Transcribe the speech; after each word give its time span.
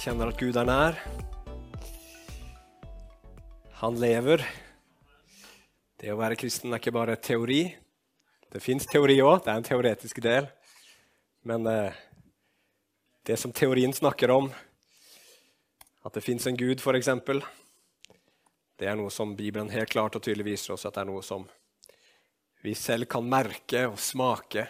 Kjenner 0.00 0.30
at 0.32 0.38
Gud 0.40 0.56
er 0.56 0.64
nær. 0.64 0.94
Han 3.82 3.98
lever. 4.00 4.40
Det 6.00 6.08
å 6.08 6.16
være 6.16 6.38
kristen 6.40 6.72
er 6.72 6.80
ikke 6.80 6.94
bare 6.96 7.18
teori. 7.20 7.66
Det 8.48 8.62
fins 8.64 8.88
teori 8.88 9.18
òg, 9.20 9.42
det 9.44 9.52
er 9.52 9.60
en 9.60 9.68
teoretisk 9.68 10.22
del. 10.24 10.48
Men 11.44 11.68
eh, 11.68 12.00
det 13.28 13.36
som 13.44 13.52
teorien 13.52 13.92
snakker 13.92 14.32
om, 14.32 14.48
at 16.00 16.16
det 16.16 16.24
fins 16.24 16.48
en 16.48 16.56
Gud, 16.56 16.80
f.eks., 16.80 17.12
det 18.80 18.88
er 18.88 18.96
noe 18.96 19.12
som 19.12 19.36
Bibelen 19.36 19.68
helt 19.68 19.92
klart 19.92 20.16
og 20.16 20.24
tydelig 20.24 20.54
viser 20.54 20.78
oss 20.78 20.88
at 20.88 20.96
det 20.96 21.04
er 21.04 21.12
noe 21.12 21.20
som 21.20 21.44
vi 22.64 22.72
selv 22.72 23.04
kan 23.04 23.28
merke 23.28 23.84
og 23.92 24.00
smake. 24.00 24.64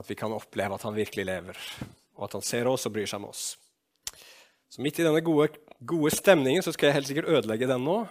At 0.00 0.08
vi 0.08 0.16
kan 0.16 0.32
oppleve 0.32 0.80
at 0.80 0.88
han 0.88 0.96
virkelig 0.96 1.28
lever, 1.28 1.66
og 2.16 2.30
at 2.30 2.40
han 2.40 2.54
ser 2.54 2.72
oss 2.72 2.88
og 2.88 2.96
bryr 2.96 3.10
seg 3.10 3.20
om 3.20 3.34
oss. 3.34 3.50
Så 4.70 4.84
midt 4.84 5.00
i 5.00 5.02
denne 5.02 5.18
gode, 5.26 5.48
gode 5.82 6.12
stemningen 6.14 6.62
så 6.62 6.70
skal 6.70 6.86
jeg 6.86 7.00
helt 7.00 7.08
sikkert 7.08 7.30
ødelegge 7.34 7.66
den 7.66 7.82
nå. 7.82 8.04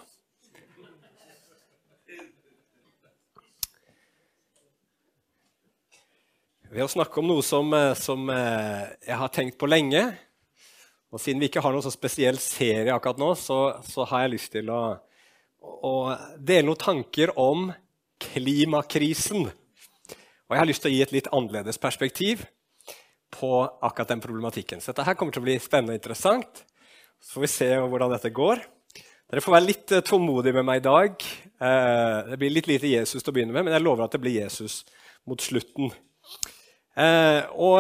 Ved 6.70 6.84
å 6.84 6.90
snakke 6.92 7.22
om 7.22 7.30
noe 7.32 7.46
som, 7.48 7.72
eh, 7.74 7.94
som 7.96 8.28
eh, 8.34 8.92
jeg 9.08 9.22
har 9.22 9.32
tenkt 9.32 9.56
på 9.58 9.70
lenge. 9.72 10.04
Og 11.16 11.24
siden 11.24 11.40
vi 11.40 11.48
ikke 11.48 11.64
har 11.64 11.72
noen 11.72 11.88
så 11.88 11.96
spesiell 11.96 12.38
serie 12.44 12.92
akkurat 12.92 13.24
nå, 13.24 13.32
så, 13.40 13.80
så 13.88 14.04
har 14.12 14.26
jeg 14.26 14.36
lyst 14.36 14.52
til 14.54 14.68
å, 14.76 14.84
å, 15.64 15.94
dele 16.36 16.68
noen 16.68 16.84
tanker 16.84 17.32
om 17.40 17.70
klimakrisen. 18.20 19.48
Og 19.48 20.52
jeg 20.58 20.60
har 20.60 20.68
lyst 20.68 20.84
til 20.84 20.92
å 20.92 20.98
gi 20.98 21.02
et 21.08 21.16
litt 21.16 21.32
annerledes 21.32 21.80
perspektiv 21.80 22.44
på 23.34 23.52
akkurat 23.86 24.12
den 24.14 24.24
problematikken. 24.24 24.82
Så 24.82 24.92
dette 24.92 25.06
her 25.08 25.18
kommer 25.20 25.36
til 25.36 25.44
å 25.44 25.48
bli 25.48 25.58
spennende 25.62 25.96
og 25.96 26.02
interessant. 26.02 26.64
Så 27.20 27.36
får 27.36 27.46
vi 27.46 27.52
se 27.54 27.70
hvordan 27.80 28.14
dette 28.16 28.34
går. 28.36 28.62
Dere 29.30 29.44
får 29.46 29.56
være 29.58 29.68
litt 29.68 29.96
eh, 29.96 30.06
tålmodige 30.06 30.58
med 30.60 30.70
meg 30.72 30.82
i 30.82 30.88
dag. 30.90 31.30
Det 31.60 32.38
blir 32.40 32.54
litt 32.56 32.70
lite 32.70 32.88
Jesus 32.88 33.20
til 33.20 33.34
å 33.34 33.36
begynne 33.36 33.52
med, 33.52 33.66
men 33.68 33.74
jeg 33.76 33.84
lover 33.84 34.06
at 34.06 34.14
det 34.16 34.22
blir 34.24 34.38
Jesus 34.38 34.78
mot 35.28 35.44
slutten. 35.44 35.92
Eh, 37.00 37.44
og 37.56 37.80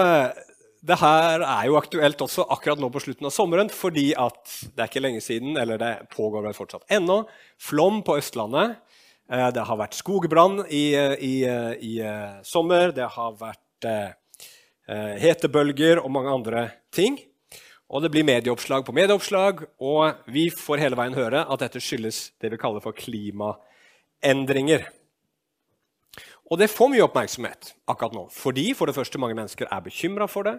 det 0.79 0.97
her 1.01 1.43
er 1.43 1.65
jo 1.67 1.77
aktuelt 1.79 2.21
også 2.23 2.45
akkurat 2.53 2.79
nå 2.79 2.89
på 2.93 3.01
slutten 3.03 3.27
av 3.27 3.35
sommeren, 3.35 3.71
fordi 3.73 4.11
at 4.15 4.39
det 4.75 4.83
er 4.83 4.91
ikke 4.91 5.03
lenge 5.03 5.23
siden, 5.23 5.57
eller 5.59 5.81
det 5.81 5.93
pågår 6.13 6.45
vel 6.45 6.55
fortsatt 6.55 6.87
ennå, 6.95 7.23
flom 7.59 8.01
på 8.07 8.19
Østlandet. 8.21 8.77
Eh, 9.29 9.49
det 9.55 9.65
har 9.67 9.81
vært 9.81 9.97
skogbrann 9.99 10.63
i, 10.67 10.85
i, 10.95 11.35
i, 11.91 11.93
sommer. 12.47 12.93
Det 12.95 13.09
har 13.17 13.35
vært 13.41 13.89
eh, 13.89 14.15
hetebølger 14.89 15.99
og 16.01 16.09
mange 16.09 16.31
andre 16.33 16.61
ting. 16.95 17.19
Og 17.89 18.03
det 18.03 18.11
blir 18.13 18.25
medieoppslag 18.25 18.85
på 18.85 18.93
medieoppslag, 18.93 19.63
og 19.81 20.21
vi 20.29 20.47
får 20.53 20.81
hele 20.83 20.97
veien 20.97 21.17
høre 21.17 21.41
at 21.45 21.61
dette 21.63 21.81
skyldes 21.81 22.31
det 22.41 22.51
vi 22.53 22.59
kaller 22.61 22.83
for 22.83 22.97
klimaendringer. 22.97 24.85
Og 26.49 26.57
det 26.61 26.69
får 26.73 26.89
mye 26.93 27.05
oppmerksomhet 27.05 27.73
akkurat 27.89 28.15
nå, 28.17 28.27
fordi 28.33 28.71
for 28.77 28.89
det 28.89 28.97
første 28.97 29.21
mange 29.21 29.37
mennesker 29.37 29.69
er 29.69 29.85
bekymra 29.85 30.29
for 30.29 30.45
det, 30.45 30.57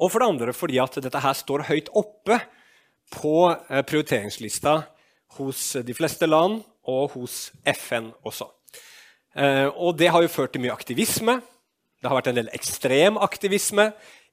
og 0.00 0.12
for 0.12 0.20
det 0.20 0.30
andre 0.32 0.56
fordi 0.56 0.80
at 0.80 0.96
dette 1.04 1.20
her 1.20 1.36
står 1.36 1.66
høyt 1.68 1.92
oppe 1.96 2.40
på 3.12 3.36
eh, 3.52 3.84
prioriteringslista 3.84 4.76
hos 5.36 5.64
de 5.84 5.96
fleste 5.96 6.28
land 6.28 6.60
og 6.88 7.16
hos 7.16 7.50
FN 7.68 8.10
også. 8.26 8.48
Eh, 9.36 9.68
og 9.68 9.96
det 10.00 10.10
har 10.12 10.24
jo 10.24 10.32
ført 10.32 10.54
til 10.54 10.64
mye 10.64 10.74
aktivisme. 10.74 11.40
Det 12.00 12.08
har 12.08 12.16
vært 12.16 12.30
en 12.32 12.38
del 12.40 12.50
ekstrem 12.56 13.18
aktivisme. 13.20 13.90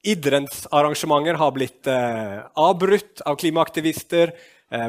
Idrettsarrangementer 0.08 1.40
har 1.40 1.52
blitt 1.56 1.90
eh, 1.92 2.40
avbrutt 2.56 3.24
av 3.28 3.40
klimaaktivister. 3.40 4.36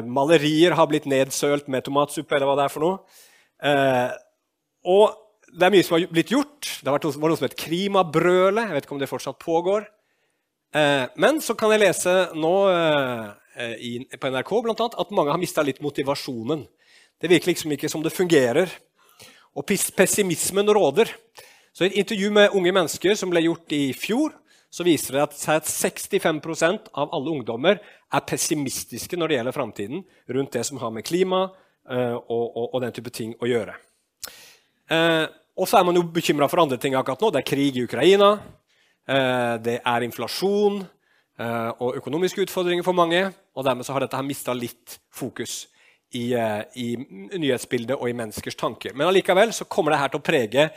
malerier 0.03 0.73
har 0.75 0.87
blitt 0.91 1.05
nedsølt 1.07 1.69
med 1.71 1.85
tomatsuppe 1.85 2.35
eller 2.35 2.49
hva 2.49 2.55
det 2.59 2.63
er 2.65 2.71
for 2.73 2.83
noe. 2.83 2.97
og 4.83 5.05
det 5.55 5.65
er 5.65 5.73
mye 5.73 5.85
som 5.85 5.95
har 5.95 6.09
blitt 6.11 6.33
gjort. 6.33 6.67
Det 6.79 6.89
har 6.89 6.97
vært 6.97 7.07
noe 7.07 7.37
som 7.37 7.47
het 7.47 7.57
Klimabrølet. 7.59 8.67
Jeg 8.67 8.75
vet 8.75 8.85
ikke 8.85 8.95
om 8.95 9.01
det 9.01 9.09
fortsatt 9.09 9.39
pågår. 9.41 9.87
Eh, 10.75 11.05
men 11.17 11.39
så 11.41 11.55
kan 11.57 11.73
jeg 11.73 11.81
lese 11.81 12.13
nå 12.37 12.53
eh, 12.69 13.75
i, 13.81 13.93
på 14.13 14.29
NRK 14.29 14.51
blant 14.65 14.83
annet, 14.83 14.99
at 15.01 15.15
mange 15.15 15.33
har 15.33 15.41
mista 15.41 15.65
litt 15.65 15.81
motivasjonen. 15.81 16.65
Det 17.19 17.31
virker 17.31 17.51
liksom 17.51 17.73
ikke 17.75 17.89
som 17.91 18.03
det 18.05 18.13
fungerer. 18.13 18.71
Og 19.57 19.65
pessimismen 19.65 20.69
råder. 20.69 21.09
Så 21.73 21.85
I 21.85 21.89
et 21.89 21.99
intervju 22.03 22.31
med 22.35 22.55
unge 22.57 22.73
mennesker 22.75 23.15
som 23.17 23.31
ble 23.31 23.43
gjort 23.45 23.75
i 23.75 23.89
fjor, 23.97 24.33
så 24.69 24.85
viser 24.85 25.17
det 25.17 25.25
at 25.25 25.65
65% 25.65 26.91
av 26.93 27.09
alle 27.15 27.33
ungdommer 27.33 27.79
er 27.81 28.25
pessimistiske 28.29 29.17
når 29.17 29.29
det 29.31 29.37
gjelder 29.39 29.55
framtiden 29.55 30.03
rundt 30.29 30.53
det 30.53 30.63
som 30.67 30.77
har 30.81 30.93
med 30.93 31.05
klima 31.07 31.47
eh, 31.89 32.13
og, 32.13 32.45
og, 32.45 32.65
og 32.75 32.83
den 32.83 32.93
type 32.93 33.13
ting 33.13 33.33
å 33.41 33.49
gjøre. 33.49 33.73
Eh, 34.93 35.25
og 35.59 35.67
så 35.67 35.79
er 35.79 35.87
man 35.89 35.97
jo 35.97 36.05
bekymra 36.05 36.47
for 36.49 36.61
andre 36.61 36.77
ting 36.81 36.95
akkurat 36.95 37.21
nå. 37.21 37.31
Det 37.33 37.41
er 37.41 37.49
krig 37.49 37.77
i 37.77 37.83
Ukraina. 37.83 38.35
Eh, 39.09 39.55
det 39.65 39.79
er 39.81 40.05
inflasjon 40.05 40.83
eh, 40.83 41.71
og 41.81 41.97
økonomiske 41.99 42.45
utfordringer 42.45 42.85
for 42.85 42.97
mange. 42.97 43.25
Og 43.57 43.65
dermed 43.65 43.87
så 43.87 43.95
har 43.95 44.05
dette 44.05 44.17
her 44.17 44.27
mista 44.27 44.55
litt 44.55 44.99
fokus 45.09 45.65
i, 46.15 46.31
eh, 46.33 46.61
i, 46.79 46.87
nyhetsbildet 47.35 47.97
og 47.97 48.07
i 48.09 48.15
menneskers 48.17 48.57
tanker. 48.59 48.95
Men 48.95 49.09
allikevel 49.09 49.53
så 49.55 49.67
kommer 49.69 49.93
det 49.93 50.01
her 50.03 50.13
til 50.13 50.21
å 50.21 50.25
prege 50.29 50.69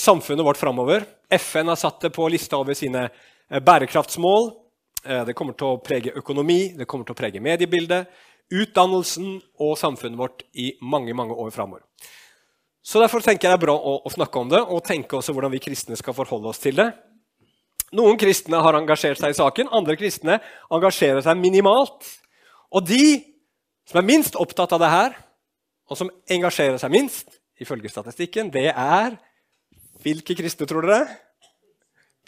samfunnet 0.00 0.46
vårt 0.46 0.58
framover. 0.58 1.04
FN 1.30 1.68
har 1.68 1.76
satt 1.76 2.00
det 2.00 2.10
på 2.10 2.28
lista 2.28 2.58
over 2.58 2.74
sine 2.74 3.06
uh, 3.08 3.60
bærekraftsmål. 3.60 4.50
Uh, 5.06 5.22
det 5.28 5.34
kommer 5.38 5.56
til 5.58 5.74
å 5.74 5.80
prege 5.84 6.14
økonomi, 6.18 6.74
det 6.78 6.88
kommer 6.90 7.06
til 7.06 7.14
å 7.14 7.18
prege 7.18 7.42
mediebildet, 7.44 8.10
utdannelsen 8.54 9.38
og 9.62 9.78
samfunnet 9.80 10.20
vårt 10.20 10.44
i 10.58 10.72
mange, 10.82 11.14
mange 11.16 11.36
år 11.38 11.52
framover. 11.54 11.84
Så 12.84 13.00
Derfor 13.00 13.24
tenker 13.24 13.48
jeg 13.48 13.54
det 13.54 13.62
er 13.62 13.66
bra 13.66 13.74
å, 13.78 13.96
å, 14.04 14.10
snakke 14.12 14.40
om 14.40 14.50
det 14.52 14.60
og 14.60 14.84
tenke 14.84 15.16
også 15.16 15.32
hvordan 15.32 15.54
vi 15.54 15.62
kristne 15.64 15.96
skal 15.96 16.16
forholde 16.16 16.50
oss 16.50 16.60
til 16.60 16.76
det. 16.76 16.90
Noen 17.96 18.18
kristne 18.20 18.60
har 18.60 18.76
engasjert 18.76 19.20
seg 19.20 19.32
i 19.32 19.38
saken, 19.38 19.70
andre 19.72 19.96
kristne 19.96 20.40
engasjerer 20.68 21.24
seg 21.24 21.38
minimalt. 21.40 22.04
Og 22.74 22.84
de 22.84 23.22
som 23.88 24.00
er 24.00 24.08
minst 24.08 24.36
opptatt 24.40 24.74
av 24.76 24.82
det 24.82 24.90
her, 24.92 25.16
og 25.88 26.00
som 26.00 26.10
engasjerer 26.32 26.76
seg 26.80 26.92
minst, 26.92 27.38
ifølge 27.60 27.92
statistikken, 27.92 28.50
det 28.52 28.70
er 28.72 29.16
Hvilke 30.04 30.36
kristne, 30.36 30.68
tror 30.68 30.84
dere? 30.84 31.16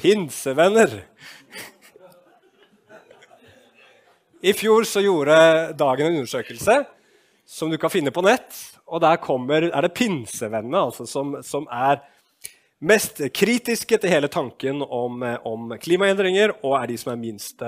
Pinsevenner. 0.01 0.95
I 4.41 4.53
fjor 4.57 4.87
så 4.89 5.03
gjorde 5.05 5.37
Dagen 5.77 6.09
en 6.09 6.23
undersøkelse 6.23 6.83
som 7.47 7.71
du 7.71 7.77
kan 7.81 7.93
finne 7.93 8.13
på 8.15 8.25
nett 8.25 8.57
og 8.87 9.03
der 9.03 9.19
kommer, 9.23 9.67
er 9.67 9.83
det 9.83 9.95
pinsevennene 9.97 10.85
altså, 10.89 11.07
som, 11.11 11.35
som, 11.47 11.67
er 11.73 12.05
mest 12.87 13.23
kritiske 13.35 13.99
til 13.99 14.13
hele 14.13 14.29
tanken 14.31 14.83
om, 14.85 15.25
om, 15.49 15.73
klimaendringer, 15.81 16.59
og 16.63 16.77
er 16.79 16.93
de 16.93 16.99
som 17.01 17.15
er 17.15 17.21
minst 17.21 17.65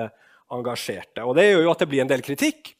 engasjerte. 0.52 1.24
Og 1.24 1.34
Det 1.36 1.48
gjør 1.48 1.64
jo 1.64 1.72
at 1.72 1.82
det 1.82 1.88
blir 1.90 2.04
en 2.04 2.10
del 2.10 2.22
kritikk. 2.22 2.74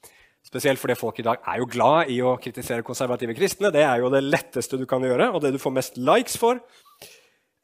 Spesielt 0.44 0.81
fordi 0.81 0.97
folk 0.97 1.19
i 1.21 1.25
dag 1.27 1.41
er 1.41 1.59
jo 1.61 1.69
glad 1.69 2.12
i 2.12 2.21
å 2.25 2.37
kritisere 2.41 2.87
konservative 2.87 3.34
kristne. 3.37 3.72
Det 3.75 3.83
er 3.84 4.05
jo 4.05 4.12
det 4.12 4.22
letteste 4.25 4.78
du 4.81 4.87
kan 4.88 5.03
gjøre, 5.05 5.33
og 5.33 5.43
det 5.43 5.55
du 5.56 5.59
får 5.61 5.75
mest 5.81 5.99
likes 5.99 6.38
for. 6.41 6.61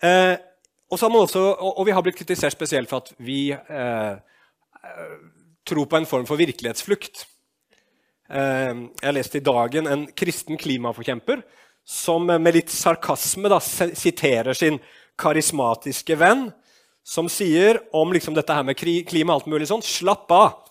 Eh, 0.03 0.35
og, 0.91 0.99
også, 0.99 1.43
og, 1.59 1.83
vi 1.87 1.93
har 1.95 2.03
blitt 2.03 2.19
kritisert 2.19 2.55
spesielt 2.55 2.91
for 2.91 3.03
at 3.03 3.15
vi 3.19 3.53
eh, 3.53 4.13
eh 4.15 5.15
tror 5.65 5.87
på 5.89 5.97
en 5.97 6.05
form 6.07 6.27
for 6.29 6.37
virkelighetsflukt. 6.37 7.23
Eh, 8.29 8.75
jeg 9.01 9.15
leste 9.17 9.39
i 9.39 9.45
Dagen 9.45 9.87
en 9.89 10.07
kristen 10.13 10.59
klimaforkjemper 10.61 11.41
som 11.85 12.27
med 12.27 12.53
litt 12.53 12.73
sarkasme 12.73 13.49
da, 13.49 13.61
siterer 13.61 14.53
sin 14.57 14.77
karismatiske 15.21 16.17
venn, 16.21 16.51
som 17.05 17.29
sier 17.29 17.81
om 17.93 18.13
liksom 18.13 18.37
dette 18.37 18.53
her 18.53 18.65
med 18.65 18.77
klima 18.77 19.35
og 19.35 19.43
alt 19.43 19.51
mulig 19.53 19.69
sånn 19.69 19.85
Slapp 19.85 20.31
av! 20.33 20.65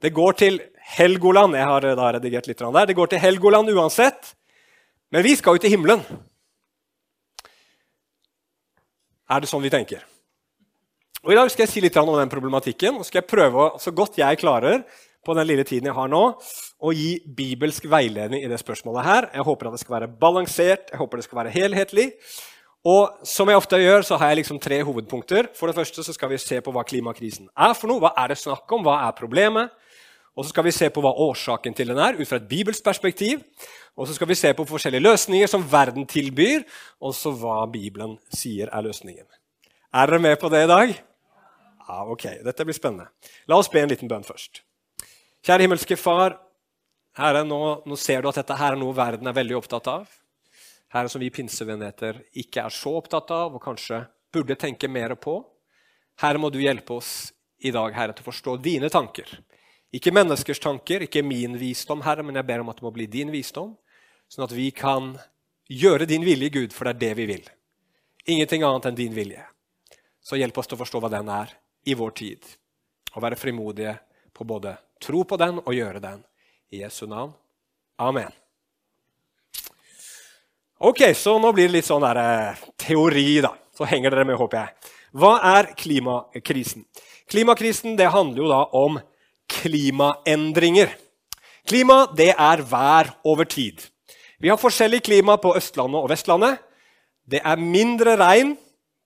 Det 0.00 0.12
går 0.14 0.36
til 0.38 0.60
Helgoland. 0.94 1.56
Jeg 1.58 1.66
har 1.66 1.84
da 1.98 2.10
redigert 2.14 2.46
litt 2.46 2.60
der. 2.60 2.86
Det 2.86 2.94
går 2.94 3.10
til 3.10 3.18
Helgoland 3.18 3.72
uansett. 3.74 4.34
Men 5.10 5.24
vi 5.24 5.34
skal 5.36 5.56
jo 5.56 5.62
til 5.64 5.72
himmelen. 5.74 6.04
Er 9.28 9.42
det 9.44 9.50
sånn 9.50 9.60
vi 9.60 9.72
tenker? 9.72 10.06
Og 11.20 11.34
I 11.34 11.36
dag 11.36 11.50
skal 11.52 11.66
jeg 11.66 11.72
si 11.72 11.82
litt 11.84 11.96
om 12.00 12.14
den 12.16 12.30
problematikken 12.32 12.96
og 12.96 13.04
skal 13.04 13.20
jeg 13.20 13.28
prøve 13.28 13.70
så 13.82 13.92
godt 13.92 14.16
jeg 14.16 14.40
klarer 14.40 14.84
på 15.26 15.34
den 15.36 15.48
lille 15.50 15.64
tiden 15.68 15.90
jeg 15.90 15.96
har 15.96 16.08
nå, 16.08 16.22
å 16.78 16.92
gi 16.94 17.18
bibelsk 17.36 17.88
veiledning 17.90 18.40
i 18.40 18.48
det 18.48 18.60
spørsmålet 18.62 19.04
her. 19.04 19.26
Jeg 19.34 19.44
håper 19.44 19.68
at 19.68 19.74
det 19.74 19.82
skal 19.82 19.96
være 19.98 20.08
balansert, 20.22 20.92
jeg 20.94 21.00
håper 21.02 21.20
det 21.20 21.26
skal 21.26 21.40
være 21.42 21.52
helhetlig. 21.52 22.06
Og 22.88 23.26
som 23.26 23.50
jeg 23.50 23.58
ofte 23.58 23.80
gjør, 23.82 24.06
så 24.06 24.16
har 24.16 24.30
jeg 24.30 24.40
liksom 24.40 24.60
tre 24.62 24.78
hovedpunkter. 24.86 25.50
For 25.58 25.68
det 25.68 25.76
første 25.76 26.06
så 26.06 26.14
skal 26.14 26.30
vi 26.32 26.40
se 26.40 26.62
på 26.64 26.72
hva 26.72 26.86
klimakrisen 26.86 27.50
er 27.52 27.74
for 27.76 27.90
noe. 27.90 28.00
Hva 28.06 28.14
er 28.22 28.32
det 28.32 28.38
snakk 28.40 28.70
om? 28.72 28.86
Hva 28.86 29.00
er 29.08 29.18
problemet? 29.18 29.74
Og 30.38 30.46
så 30.46 30.52
skal 30.52 30.68
vi 30.68 30.74
se 30.74 30.86
på 30.94 31.02
hva 31.02 31.10
årsaken 31.18 31.74
til 31.74 31.90
den 31.90 31.98
er, 31.98 32.14
ut 32.14 32.28
fra 32.30 32.38
et 32.38 32.46
bibelsk 32.46 32.84
perspektiv. 32.86 33.42
Og 33.98 34.06
så 34.06 34.14
skal 34.14 34.28
vi 34.30 34.36
se 34.38 34.52
på 34.54 34.66
forskjellige 34.68 35.02
løsninger 35.02 35.50
som 35.50 35.64
verden 35.66 36.06
tilbyr, 36.06 36.62
og 37.02 37.14
så 37.18 37.32
hva 37.34 37.64
Bibelen 37.72 38.14
sier 38.30 38.70
er 38.70 38.86
løsningen. 38.86 39.26
Er 39.90 40.06
dere 40.06 40.22
med 40.22 40.38
på 40.38 40.50
det 40.52 40.60
i 40.62 40.70
dag? 40.70 40.92
Ja, 41.88 42.04
ok, 42.04 42.28
Dette 42.44 42.66
blir 42.68 42.76
spennende. 42.76 43.08
La 43.50 43.58
oss 43.58 43.70
be 43.72 43.82
en 43.82 43.90
liten 43.90 44.10
bønn 44.10 44.26
først. 44.26 44.62
Kjære 45.42 45.66
himmelske 45.66 45.98
Far. 45.98 46.36
Herre, 47.18 47.42
nå, 47.42 47.58
nå, 47.88 47.98
ser 47.98 48.22
du 48.22 48.28
at 48.30 48.38
dette 48.38 48.54
her 48.60 48.76
er 48.76 48.78
noe 48.78 48.94
verden 48.94 49.26
er 49.26 49.34
veldig 49.34 49.58
opptatt 49.58 49.90
av. 49.90 50.06
Herre, 50.94 51.10
som 51.10 51.22
vi 51.24 51.32
pinsevennheter 51.34 52.20
ikke 52.38 52.62
er 52.62 52.74
så 52.74 52.94
opptatt 53.00 53.32
av 53.34 53.56
og 53.58 53.64
kanskje 53.64 54.04
burde 54.30 54.54
tenke 54.60 54.86
mer 54.86 55.16
på. 55.18 55.40
Herre, 56.22 56.38
må 56.38 56.52
du 56.54 56.60
hjelpe 56.62 57.00
oss 57.00 57.32
i 57.58 57.72
dag 57.74 57.90
Herre, 57.96 58.14
til 58.14 58.22
å 58.22 58.30
forstå 58.30 58.58
dine 58.62 58.92
tanker. 58.92 59.32
Ikke 59.94 60.12
menneskers 60.12 60.60
tanker, 60.60 61.06
ikke 61.06 61.22
min 61.24 61.56
visdom, 61.60 62.02
Herre, 62.04 62.24
men 62.26 62.36
jeg 62.36 62.46
ber 62.48 62.60
om 62.60 62.68
at 62.68 62.80
det 62.80 62.84
må 62.84 62.92
bli 62.92 63.06
din 63.08 63.30
visdom, 63.32 63.72
sånn 64.28 64.44
at 64.44 64.52
vi 64.52 64.68
kan 64.76 65.14
gjøre 65.68 66.08
din 66.08 66.26
vilje, 66.26 66.50
Gud, 66.52 66.74
for 66.76 66.88
det 66.88 66.96
er 66.96 67.00
det 67.06 67.12
vi 67.22 67.28
vil. 67.30 67.46
Ingenting 68.28 68.66
annet 68.68 68.90
enn 68.90 68.98
din 68.98 69.16
vilje. 69.16 69.44
Så 70.20 70.36
hjelp 70.36 70.60
oss 70.60 70.68
til 70.68 70.76
å 70.76 70.82
forstå 70.82 71.00
hva 71.00 71.12
den 71.12 71.30
er 71.32 71.54
i 71.88 71.96
vår 71.96 72.12
tid, 72.20 72.44
og 73.14 73.24
være 73.24 73.40
frimodige 73.40 73.96
på 74.36 74.44
både 74.44 74.76
tro 75.00 75.24
på 75.24 75.38
den 75.40 75.62
og 75.64 75.72
gjøre 75.72 76.04
den. 76.04 76.20
I 76.68 76.82
Jesu 76.82 77.06
navn. 77.08 77.32
Amen. 77.96 78.28
Ok, 80.84 81.00
så 81.16 81.38
nå 81.40 81.48
blir 81.56 81.70
det 81.70 81.78
litt 81.78 81.88
sånn 81.88 82.04
der, 82.04 82.18
eh, 82.20 82.60
teori, 82.76 83.40
da. 83.40 83.54
Så 83.74 83.88
henger 83.88 84.10
dere 84.10 84.26
med, 84.28 84.36
håper 84.36 84.58
jeg. 84.58 84.92
Hva 85.16 85.38
er 85.56 85.72
klimakrisen? 85.74 86.84
Klimakrisen 87.26 87.96
det 87.96 88.10
handler 88.12 88.42
jo 88.42 88.48
da 88.52 88.60
om 88.76 89.00
klimaendringer. 89.48 90.92
Klima 91.68 92.06
det 92.16 92.32
er 92.32 92.62
vær 92.64 93.12
over 93.28 93.48
tid. 93.48 93.82
Vi 94.38 94.50
har 94.52 94.60
forskjellig 94.60 95.02
klima 95.04 95.36
på 95.40 95.54
Østlandet 95.58 96.00
og 96.00 96.10
Vestlandet. 96.12 96.60
Det 97.28 97.40
er 97.44 97.60
mindre 97.60 98.14
regn 98.20 98.54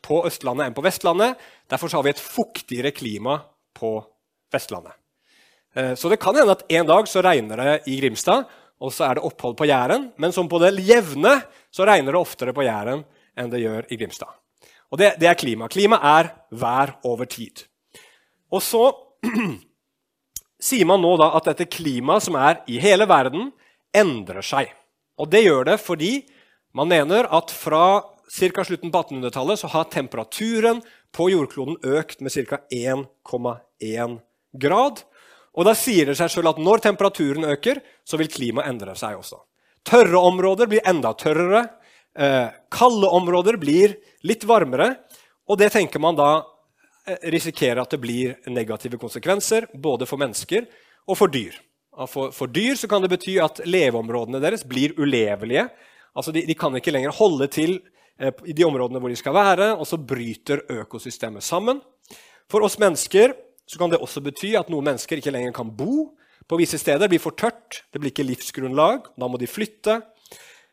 på 0.05 0.21
Østlandet 0.29 0.69
enn 0.69 0.77
på 0.77 0.85
Vestlandet. 0.85 1.39
Derfor 1.71 1.91
har 1.97 2.05
vi 2.05 2.13
et 2.13 2.21
fuktigere 2.21 2.93
klima 2.95 3.39
på 3.75 3.97
Vestlandet. 4.53 4.95
Eh, 5.75 5.95
så 5.97 6.11
det 6.13 6.21
kan 6.21 6.37
hende 6.37 6.55
at 6.55 6.67
en 6.69 6.87
dag 6.87 7.09
så 7.09 7.23
regner 7.25 7.63
det 7.63 7.79
i 7.91 7.97
Grimstad, 8.03 8.45
og 8.83 8.93
så 8.93 9.09
er 9.09 9.19
det 9.19 9.25
opphold 9.27 9.57
på 9.57 9.67
Jæren. 9.71 10.11
Men 10.21 10.35
som 10.35 10.51
på 10.51 10.61
det 10.63 10.75
jevne 10.85 11.39
så 11.73 11.87
regner 11.89 12.13
det 12.13 12.21
oftere 12.21 12.55
på 12.55 12.67
Jæren 12.67 13.05
enn 13.39 13.51
det 13.51 13.63
gjør 13.63 13.89
i 13.89 13.99
Grimstad. 13.99 14.31
Og 14.93 15.01
det, 15.01 15.15
det 15.21 15.31
er 15.31 15.39
klima. 15.39 15.71
Klima 15.73 15.97
er 16.19 16.29
vær 16.51 16.99
over 17.09 17.25
tid. 17.25 17.65
Og 18.53 18.61
så 18.61 18.91
sier 20.63 20.87
man 20.89 21.03
nå 21.03 21.17
da 21.21 21.33
at 21.37 21.51
dette 21.51 21.71
klimaet 21.71 22.27
som 22.27 22.39
er 22.39 22.63
i 22.71 22.79
hele 22.83 23.09
verden, 23.11 23.51
endrer 23.93 24.45
seg. 24.47 24.71
Og 25.21 25.29
det 25.33 25.45
gjør 25.45 25.67
det 25.73 25.79
fordi 25.83 26.13
man 26.77 26.89
mener 26.89 27.29
at 27.35 27.53
fra 27.53 28.01
ca. 28.33 28.65
slutten 28.65 28.93
på 28.93 29.03
1800-tallet 29.03 29.61
så 29.61 29.69
har 29.75 29.91
temperaturen 29.93 30.81
på 31.13 31.29
jordkloden 31.33 31.77
økt 31.99 32.23
med 32.25 32.33
ca. 32.33 32.63
1,1 32.73 34.19
grad. 34.53 35.03
Og 35.53 35.69
da 35.69 35.75
sier 35.77 36.09
det 36.09 36.17
seg 36.17 36.33
sjøl 36.33 36.49
at 36.49 36.61
når 36.63 36.81
temperaturen 36.87 37.45
øker, 37.53 37.83
så 38.09 38.17
vil 38.21 38.31
klimaet 38.33 38.71
endre 38.73 38.97
seg 38.97 39.19
også. 39.19 39.43
Tørre 39.85 40.23
områder 40.31 40.71
blir 40.71 40.87
enda 40.89 41.13
tørrere. 41.19 41.67
Eh, 42.17 42.49
kalde 42.73 43.11
områder 43.13 43.59
blir 43.61 43.99
litt 44.25 44.47
varmere. 44.49 44.95
Og 45.51 45.59
det 45.61 45.73
tenker 45.75 46.01
man 46.01 46.17
da 46.17 46.31
risikerer 47.07 47.83
at 47.83 47.91
det 47.91 48.01
blir 48.03 48.37
negative 48.47 48.99
konsekvenser 49.01 49.67
både 49.75 50.07
for 50.07 50.21
mennesker 50.23 50.69
og 51.09 51.19
for 51.19 51.33
dyr. 51.33 51.57
For, 52.09 52.33
for 52.33 52.49
dyr 52.49 52.79
kan 52.89 53.05
det 53.05 53.11
bety 53.13 53.37
at 53.43 53.61
leveområdene 53.69 54.41
deres 54.41 54.65
blir 54.65 54.95
ulevelige. 54.97 55.67
Altså 56.17 56.33
de, 56.33 56.45
de, 56.49 56.57
kan 56.57 56.75
ikke 56.77 56.95
lenger 56.95 57.13
holde 57.17 57.49
til 57.53 57.75
eh, 58.19 58.33
i 58.49 58.55
de 58.57 58.65
områdene 58.65 59.01
hvor 59.03 59.13
de 59.13 59.19
skal 59.19 59.37
være, 59.37 59.73
og 59.77 59.87
så 59.89 59.99
bryter 60.01 60.65
økosystemet 60.73 61.45
sammen. 61.45 61.83
For 62.51 62.65
oss 62.65 62.79
mennesker 62.81 63.35
kan 63.79 63.93
det 63.93 64.01
også 64.03 64.21
bety 64.25 64.55
at 64.59 64.71
noen 64.73 64.91
mennesker 64.91 65.21
ikke 65.21 65.33
lenger 65.33 65.55
kan 65.57 65.71
bo. 65.77 66.13
På 66.49 66.59
visse 66.59 66.79
steder 66.81 67.07
Det 67.07 67.13
blir 67.15 67.23
for 67.23 67.37
tørt, 67.39 67.85
det 67.93 68.01
blir 68.01 68.11
ikke 68.11 68.27
livsgrunnlag, 68.27 69.07
da 69.17 69.29
må 69.29 69.39
de 69.39 69.47
flytte. 69.49 70.01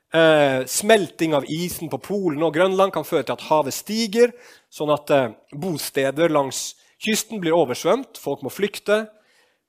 Eh, 0.09 0.65
smelting 0.65 1.35
av 1.37 1.45
isen 1.45 1.89
på 1.89 1.99
Polen 2.01 2.41
og 2.41 2.55
Grønland 2.55 2.93
kan 2.95 3.05
føre 3.05 3.27
til 3.27 3.35
at 3.35 3.45
havet 3.45 3.75
stiger, 3.77 4.31
sånn 4.73 4.89
at 4.93 5.11
eh, 5.13 5.33
bosteder 5.53 6.33
langs 6.33 6.73
kysten 7.03 7.41
blir 7.41 7.53
oversvømt. 7.53 8.17
Folk 8.17 8.41
må 8.45 8.49
flykte. 8.53 9.03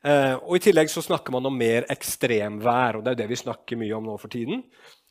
Eh, 0.01 0.35
og 0.41 0.57
I 0.57 0.63
tillegg 0.65 0.89
så 0.89 1.03
snakker 1.05 1.35
man 1.35 1.49
om 1.51 1.59
mer 1.61 1.85
ekstremvær, 1.93 2.99
og 2.99 3.05
det 3.05 3.13
er 3.13 3.23
det 3.23 3.31
vi 3.35 3.41
snakker 3.43 3.81
mye 3.81 3.97
om 3.99 4.07
nå 4.09 4.17
for 4.21 4.33
tiden. 4.33 4.63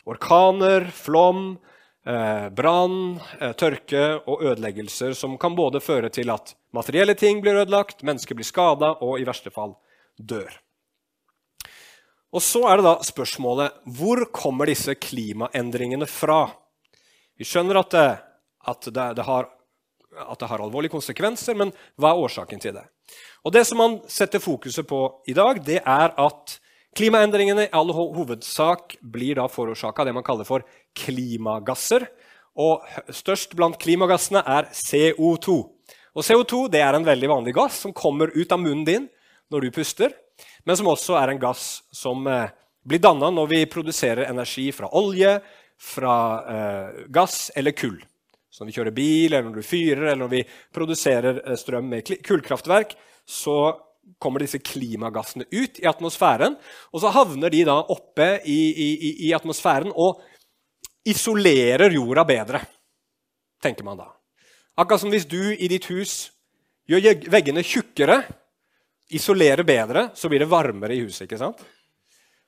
Orkaner, 0.10 0.88
flom, 0.98 1.60
eh, 2.06 2.48
brann, 2.50 3.20
eh, 3.40 3.54
tørke 3.54 4.24
og 4.25 4.42
ødeleggelser 4.42 5.14
som 5.14 5.38
kan 5.38 5.56
både 5.56 5.80
føre 5.80 6.10
til 6.10 6.32
at 6.34 6.56
materielle 6.74 7.14
ting 7.14 7.42
blir 7.42 7.62
ødelagt, 7.62 8.02
mennesker 8.02 8.34
blir 8.34 8.50
skada 8.50 8.96
og 9.02 9.20
i 9.20 9.30
verste 9.30 9.54
fall 9.54 9.78
dør. 10.18 10.50
Og 12.30 12.44
så 12.46 12.62
er 12.70 12.78
det 12.78 12.86
da 12.86 12.98
spørsmålet 13.06 13.80
hvor 13.98 14.22
kommer 14.36 14.70
disse 14.70 14.94
klimaendringene 15.02 16.06
fra? 16.10 16.44
Vi 17.40 17.48
skjønner 17.48 17.81
at 17.81 17.96
det, 17.96 18.08
at 18.70 18.90
det, 18.94 19.06
det 19.18 19.26
har, 19.26 19.50
at 20.14 20.42
det 20.42 20.50
har 20.52 20.62
alvorlige 20.62 20.94
konsekvenser, 20.94 21.58
men 21.58 21.74
hva 21.98 22.14
er 22.14 22.26
årsaken 22.26 22.62
til 22.62 22.76
det? 22.78 22.86
Og 23.48 23.54
Det 23.56 23.64
som 23.66 23.80
man 23.81 23.98
setter 24.12 24.44
fokuset 24.44 24.86
på 24.86 25.00
i 25.31 25.34
dag, 25.34 25.62
det 25.66 25.80
er 25.81 26.14
at 26.14 26.60
klimaendringene 26.98 27.66
i 27.66 27.74
all 27.74 27.90
hovedsak 27.96 29.00
blir 29.02 29.40
da 29.40 29.48
forårsaka 29.50 30.04
av 30.04 30.10
det 30.10 30.18
man 30.20 30.25
kaller 30.28 30.46
for 30.46 30.66
klimagasser. 30.98 32.06
Og 32.60 32.86
Størst 33.16 33.56
blant 33.58 33.80
klimagassene 33.82 34.44
er 34.46 34.70
CO2. 34.75 35.58
Og 36.14 36.25
CO2 36.25 36.68
det 36.74 36.84
er 36.84 36.94
en 36.94 37.08
veldig 37.08 37.30
vanlig 37.32 37.56
gass 37.58 37.82
som 37.86 37.96
kommer 37.96 38.30
ut 38.36 38.52
av 38.52 38.62
munnen 38.62 38.86
din 38.86 39.10
når 39.50 39.66
du 39.66 39.78
puster 39.80 40.14
men 40.66 40.78
som 40.78 40.90
også 40.92 41.18
er 41.20 41.34
en 41.34 41.42
gass 41.42 41.82
som 41.96 42.28
eh, 42.28 42.52
blir 42.86 43.02
danna 43.04 43.30
når 43.34 43.52
vi 43.52 43.66
produserer 43.72 44.30
energi 44.30 44.70
fra 44.76 44.90
olje, 44.98 45.38
fra 45.80 46.16
eh, 46.54 47.04
gass 47.14 47.50
eller 47.56 47.76
kull. 47.78 48.00
Så 48.50 48.64
når 48.64 48.72
vi 48.72 48.78
kjører 48.80 48.96
bil, 48.96 49.30
eller 49.30 49.46
når 49.48 49.60
du 49.60 49.66
fyrer, 49.68 50.08
eller 50.08 50.24
når 50.24 50.34
vi 50.34 50.42
produserer 50.76 51.44
eh, 51.44 51.60
strøm 51.60 51.92
med 51.92 52.10
kullkraftverk, 52.26 52.96
så 53.30 53.60
kommer 54.20 54.42
disse 54.42 54.62
klimagassene 54.63 55.46
ut 55.51 55.80
i 55.80 55.88
atmosfæren. 55.88 56.58
Og 56.92 57.04
så 57.04 57.13
havner 57.13 57.54
de 57.54 57.63
da 57.68 57.78
oppe 57.94 58.32
i, 58.50 58.60
i, 58.74 59.12
i 59.30 59.34
atmosfæren 59.38 59.94
og 59.94 60.24
isolerer 61.08 61.94
jorda 61.94 62.25
bedre, 62.28 62.62
tenker 63.63 63.86
man 63.88 64.01
da. 64.01 64.10
Akkurat 64.80 65.01
som 65.01 65.13
hvis 65.13 65.28
du 65.30 65.54
i 65.54 65.70
ditt 65.72 65.88
hus 65.92 66.30
gjør 66.89 67.25
veggene 67.32 67.63
tjukkere 67.66 68.22
isolerer 69.10 69.63
bedre, 69.63 70.10
så 70.13 70.30
blir 70.30 70.44
det 70.44 70.50
varmere 70.51 70.96
i 70.96 71.01
huset. 71.04 71.25
ikke 71.25 71.39
sant? 71.42 71.63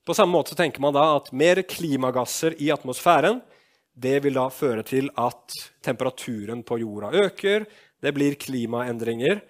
På 0.06 0.13
samme 0.18 0.34
måte 0.34 0.58
tenker 0.58 0.82
man 0.82 0.94
da 0.94 1.03
at 1.15 1.32
mer 1.34 1.62
klimagasser 1.62 2.56
i 2.62 2.72
atmosfæren 2.74 3.41
det 3.94 4.22
vil 4.24 4.38
da 4.38 4.48
føre 4.53 4.84
til 4.88 5.10
at 5.20 5.56
temperaturen 5.84 6.63
på 6.63 6.77
jorda 6.80 7.12
øker. 7.25 7.65
Det 8.01 8.13
blir 8.15 8.38
klimaendringer, 8.39 9.41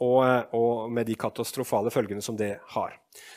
og, 0.00 0.52
og 0.54 0.92
med 0.92 1.08
de 1.08 1.16
katastrofale 1.18 1.90
følgene 1.92 2.22
som 2.22 2.36
det 2.36 2.58
har. 2.76 2.94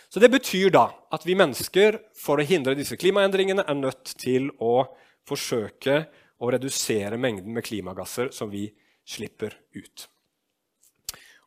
Så 0.10 0.20
Det 0.20 0.32
betyr 0.32 0.70
da 0.76 0.90
at 1.12 1.26
vi 1.26 1.38
mennesker 1.40 2.00
for 2.20 2.40
å 2.40 2.46
hindre 2.46 2.76
disse 2.76 2.98
klimaendringene 3.00 3.64
er 3.68 3.80
nødt 3.80 4.14
til 4.20 4.52
å 4.60 4.84
forsøke 5.28 6.04
å 6.40 6.52
redusere 6.52 7.20
mengden 7.20 7.54
med 7.54 7.66
klimagasser 7.66 8.32
som 8.36 8.52
vi 8.52 8.68
slipper 9.08 9.56
ut. 9.76 10.08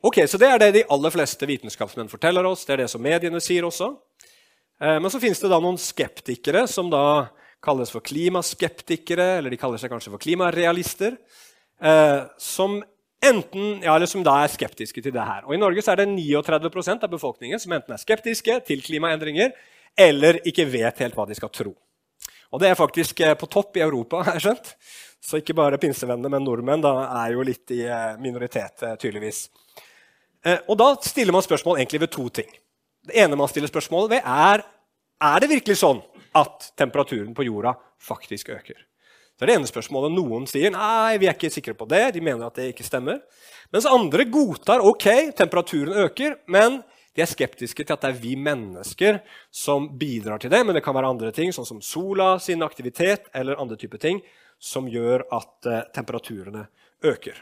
Ok, 0.02 0.24
Så 0.26 0.38
det 0.38 0.48
er 0.50 0.58
det 0.58 0.72
de 0.74 0.80
aller 0.90 1.12
fleste 1.14 1.46
vitenskapsmenn 1.46 2.08
forteller 2.10 2.46
oss. 2.48 2.64
Det 2.66 2.72
er 2.74 2.80
det 2.82 2.90
som 2.90 3.02
mediene 3.02 3.38
sier 3.38 3.62
også. 3.62 3.92
Eh, 4.82 4.98
men 4.98 5.10
så 5.14 5.20
finnes 5.22 5.38
det 5.38 5.50
da 5.52 5.60
noen 5.62 5.78
skeptikere 5.78 6.64
som 6.66 6.88
da 6.90 7.28
kalles 7.62 7.92
for 7.94 8.02
klimaskeptikere, 8.02 9.36
eller 9.38 9.54
de 9.54 9.60
kaller 9.60 9.78
seg 9.78 9.92
kanskje 9.92 10.10
for 10.10 10.22
klimarealister, 10.24 11.14
eh, 11.78 12.24
som 12.34 12.80
enten, 13.22 13.78
ja, 13.84 13.94
eller 13.94 14.10
som 14.10 14.24
da 14.26 14.40
er 14.42 14.50
skeptiske 14.50 15.04
til 15.04 15.14
det 15.14 15.22
her. 15.22 15.46
Og 15.46 15.54
I 15.54 15.60
Norge 15.62 15.86
så 15.86 15.94
er 15.94 16.02
det 16.02 16.08
39% 16.10 17.06
av 17.06 17.14
befolkningen 17.14 17.62
som 17.62 17.76
enten 17.78 17.94
er 17.94 18.02
skeptiske 18.02 18.58
til 18.66 18.82
klimaendringer 18.82 19.54
eller 19.94 20.40
ikke 20.42 20.66
vet 20.66 20.98
helt 21.04 21.14
hva 21.14 21.28
de 21.30 21.38
skal 21.38 21.54
tro. 21.54 21.76
Og 22.50 22.60
det 22.60 22.72
er 22.72 22.80
faktisk 22.80 23.22
eh, 23.22 23.38
på 23.38 23.46
topp 23.46 23.78
i 23.78 23.86
Europa. 23.86 24.22
har 24.26 24.34
jeg 24.34 24.48
skjønt. 24.48 24.74
Så 25.22 25.38
ikke 25.38 25.54
bare 25.54 25.78
pinsevennene, 25.78 26.26
men 26.26 26.42
nordmenn 26.42 26.82
da 26.82 26.96
er 27.22 27.36
jo 27.36 27.46
litt 27.46 27.70
i 27.70 27.84
minoritet, 28.18 28.82
tydeligvis. 28.98 29.44
Eh, 30.44 30.58
og 30.68 30.78
Da 30.78 30.94
stiller 31.06 31.32
man 31.32 31.42
spørsmål 31.42 31.78
egentlig 31.78 32.00
ved 32.00 32.10
to 32.10 32.28
ting. 32.28 32.50
Det 33.06 33.16
ene 33.18 33.36
man 33.36 33.48
stiller 33.48 33.68
spørsmål 33.68 34.10
ved, 34.10 34.22
er 34.24 34.62
er 35.22 35.40
det 35.40 35.52
virkelig 35.52 35.78
sånn 35.78 36.00
at 36.34 36.72
temperaturen 36.76 37.34
på 37.34 37.44
jorda 37.46 37.76
faktisk 38.02 38.48
øker. 38.50 38.78
Så 39.38 39.44
er 39.44 39.46
det 39.46 39.54
ene 39.54 39.70
spørsmålet 39.70 40.14
Noen 40.14 40.48
sier 40.50 40.72
nei, 40.74 41.18
vi 41.18 41.28
er 41.28 41.36
ikke 41.36 41.52
sikre 41.52 41.74
på 41.78 41.86
det. 41.90 42.12
De 42.16 42.20
mener 42.24 42.46
at 42.46 42.58
det 42.58 42.72
ikke 42.72 42.86
stemmer. 42.86 43.20
Mens 43.72 43.86
andre 43.86 44.26
godtar 44.28 44.82
ok, 44.84 45.34
temperaturen 45.38 45.94
øker, 46.04 46.36
men 46.50 46.82
de 47.14 47.22
er 47.22 47.28
skeptiske 47.30 47.84
til 47.84 47.94
at 47.94 48.04
det 48.04 48.10
er 48.10 48.20
vi 48.20 48.34
mennesker 48.40 49.20
som 49.52 49.90
bidrar 49.98 50.42
til 50.42 50.52
det. 50.52 50.62
Men 50.66 50.76
det 50.76 50.84
kan 50.84 50.96
være 50.96 51.10
andre 51.14 51.32
ting, 51.34 51.52
sånn 51.54 51.68
som 51.68 51.82
sola 51.84 52.34
sin 52.42 52.64
aktivitet 52.64 53.28
eller 53.36 53.60
andre 53.60 53.78
typer 53.80 54.00
ting, 54.02 54.22
som 54.62 54.88
gjør 54.90 55.26
at 55.34 55.68
uh, 55.68 55.80
temperaturene 55.94 56.66
øker. 57.02 57.38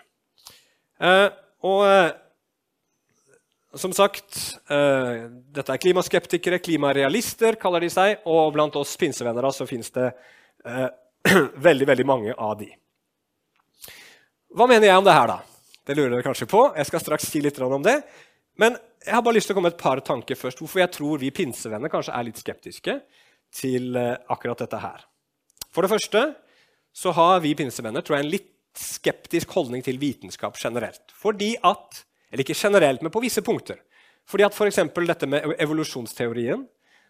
Eh, 1.01 1.29
og 1.69 1.83
uh, 1.85 2.11
som 3.79 3.93
sagt, 3.95 4.39
uh, 4.71 5.29
dette 5.55 5.75
er 5.75 5.83
klimaskeptikere, 5.83 6.59
klimarealister 6.63 7.59
kaller 7.61 7.85
de 7.85 7.91
seg. 7.93 8.25
Og 8.31 8.53
blant 8.57 8.77
oss 8.81 8.97
pinsevenner 8.99 9.47
så 9.55 9.67
fins 9.69 9.93
det 9.95 10.09
uh, 10.67 10.89
veldig, 11.69 11.87
veldig 11.93 12.07
mange 12.09 12.35
av 12.35 12.57
de. 12.59 12.71
Hva 14.51 14.67
mener 14.67 14.91
jeg 14.91 14.99
om 14.99 15.07
det 15.07 15.15
her, 15.15 15.31
da? 15.31 15.39
Det 15.87 15.97
lurer 15.97 16.17
dere 16.17 16.27
kanskje 16.27 16.51
på. 16.51 16.65
Jeg 16.77 16.91
skal 16.91 17.05
straks 17.05 17.31
si 17.31 17.43
litt 17.45 17.59
om 17.63 17.83
det. 17.87 18.01
Men 18.59 18.75
jeg 19.07 19.15
har 19.15 19.23
bare 19.25 19.39
lyst 19.39 19.49
til 19.49 19.55
å 19.55 19.59
komme 19.61 19.71
med 19.71 19.79
et 19.79 19.83
par 19.83 20.03
tanker 20.05 20.39
først. 20.39 20.59
Hvorfor 20.59 20.83
jeg 20.83 20.93
tror 20.97 21.23
vi 21.23 21.31
pinsevenner 21.35 21.93
kanskje 21.93 22.15
er 22.17 22.27
litt 22.27 22.43
skeptiske 22.43 22.99
til 23.55 23.97
akkurat 23.97 24.61
dette 24.61 24.79
her. 24.83 25.07
For 25.71 25.87
det 25.87 25.93
første 25.93 26.25
så 26.93 27.15
har 27.15 27.41
vi 27.45 27.55
pinsevenner 27.59 28.03
tror 28.05 28.19
jeg, 28.19 28.27
en 28.27 28.35
litt 28.35 28.51
skeptisk 28.77 29.51
holdning 29.55 29.83
til 29.87 29.99
vitenskap 30.01 30.59
generelt. 30.59 31.03
Fordi 31.15 31.55
at, 31.67 32.03
Eller 32.31 32.47
ikke 32.47 32.59
generelt, 32.59 33.03
men 33.03 33.13
på 33.13 33.23
visse 33.23 33.43
punkter. 33.43 33.81
Fordi 34.29 34.47
at 34.47 34.55
F.eks. 34.55 34.81
Dette 34.95 35.29
med 35.29 35.55
evolusjonsteorien 35.59 36.63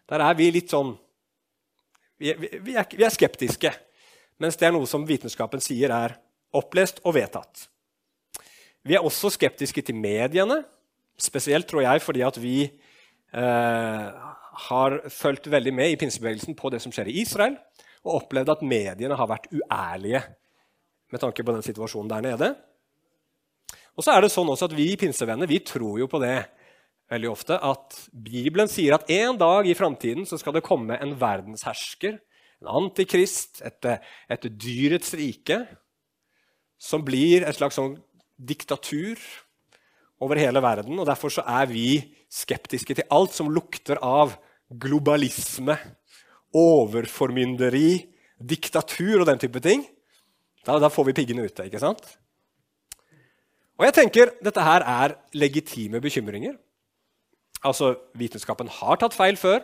der 0.09 0.23
er 0.25 0.35
vi 0.35 0.49
litt 0.51 0.71
sånn 0.73 0.95
vi, 2.21 2.33
vi, 2.37 2.75
er, 2.77 2.85
vi, 2.85 3.05
er, 3.05 3.13
skeptiske. 3.13 3.71
Mens 4.41 4.57
det 4.59 4.67
er 4.67 4.73
noe 4.75 4.89
som 4.89 5.05
vitenskapen 5.07 5.61
sier 5.63 5.93
er 5.93 6.17
opplest 6.57 6.99
og 7.05 7.15
vedtatt. 7.17 7.67
Vi 8.85 8.97
er 8.97 9.05
også 9.05 9.31
skeptiske 9.33 9.81
til 9.85 9.97
mediene, 9.97 10.59
spesielt 11.21 11.69
tror 11.69 11.85
jeg 11.85 12.01
fordi 12.01 12.23
at 12.25 12.37
vi 12.41 12.55
eh, 12.65 14.29
har 14.67 14.97
fulgt 15.13 15.49
veldig 15.53 15.73
med 15.73 15.93
i 15.93 15.97
pinsebevegelsen 16.01 16.57
på 16.57 16.69
det 16.73 16.81
som 16.83 16.93
skjer 16.93 17.09
i 17.09 17.19
Israel, 17.21 17.57
og 18.01 18.23
opplevd 18.23 18.53
at 18.53 18.63
mediene 18.65 19.17
har 19.17 19.29
vært 19.29 19.49
uærlige 19.53 20.23
med 21.11 21.21
tanke 21.21 21.45
på 21.45 21.53
den 21.53 21.65
situasjonen 21.65 22.09
der 22.09 22.25
nede. 22.25 22.51
Og 23.97 24.05
så 24.05 24.15
er 24.15 24.23
det 24.23 24.31
sånn 24.33 24.49
også 24.51 24.69
at 24.69 24.75
Vi 24.77 24.93
pinsevenner 24.99 25.49
vi 25.49 25.59
tror 25.65 25.99
jo 25.99 26.07
på 26.11 26.21
det 26.23 26.37
veldig 27.11 27.31
ofte 27.31 27.57
at 27.59 27.97
Bibelen 28.11 28.69
sier 28.71 28.95
at 28.95 29.09
en 29.11 29.37
dag 29.39 29.67
i 29.67 29.75
framtiden 29.75 30.23
skal 30.29 30.55
det 30.55 30.63
komme 30.63 30.95
en 31.03 31.13
verdenshersker, 31.19 32.15
en 32.61 32.69
antikrist, 32.81 33.59
et, 33.67 33.87
et 34.31 34.47
dyrets 34.55 35.11
rike, 35.19 35.59
som 36.81 37.03
blir 37.05 37.43
et 37.43 37.57
slags 37.57 37.75
sånn 37.77 37.97
diktatur 38.39 39.19
over 40.21 40.39
hele 40.39 40.61
verden. 40.63 40.97
og 41.01 41.09
Derfor 41.09 41.33
så 41.33 41.43
er 41.43 41.67
vi 41.69 42.15
skeptiske 42.31 42.95
til 42.97 43.09
alt 43.11 43.35
som 43.35 43.51
lukter 43.51 43.99
av 44.01 44.37
globalisme, 44.71 45.75
overformynderi, 46.55 48.07
diktatur 48.39 49.21
og 49.21 49.27
den 49.29 49.41
type 49.41 49.61
ting. 49.63 49.83
Da, 50.65 50.77
da 50.79 50.89
får 50.93 51.09
vi 51.09 51.17
piggene 51.17 51.45
ute. 51.49 51.67
ikke 51.67 51.81
sant? 51.81 52.05
Og 53.81 53.87
jeg 53.87 53.97
tenker 53.97 54.29
Dette 54.45 54.61
her 54.61 54.85
er 54.85 55.15
legitime 55.33 55.99
bekymringer. 56.03 56.53
Altså, 57.65 57.95
Vitenskapen 58.17 58.69
har 58.69 58.99
tatt 59.01 59.17
feil 59.17 59.37
før. 59.37 59.63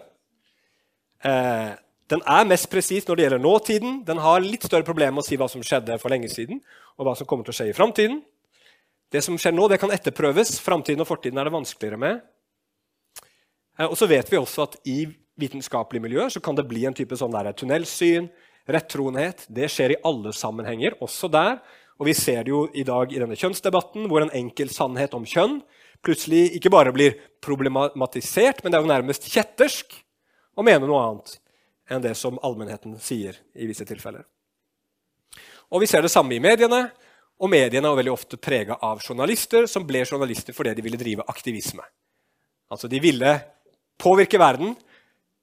Eh, 1.25 1.75
den 2.09 2.23
er 2.25 2.47
mest 2.49 2.69
presis 2.71 3.05
når 3.05 3.17
det 3.17 3.25
gjelder 3.25 3.43
nåtiden. 3.43 3.99
Den 4.07 4.21
har 4.21 4.41
litt 4.41 4.65
større 4.65 4.85
problemer 4.87 5.13
med 5.13 5.25
å 5.25 5.27
si 5.27 5.37
hva 5.37 5.49
som 5.51 5.61
skjedde 5.65 5.99
for 6.01 6.13
lenge 6.13 6.29
siden, 6.33 6.61
og 6.97 7.05
hva 7.05 7.13
som 7.17 7.29
kommer 7.29 7.45
til 7.45 7.53
å 7.53 7.57
skje 7.59 7.69
i 7.69 7.77
framtiden. 7.77 8.19
Det 9.13 9.21
som 9.23 9.37
skjer 9.37 9.53
nå, 9.53 9.69
det 9.69 9.79
kan 9.81 9.93
etterprøves. 9.93 10.57
Framtiden 10.65 11.05
og 11.05 11.09
fortiden 11.09 11.37
er 11.37 11.47
det 11.47 11.53
vanskeligere 11.53 12.01
med. 12.01 12.21
Eh, 13.77 13.85
og 13.85 13.97
så 14.01 14.09
vet 14.09 14.33
vi 14.33 14.41
også 14.41 14.65
at 14.65 14.77
i 14.89 15.03
vitenskapelige 15.37 16.07
miljøer 16.07 16.33
så 16.33 16.41
kan 16.41 16.57
det 16.57 16.65
bli 16.69 16.87
en 16.89 16.97
type 16.97 17.17
sånn 17.17 17.37
der 17.37 17.53
tunnelsyn, 17.53 18.31
rettroenhet. 18.67 19.45
Det 19.45 19.69
skjer 19.69 19.93
i 19.93 20.01
alle 20.09 20.33
sammenhenger, 20.33 20.97
også 21.05 21.29
der. 21.29 21.59
Og 21.97 22.09
vi 22.09 22.13
ser 22.17 22.43
det 22.45 22.53
jo 22.53 22.67
i 22.77 22.85
dag 22.85 23.11
i 23.13 23.19
denne 23.21 23.37
kjønnsdebatten, 23.37 24.05
hvor 24.09 24.21
en 24.23 24.33
enkel 24.37 24.69
sannhet 24.73 25.15
om 25.17 25.25
kjønn 25.25 25.59
plutselig 26.05 26.53
ikke 26.59 26.71
bare 26.71 26.93
blir 26.93 27.17
problematisert, 27.41 28.61
men 28.61 28.71
det 28.71 28.77
er 28.77 28.85
jo 28.85 28.91
nærmest 28.91 29.25
kjettersk 29.33 29.95
å 30.57 30.65
mene 30.65 30.85
noe 30.85 31.01
annet 31.03 31.37
enn 31.89 32.03
det 32.03 32.13
som 32.19 32.37
allmennheten 32.43 32.97
sier 33.01 33.37
i 33.55 33.67
visse 33.69 33.85
tilfeller. 33.87 34.25
Og 35.71 35.81
Vi 35.81 35.87
ser 35.89 36.03
det 36.03 36.11
samme 36.13 36.35
i 36.35 36.43
mediene. 36.43 36.87
Og 37.37 37.51
mediene 37.51 37.85
er 37.85 37.97
veldig 37.99 38.13
ofte 38.13 38.39
prega 38.41 38.79
av 38.81 39.01
journalister 39.03 39.67
som 39.69 39.83
ble 39.85 40.01
journalister 40.07 40.55
fordi 40.57 40.73
de 40.73 40.81
ville 40.81 40.97
drive 40.97 41.25
aktivisme. 41.29 41.83
Altså 42.71 42.89
De 42.89 42.99
ville 42.99 43.33
påvirke 44.01 44.39
verden 44.41 44.73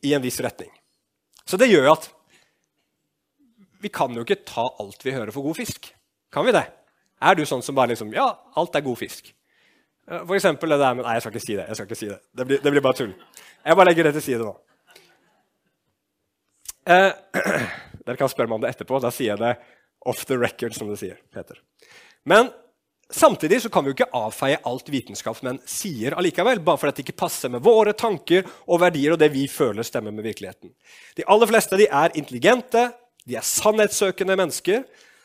i 0.02 0.14
en 0.14 0.22
viss 0.22 0.40
retning. 0.42 0.72
Så 1.46 1.56
det 1.60 1.70
gjør 1.70 1.92
at 1.92 2.08
vi 3.84 3.92
kan 3.92 4.14
jo 4.16 4.24
ikke 4.24 4.42
ta 4.48 4.64
alt 4.80 5.04
vi 5.04 5.14
hører 5.14 5.30
for 5.30 5.46
god 5.46 5.60
fisk. 5.60 5.92
Kan 6.34 6.46
vi 6.46 6.54
det? 6.56 6.64
Er 7.22 7.38
du 7.38 7.44
sånn 7.46 7.62
som 7.62 7.76
bare 7.76 7.94
liksom 7.94 8.12
Ja, 8.14 8.26
alt 8.58 8.74
er 8.74 8.84
god 8.84 8.98
fisk. 8.98 9.30
Eh, 10.10 10.24
for 10.26 10.34
eksempel 10.36 10.74
det 10.74 10.80
der 10.82 10.98
med 10.98 11.06
Nei, 11.06 11.16
jeg 11.16 11.24
skal 11.24 11.34
ikke 11.36 11.46
si 11.46 11.56
det. 11.56 11.68
jeg 11.68 11.78
skal 11.78 11.88
ikke 11.88 12.00
si 12.00 12.08
Det 12.10 12.20
Det 12.34 12.46
blir, 12.48 12.62
det 12.64 12.72
blir 12.74 12.84
bare 12.84 12.98
tull. 12.98 13.14
Jeg 13.64 13.76
bare 13.78 13.90
legger 13.90 14.08
det 14.08 14.16
til 14.18 14.26
side 14.28 14.42
nå. 14.42 14.56
Eh, 16.86 17.12
dere 18.04 18.18
kan 18.20 18.28
spørre 18.28 18.50
meg 18.50 18.58
om 18.58 18.66
det 18.66 18.74
etterpå. 18.74 19.00
Da 19.00 19.14
sier 19.14 19.34
jeg 19.34 19.40
det 19.40 19.54
off 20.04 20.26
the 20.28 20.36
record, 20.36 20.74
som 20.76 20.90
det 20.90 20.98
sier, 21.00 21.16
Peter. 21.32 21.62
Men 22.24 22.52
Samtidig 23.14 23.62
så 23.62 23.68
kan 23.68 23.84
vi 23.84 23.90
jo 23.92 23.94
ikke 23.98 24.16
avfeie 24.16 24.56
alt 24.66 24.88
vitenskapsmenn 24.88 25.58
sier 25.68 26.16
allikevel, 26.16 26.58
bare 26.64 26.80
fordi 26.80 26.96
det 26.96 27.02
ikke 27.04 27.20
passer 27.20 27.50
med 27.52 27.62
våre 27.62 27.92
tanker 27.92 28.46
og 28.64 28.80
verdier 28.80 29.12
og 29.12 29.20
det 29.20 29.28
vi 29.34 29.44
føler 29.46 29.84
stemmer 29.86 30.10
med 30.10 30.24
virkeligheten. 30.24 30.72
De 31.14 31.26
aller 31.28 31.50
fleste 31.50 31.78
de 31.78 31.86
er 31.86 32.16
intelligente, 32.16 32.86
de 33.28 33.36
er 33.36 33.44
sannhetssøkende 33.44 34.38
mennesker 34.40 34.82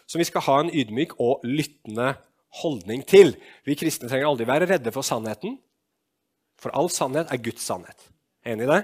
som 0.09 0.21
vi 0.21 0.27
skal 0.27 0.45
ha 0.47 0.57
en 0.63 0.71
ydmyk 0.73 1.15
og 1.21 1.45
lyttende 1.45 2.15
holdning 2.63 3.03
til. 3.05 3.35
Vi 3.67 3.77
kristne 3.77 4.09
trenger 4.09 4.31
aldri 4.31 4.47
være 4.49 4.69
redde 4.71 4.93
for 4.93 5.05
sannheten, 5.05 5.59
for 6.59 6.73
all 6.75 6.89
sannhet 6.91 7.29
er 7.31 7.41
Guds 7.43 7.63
sannhet. 7.63 8.09
Enig 8.47 8.65
i 8.65 8.71
det? 8.71 8.81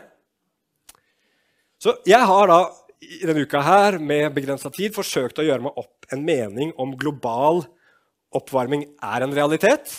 Så 1.81 1.95
jeg 2.07 2.21
har 2.29 2.51
da 2.51 2.59
i 3.03 3.25
denne 3.25 3.43
uka 3.45 3.61
her 3.61 3.97
med 4.01 4.29
begrensa 4.35 4.71
tid 4.73 4.93
forsøkt 4.95 5.41
å 5.41 5.45
gjøre 5.45 5.65
meg 5.65 5.81
opp 5.81 6.07
en 6.13 6.23
mening 6.25 6.71
om 6.81 6.93
global 6.97 7.65
oppvarming 8.35 8.85
er 9.03 9.25
en 9.25 9.33
realitet, 9.35 9.91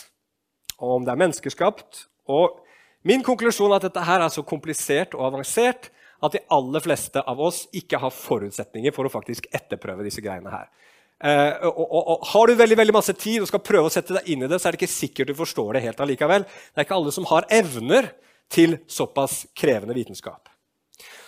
og 0.77 0.97
om 0.97 1.05
det 1.05 1.13
er 1.13 1.21
menneskeskapt. 1.21 2.05
Og 2.29 2.59
min 3.07 3.23
konklusjon 3.25 3.71
er 3.71 3.79
at 3.79 3.87
dette 3.87 4.03
her 4.07 4.23
er 4.23 4.33
så 4.33 4.43
komplisert 4.45 5.15
og 5.17 5.27
avansert 5.29 5.89
at 6.23 6.33
de 6.33 6.41
aller 6.53 6.81
fleste 6.81 7.21
av 7.21 7.39
oss 7.43 7.65
ikke 7.77 7.99
har 8.01 8.13
forutsetninger 8.13 8.93
for 8.95 9.07
å 9.07 9.13
faktisk 9.13 9.49
etterprøve 9.53 10.05
disse 10.05 10.23
greiene 10.23 10.53
her. 10.53 10.69
Eh, 11.17 11.65
og, 11.65 11.79
og, 11.81 12.01
og, 12.13 12.25
Har 12.29 12.47
du 12.47 12.53
veldig, 12.59 12.77
veldig 12.77 12.93
masse 12.93 13.13
tid 13.17 13.41
og 13.41 13.49
skal 13.49 13.63
prøve 13.65 13.89
å 13.89 13.93
sette 13.93 14.19
deg 14.19 14.29
inn 14.33 14.45
i 14.45 14.49
det, 14.49 14.59
så 14.61 14.69
er 14.69 14.75
det 14.75 14.81
ikke 14.83 14.93
sikkert 14.93 15.31
du 15.31 15.37
forstår 15.39 15.77
det 15.77 15.85
helt 15.87 16.01
allikevel. 16.03 16.45
Det 16.45 16.81
er 16.81 16.87
ikke 16.87 16.99
alle 16.99 17.13
som 17.15 17.27
har 17.31 17.47
evner 17.53 18.11
til 18.53 18.77
såpass 18.91 19.45
krevende 19.57 19.97
vitenskap. 19.97 20.51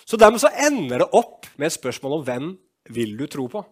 Så 0.05 0.17
Dermed 0.17 0.41
så 0.41 0.51
ender 0.53 1.03
det 1.03 1.09
opp 1.17 1.49
med 1.57 1.69
et 1.69 1.77
spørsmål 1.77 2.19
om 2.19 2.25
hvem 2.25 2.51
vil 2.95 3.17
du 3.17 3.25
tro 3.29 3.45
på. 3.51 3.63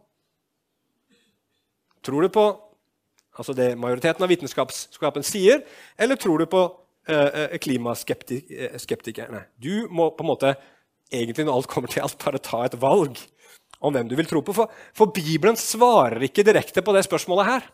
Tror 2.05 2.25
du 2.25 2.33
på 2.33 2.45
altså 3.37 3.53
det 3.57 3.71
majoriteten 3.77 4.23
av 4.25 4.31
vitenskapsskapen 4.31 5.25
sier, 5.25 5.63
eller 5.97 6.17
tror 6.17 6.41
du 6.41 6.49
på 6.49 6.61
uh, 6.65 7.57
klimaskeptikerne? 7.61 9.43
Du 9.57 9.89
må 9.93 10.09
på 10.13 10.25
en 10.25 10.29
måte 10.29 10.53
egentlig 11.13 11.45
når 11.47 11.59
alt 11.59 11.71
kommer 11.71 11.91
til 11.91 12.05
alt, 12.05 12.17
bare 12.21 12.41
ta 12.43 12.63
et 12.65 12.77
valg 12.81 13.19
om 13.79 13.93
hvem 13.93 14.07
du 14.09 14.15
vil 14.17 14.29
tro 14.29 14.41
på. 14.45 14.55
For, 14.55 14.71
for 14.95 15.13
Bibelen 15.13 15.57
svarer 15.59 16.23
ikke 16.27 16.45
direkte 16.45 16.83
på 16.85 16.95
det 16.95 17.05
spørsmålet 17.07 17.49
her. 17.49 17.67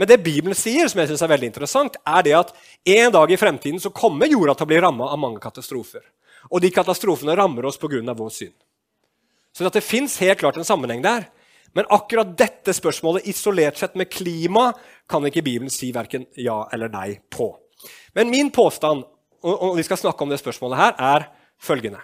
Men 0.00 0.08
det 0.08 0.22
Bibelen 0.24 0.56
sier, 0.56 0.88
som 0.88 1.02
jeg 1.02 1.10
synes 1.10 1.22
er 1.24 1.32
veldig 1.34 1.50
interessant, 1.50 1.98
er 2.08 2.24
det 2.24 2.34
at 2.38 2.52
en 2.96 3.12
dag 3.12 3.30
i 3.32 3.38
fremtiden 3.40 3.80
så 3.82 3.92
kommer 3.92 4.30
jorda 4.30 4.56
til 4.56 4.64
å 4.64 4.70
bli 4.72 4.80
ramma 4.80 5.10
av 5.12 5.20
mange 5.20 5.42
katastrofer. 5.42 6.04
Og 6.48 6.64
de 6.64 6.72
katastrofene 6.72 7.36
rammer 7.38 7.68
oss 7.68 7.78
pga. 7.78 8.00
vår 8.00 8.30
synd. 8.32 8.56
Så 9.52 9.68
det 9.68 9.84
fins 9.84 10.16
helt 10.18 10.40
klart 10.40 10.56
en 10.56 10.64
sammenheng 10.64 11.02
der. 11.04 11.28
Men 11.74 11.88
akkurat 11.88 12.36
dette 12.36 12.72
spørsmålet 12.72 13.28
isolert 13.28 13.76
sett 13.78 13.94
med 13.94 14.10
klima 14.10 14.72
kan 15.08 15.24
ikke 15.24 15.44
Bibelen 15.44 15.70
si 15.70 15.92
verken 15.92 16.26
ja 16.36 16.68
eller 16.72 16.88
nei 16.88 17.20
på. 17.30 17.52
Men 18.14 18.30
min 18.30 18.50
påstand 18.50 19.04
og 19.42 19.76
vi 19.76 19.84
skal 19.86 19.98
snakke 19.98 20.22
om 20.22 20.30
det 20.30 20.40
spørsmålet 20.40 20.78
her, 20.78 20.92
er 20.98 21.26
følgende. 21.58 22.00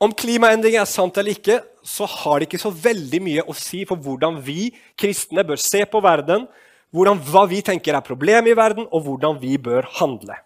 Om 0.00 0.14
klimaendringer 0.16 0.80
er 0.80 0.88
sant 0.88 1.18
eller 1.20 1.36
ikke, 1.36 1.58
så 1.84 2.06
har 2.08 2.40
det 2.40 2.48
ikke 2.48 2.60
så 2.62 2.70
veldig 2.72 3.18
mye 3.20 3.42
å 3.44 3.56
si 3.56 3.82
for 3.88 4.00
hvordan 4.00 4.38
vi 4.44 4.70
kristne 4.98 5.44
bør 5.44 5.60
se 5.60 5.82
på 5.84 6.00
verden, 6.00 6.46
hvordan, 6.90 7.18
hva 7.28 7.42
vi 7.50 7.60
tenker 7.64 7.94
er 7.94 8.04
problemet 8.04 8.52
i 8.52 8.56
verden, 8.56 8.86
og 8.88 9.04
hvordan 9.04 9.36
vi 9.42 9.58
bør 9.60 9.84
handle. 9.98 10.38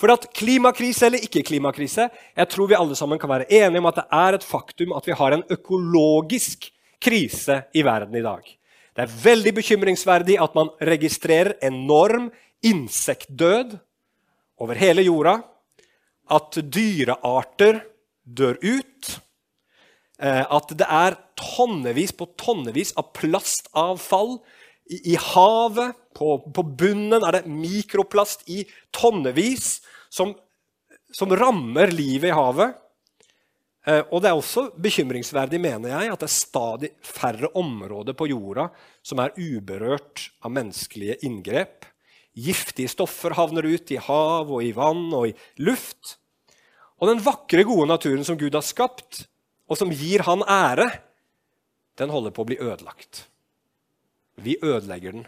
For 0.00 0.12
at 0.12 0.26
klimakrise 0.36 1.06
eller 1.06 1.24
ikke 1.24 1.44
klimakrise, 1.44 2.08
jeg 2.08 2.48
tror 2.52 2.70
vi 2.70 2.76
alle 2.76 2.96
sammen 2.96 3.20
kan 3.20 3.30
være 3.32 3.48
enige 3.52 3.80
om 3.80 3.88
at 3.88 4.00
det 4.00 4.06
er 4.18 4.36
et 4.36 4.44
faktum 4.44 4.94
at 4.96 5.08
vi 5.08 5.16
har 5.16 5.36
en 5.36 5.44
økologisk 5.52 6.68
krise 7.00 7.62
i 7.76 7.84
verden 7.84 8.16
i 8.16 8.24
dag. 8.24 8.44
Det 8.96 9.04
er 9.04 9.16
veldig 9.22 9.52
bekymringsverdig 9.58 10.38
at 10.40 10.56
man 10.56 10.72
registrerer 10.84 11.58
enorm 11.64 12.30
insektdød 12.64 13.76
over 14.64 14.80
hele 14.80 15.04
jorda. 15.04 15.36
At 16.32 16.56
dyrearter 16.64 17.82
dør 18.26 18.58
ut. 18.62 19.12
Eh, 20.18 20.44
at 20.44 20.72
det 20.78 20.86
er 20.88 21.18
tonnevis 21.38 22.14
på 22.16 22.28
tonnevis 22.40 22.94
av 22.98 23.12
plastavfall 23.16 24.38
i, 24.90 25.12
i 25.12 25.16
havet, 25.20 25.96
på, 26.16 26.38
på, 26.48 26.64
bunnen 26.80 27.20
er 27.20 27.36
det 27.36 27.50
mikroplast 27.50 28.46
i 28.48 28.62
tonnevis 28.94 29.82
som, 30.08 30.32
som 31.12 31.34
rammer 31.36 31.92
livet 31.92 32.30
i 32.30 32.36
havet. 32.36 32.78
Eh, 33.86 34.02
og 34.10 34.22
det 34.22 34.30
er 34.30 34.38
også 34.38 34.70
bekymringsverdig, 34.82 35.60
mener 35.62 35.92
jeg, 35.92 36.12
at 36.12 36.22
det 36.22 36.30
er 36.30 36.36
stadig 36.36 36.92
færre 37.04 37.52
områder 37.58 38.16
på 38.18 38.30
jorda 38.32 38.70
som 39.06 39.20
er 39.22 39.36
uberørt 39.36 40.30
av 40.42 40.54
menneskelige 40.56 41.20
inngrep. 41.28 41.86
Giftige 42.36 42.90
stoffer 42.92 43.36
havner 43.36 43.68
ut 43.68 43.92
i 43.94 44.00
hav 44.02 44.50
og 44.50 44.64
i 44.64 44.72
vann 44.76 45.06
og 45.14 45.30
i 45.30 45.36
luft. 45.64 46.16
Og 46.96 47.10
den 47.10 47.22
vakre, 47.24 47.64
gode 47.68 47.88
naturen 47.90 48.24
som 48.24 48.38
Gud 48.40 48.54
har 48.56 48.64
skapt, 48.64 49.26
og 49.68 49.78
som 49.78 49.92
gir 49.92 50.24
han 50.26 50.44
ære, 50.46 50.88
den 52.00 52.12
holder 52.12 52.32
på 52.34 52.44
å 52.44 52.48
bli 52.48 52.58
ødelagt. 52.60 53.26
Vi 54.40 54.56
ødelegger 54.62 55.16
den. 55.16 55.26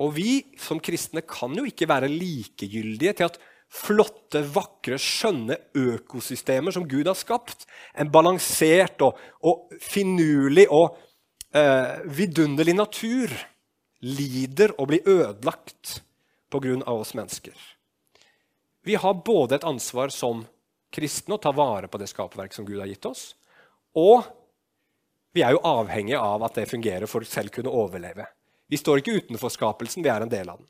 Og 0.00 0.14
vi 0.16 0.32
som 0.60 0.80
kristne 0.80 1.22
kan 1.28 1.52
jo 1.56 1.66
ikke 1.68 1.88
være 1.88 2.08
likegyldige 2.08 3.16
til 3.18 3.28
at 3.28 3.38
flotte, 3.70 4.42
vakre, 4.50 4.98
skjønne 4.98 5.56
økosystemer 5.78 6.74
som 6.74 6.88
Gud 6.90 7.08
har 7.08 7.18
skapt, 7.18 7.66
en 7.94 8.10
balansert 8.12 9.04
og, 9.06 9.20
og 9.46 9.76
finurlig 9.84 10.66
og 10.72 10.96
eh, 11.54 12.00
vidunderlig 12.08 12.74
natur, 12.80 13.34
lider 14.00 14.74
og 14.78 14.90
blir 14.90 15.06
ødelagt 15.06 16.00
pga. 16.50 16.80
oss 16.90 17.14
mennesker. 17.14 17.54
Vi 18.90 18.96
har 18.98 19.14
både 19.14 19.54
et 19.54 19.64
ansvar 19.64 20.10
som 20.10 20.40
kristne 20.90 21.36
å 21.36 21.38
ta 21.38 21.52
vare 21.54 21.86
på 21.86 21.98
det 22.02 22.08
skaperverket 22.10 22.56
som 22.58 22.64
Gud 22.66 22.80
har 22.82 22.88
gitt 22.90 23.06
oss, 23.06 23.20
og 23.94 24.24
vi 25.30 25.44
er 25.46 25.54
jo 25.54 25.60
avhengige 25.62 26.18
av 26.18 26.42
at 26.42 26.58
det 26.58 26.64
fungerer 26.66 27.06
for 27.06 27.22
å 27.22 27.28
selv 27.30 27.54
kunne 27.54 27.70
overleve. 27.70 28.26
Vi 28.66 28.80
står 28.80 28.98
ikke 28.98 29.14
utenfor 29.20 29.54
skapelsen, 29.54 30.02
vi 30.02 30.10
er 30.10 30.26
en 30.26 30.32
del 30.32 30.50
av 30.50 30.58
den. 30.58 30.66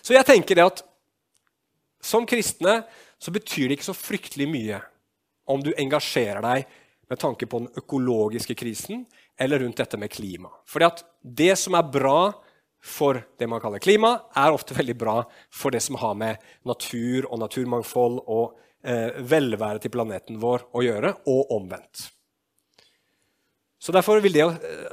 Så 0.00 0.16
jeg 0.16 0.24
tenker 0.24 0.56
det 0.56 0.66
at 0.70 0.80
som 2.00 2.24
kristne 2.24 2.78
så 3.20 3.36
betyr 3.36 3.68
det 3.68 3.76
ikke 3.76 3.90
så 3.90 3.98
fryktelig 4.00 4.48
mye 4.48 4.80
om 5.52 5.60
du 5.60 5.74
engasjerer 5.76 6.40
deg 6.48 6.76
med 7.12 7.20
tanke 7.20 7.44
på 7.44 7.60
den 7.60 7.74
økologiske 7.76 8.56
krisen 8.56 9.04
eller 9.36 9.60
rundt 9.66 9.84
dette 9.84 10.00
med 10.00 10.16
klima. 10.16 10.48
Fordi 10.64 10.88
at 10.88 11.04
det 11.20 11.58
som 11.60 11.76
er 11.76 11.92
bra 11.92 12.22
for 12.84 13.20
det 13.38 13.46
man 13.46 13.60
kaller 13.60 13.82
klima, 13.82 14.14
er 14.36 14.54
ofte 14.54 14.74
veldig 14.76 14.96
bra 14.96 15.16
for 15.52 15.74
det 15.74 15.82
som 15.84 15.98
har 16.00 16.14
med 16.16 16.40
natur 16.68 17.28
og 17.28 17.42
naturmangfold 17.42 18.22
og 18.24 18.56
eh, 18.84 19.20
velvære 19.20 19.82
til 19.84 19.92
planeten 19.92 20.40
vår 20.40 20.64
å 20.72 20.84
gjøre, 20.84 21.12
og 21.28 21.52
omvendt. 21.56 22.08
Så 23.80 23.92
Derfor 23.92 24.20
vil 24.20 24.32
det, 24.32 24.46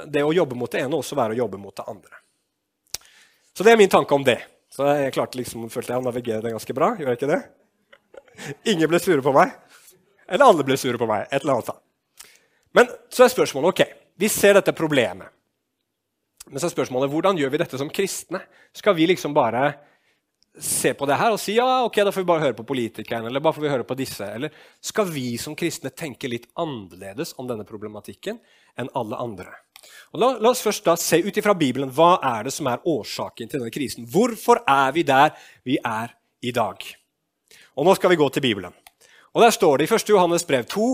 det, 0.08 0.24
å 0.24 0.32
jobbe 0.32 0.56
mot 0.56 0.72
det 0.72 0.80
ene 0.80 0.96
også 0.96 1.16
være 1.16 1.36
å 1.36 1.42
jobbe 1.42 1.60
mot 1.60 1.76
det 1.76 1.84
andre. 1.88 2.22
Så 3.52 3.64
det 3.64 3.74
er 3.74 3.80
min 3.80 3.92
tanke 3.92 4.14
om 4.14 4.24
det. 4.24 4.38
Så 4.72 4.86
jeg 4.96 5.12
klarte 5.16 5.40
liksom, 5.40 5.66
følte 5.72 5.92
jeg 5.92 6.00
å 6.00 6.06
navigere 6.06 6.44
det 6.44 6.54
ganske 6.54 6.76
bra. 6.76 6.94
Gjør 6.96 7.10
jeg 7.12 7.18
ikke 7.18 7.30
det? 7.32 7.40
Ingen 8.72 8.88
ble 8.88 9.00
sure 9.02 9.24
på 9.24 9.32
meg. 9.36 9.52
Eller 10.28 10.44
alle 10.44 10.64
ble 10.64 10.76
sure 10.80 11.00
på 11.00 11.08
meg. 11.08 11.26
et 11.30 11.42
eller 11.42 11.58
annet. 11.58 11.82
Men 12.76 12.88
så 13.12 13.24
er 13.24 13.32
spørsmålet 13.32 13.74
ok, 13.74 13.82
vi 14.20 14.28
ser 14.32 14.56
dette 14.56 14.76
problemet. 14.76 15.32
Men 16.48 16.60
så 16.60 16.68
er 16.68 16.74
spørsmålet 16.74 17.12
hvordan 17.12 17.38
gjør 17.38 17.52
vi 17.52 17.60
dette 17.60 17.80
som 17.80 17.90
kristne? 17.92 18.40
Skal 18.76 18.96
vi 18.96 19.06
liksom 19.10 19.34
bare 19.36 19.70
se 20.58 20.90
på 20.96 21.06
det 21.06 21.18
her 21.20 21.34
og 21.34 21.40
si 21.40 21.54
ja, 21.58 21.66
ok, 21.86 22.00
da 22.02 22.12
får 22.14 22.24
vi 22.24 22.28
bare 22.28 22.44
høre 22.48 22.56
på 22.58 22.66
politikeren, 22.66 23.28
eller 23.28 23.42
bare 23.42 23.54
får 23.54 23.64
vi 23.64 23.72
høre 23.72 23.86
på 23.86 23.96
disse? 23.98 24.26
Eller 24.26 24.54
skal 24.82 25.10
vi 25.12 25.30
som 25.40 25.56
kristne 25.58 25.92
tenke 25.94 26.30
litt 26.30 26.48
annerledes 26.58 27.34
om 27.38 27.48
denne 27.50 27.66
problematikken 27.68 28.40
enn 28.78 28.90
alle 28.98 29.20
andre? 29.20 29.52
Og 30.12 30.22
la, 30.22 30.32
la 30.42 30.50
oss 30.50 30.64
først 30.64 30.86
da 30.88 30.96
se 30.98 31.20
ut 31.22 31.36
ifra 31.38 31.54
Bibelen 31.58 31.92
hva 31.94 32.16
er 32.24 32.48
det 32.48 32.54
som 32.54 32.66
er 32.70 32.82
årsaken 32.88 33.50
til 33.50 33.60
denne 33.60 33.74
krisen. 33.74 34.08
Hvorfor 34.10 34.64
er 34.66 34.90
vi 34.96 35.04
der 35.06 35.36
vi 35.68 35.78
er 35.78 36.14
i 36.42 36.54
dag? 36.54 36.82
Og 37.78 37.86
Nå 37.86 37.94
skal 37.94 38.10
vi 38.10 38.18
gå 38.18 38.26
til 38.34 38.42
Bibelen. 38.42 38.74
Og 39.36 39.44
Der 39.44 39.54
står 39.54 39.78
det 39.78 39.86
i 39.86 39.94
1. 39.94 40.08
Johannes 40.10 40.44
brev 40.44 40.64
2, 40.66 40.88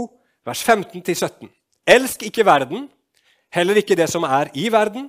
vers 0.44 0.68
15-17.: 0.68 1.48
Elsk 1.86 2.22
ikke 2.28 2.44
verden, 2.44 2.88
heller 3.48 3.78
ikke 3.80 3.96
det 3.96 4.10
som 4.10 4.24
er 4.24 4.50
i 4.54 4.68
verden. 4.72 5.08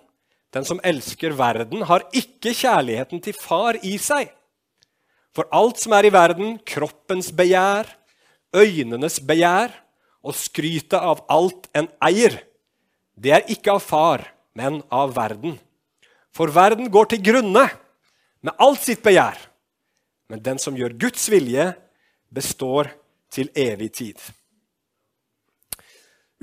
Den 0.55 0.63
som 0.63 0.79
elsker 0.87 1.35
verden, 1.35 1.83
har 1.83 2.05
ikke 2.15 2.53
kjærligheten 2.55 3.19
til 3.23 3.35
far 3.35 3.75
i 3.83 3.97
seg. 3.99 4.29
For 5.35 5.49
alt 5.51 5.81
som 5.83 5.93
er 5.97 6.07
i 6.07 6.13
verden, 6.15 6.55
kroppens 6.63 7.33
begjær, 7.35 7.89
øynenes 8.55 9.19
begjær 9.19 9.73
og 10.23 10.37
skrytet 10.39 10.95
av 10.95 11.25
alt 11.27 11.67
en 11.75 11.89
eier, 12.07 12.39
det 13.19 13.33
er 13.35 13.51
ikke 13.51 13.75
av 13.75 13.83
far, 13.83 14.23
men 14.55 14.79
av 14.91 15.11
verden. 15.15 15.57
For 16.35 16.51
verden 16.51 16.87
går 16.91 17.11
til 17.11 17.23
grunne 17.23 17.65
med 18.43 18.55
alt 18.59 18.81
sitt 18.83 19.03
begjær. 19.03 19.37
Men 20.31 20.41
den 20.43 20.59
som 20.59 20.75
gjør 20.75 20.95
Guds 20.99 21.27
vilje, 21.31 21.69
består 22.31 22.89
til 23.31 23.51
evig 23.55 23.91
tid. 23.95 24.19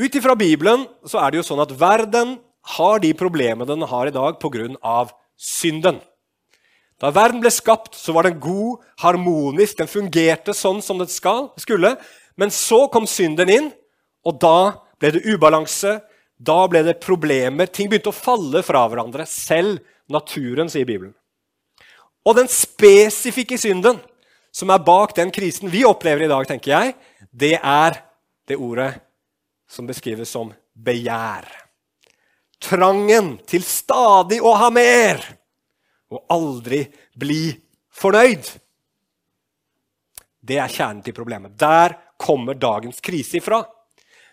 Ut 0.01 0.15
ifra 0.17 0.37
Bibelen 0.39 0.87
så 1.05 1.21
er 1.21 1.33
det 1.33 1.43
jo 1.43 1.49
sånn 1.49 1.61
at 1.65 1.75
verden 1.77 2.39
har 2.63 3.03
de 3.03 3.13
problemene 3.19 3.67
den 3.67 3.83
har 3.89 4.07
i 4.07 4.15
dag 4.15 4.39
pga. 4.41 5.09
synden. 5.37 6.01
Da 7.01 7.11
verden 7.11 7.41
ble 7.43 7.51
skapt, 7.51 7.97
så 7.99 8.13
var 8.15 8.29
den 8.29 8.39
god, 8.39 8.79
harmonisk, 9.03 9.77
den 9.79 9.91
fungerte 9.91 10.55
sånn 10.55 10.79
som 10.83 11.01
den 11.01 11.11
skal, 11.11 11.51
skulle. 11.59 11.97
Men 12.39 12.51
så 12.55 12.87
kom 12.93 13.09
synden 13.11 13.51
inn, 13.51 13.73
og 14.23 14.39
da 14.39 14.87
ble 15.03 15.11
det 15.17 15.25
ubalanse, 15.27 15.99
da 16.39 16.61
ble 16.71 16.85
det 16.87 17.01
problemer. 17.03 17.67
Ting 17.67 17.91
begynte 17.91 18.13
å 18.13 18.15
falle 18.15 18.63
fra 18.63 18.85
hverandre. 18.87 19.27
Selv 19.27 19.83
naturen, 20.07 20.71
sier 20.71 20.87
Bibelen. 20.87 21.15
Og 22.23 22.39
den 22.39 22.47
spesifikke 22.51 23.59
synden 23.59 23.99
som 24.55 24.71
er 24.71 24.85
bak 24.85 25.17
den 25.17 25.33
krisen 25.35 25.73
vi 25.73 25.83
opplever 25.89 26.23
i 26.23 26.31
dag, 26.31 26.47
tenker 26.47 26.71
jeg, 26.71 26.95
det 27.33 27.57
er 27.59 27.99
det 28.47 28.61
ordet 28.61 28.93
som 29.67 29.89
beskrives 29.89 30.31
som 30.31 30.53
begjær 30.77 31.49
trangen 32.63 33.35
til 33.49 33.65
stadig 33.67 34.41
å 34.43 34.55
ha 34.59 34.71
mer 34.73 35.21
og 36.13 36.25
aldri 36.33 36.85
bli 37.19 37.51
fornøyd. 37.97 38.49
Det 40.43 40.59
er 40.59 40.73
kjernen 40.73 41.03
til 41.07 41.17
problemet. 41.17 41.55
Der 41.59 41.95
kommer 42.21 42.59
dagens 42.59 43.01
krise 43.05 43.39
ifra. 43.39 43.63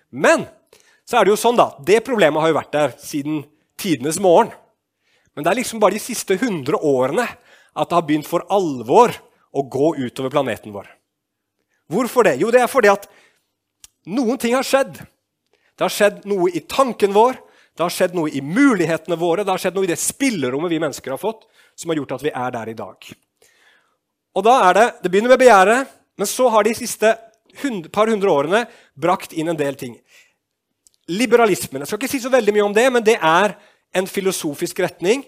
Men 0.10 0.46
så 1.06 1.20
er 1.20 1.26
det 1.26 1.34
jo 1.34 1.42
sånn 1.42 1.58
da, 1.58 1.72
det 1.86 2.04
problemet 2.06 2.42
har 2.42 2.52
jo 2.52 2.58
vært 2.60 2.76
der 2.76 2.96
siden 3.02 3.44
tidenes 3.80 4.20
morgen. 4.22 4.52
Men 5.34 5.46
det 5.46 5.52
er 5.52 5.60
liksom 5.62 5.82
bare 5.82 5.98
de 5.98 6.04
siste 6.04 6.36
100 6.36 6.78
årene 6.86 7.26
at 7.26 7.90
det 7.90 7.96
har 7.96 8.06
begynt 8.06 8.30
for 8.30 8.46
alvor 8.52 9.14
å 9.56 9.64
gå 9.66 9.94
utover 10.02 10.34
planeten 10.34 10.74
vår. 10.74 10.90
Hvorfor 11.90 12.28
det? 12.28 12.36
Jo, 12.42 12.52
det 12.54 12.62
er 12.62 12.70
fordi 12.70 12.92
at 12.92 13.08
noen 14.10 14.38
ting 14.42 14.54
har 14.58 14.66
skjedd. 14.66 15.00
Det 15.00 15.86
har 15.86 15.94
skjedd 15.94 16.26
noe 16.30 16.50
i 16.54 16.62
tanken 16.70 17.16
vår, 17.16 17.40
det 17.80 17.86
har 17.86 17.94
skjedd 17.96 18.16
noe 18.18 18.28
i 18.36 18.42
mulighetene 18.44 19.16
våre, 19.16 19.46
det 19.48 19.54
har 19.54 19.62
skjedd 19.64 19.78
noe 19.78 19.88
i 19.88 19.90
det 19.94 19.96
spillerommet 20.02 20.68
vi 20.68 20.82
mennesker 20.84 21.14
har 21.14 21.20
fått, 21.22 21.46
som 21.80 21.88
har 21.88 22.02
gjort 22.02 22.18
at 22.18 22.26
vi 22.26 22.34
er 22.36 22.52
der 22.52 22.72
i 22.74 22.76
dag. 22.76 23.06
Og 24.36 24.44
da 24.44 24.56
er 24.68 24.74
Det 24.74 24.88
det 25.04 25.12
begynner 25.12 25.32
med 25.32 25.40
begjæret, 25.40 25.88
men 26.18 26.28
så 26.28 26.50
har 26.50 26.64
de 26.64 26.76
siste 26.76 27.16
par 27.92 28.12
hundre 28.12 28.30
årene 28.30 28.66
brakt 28.96 29.32
inn 29.32 29.48
en 29.48 29.58
del 29.58 29.76
ting. 29.76 29.96
Liberalismen. 31.08 31.82
Jeg 31.82 31.88
skal 31.88 32.00
ikke 32.02 32.12
si 32.12 32.20
så 32.20 32.30
veldig 32.30 32.54
mye 32.54 32.66
om 32.68 32.76
det, 32.76 32.92
men 32.92 33.04
det 33.04 33.16
er 33.16 33.56
en 33.96 34.08
filosofisk 34.08 34.80
retning 34.84 35.24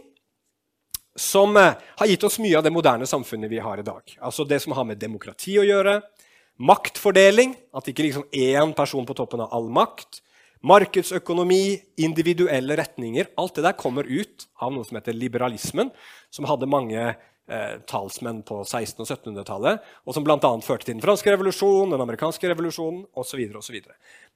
som 1.15 1.55
eh, 1.57 1.73
har 1.95 2.07
gitt 2.07 2.23
oss 2.23 2.39
mye 2.39 2.57
av 2.57 2.63
det 2.63 2.71
moderne 2.71 3.07
samfunnet 3.07 3.49
vi 3.49 3.63
har 3.63 3.79
i 3.79 3.87
dag. 3.87 4.03
Altså 4.19 4.43
Det 4.43 4.59
som 4.59 4.75
har 4.75 4.83
med 4.83 4.99
demokrati 4.99 5.55
å 5.59 5.63
gjøre, 5.63 6.01
maktfordeling, 6.59 7.55
at 7.73 7.87
ikke 7.87 8.03
liksom 8.03 8.27
én 8.31 8.75
person 8.75 9.07
på 9.07 9.15
toppen 9.17 9.39
av 9.39 9.55
all 9.55 9.71
makt, 9.71 10.21
Markedsøkonomi, 10.61 11.81
individuelle 12.05 12.75
retninger 12.77 13.31
Alt 13.41 13.57
det 13.57 13.65
der 13.65 13.77
kommer 13.79 14.05
ut 14.05 14.45
av 14.61 14.73
noe 14.73 14.85
som 14.85 14.99
heter 14.99 15.15
liberalismen, 15.17 15.89
som 16.29 16.45
hadde 16.45 16.69
mange 16.69 16.99
eh, 17.01 17.79
talsmenn 17.89 18.43
på 18.45 18.59
1600- 18.61 19.01
og 19.01 19.07
1700-tallet, 19.07 19.87
og 20.05 20.15
som 20.15 20.25
bl.a. 20.25 20.37
førte 20.61 20.85
til 20.85 20.95
den 20.95 21.03
franske 21.03 21.33
revolusjonen, 21.33 21.95
den 21.95 22.03
amerikanske 22.05 22.51
revolusjonen 22.53 23.07
osv. 23.17 23.41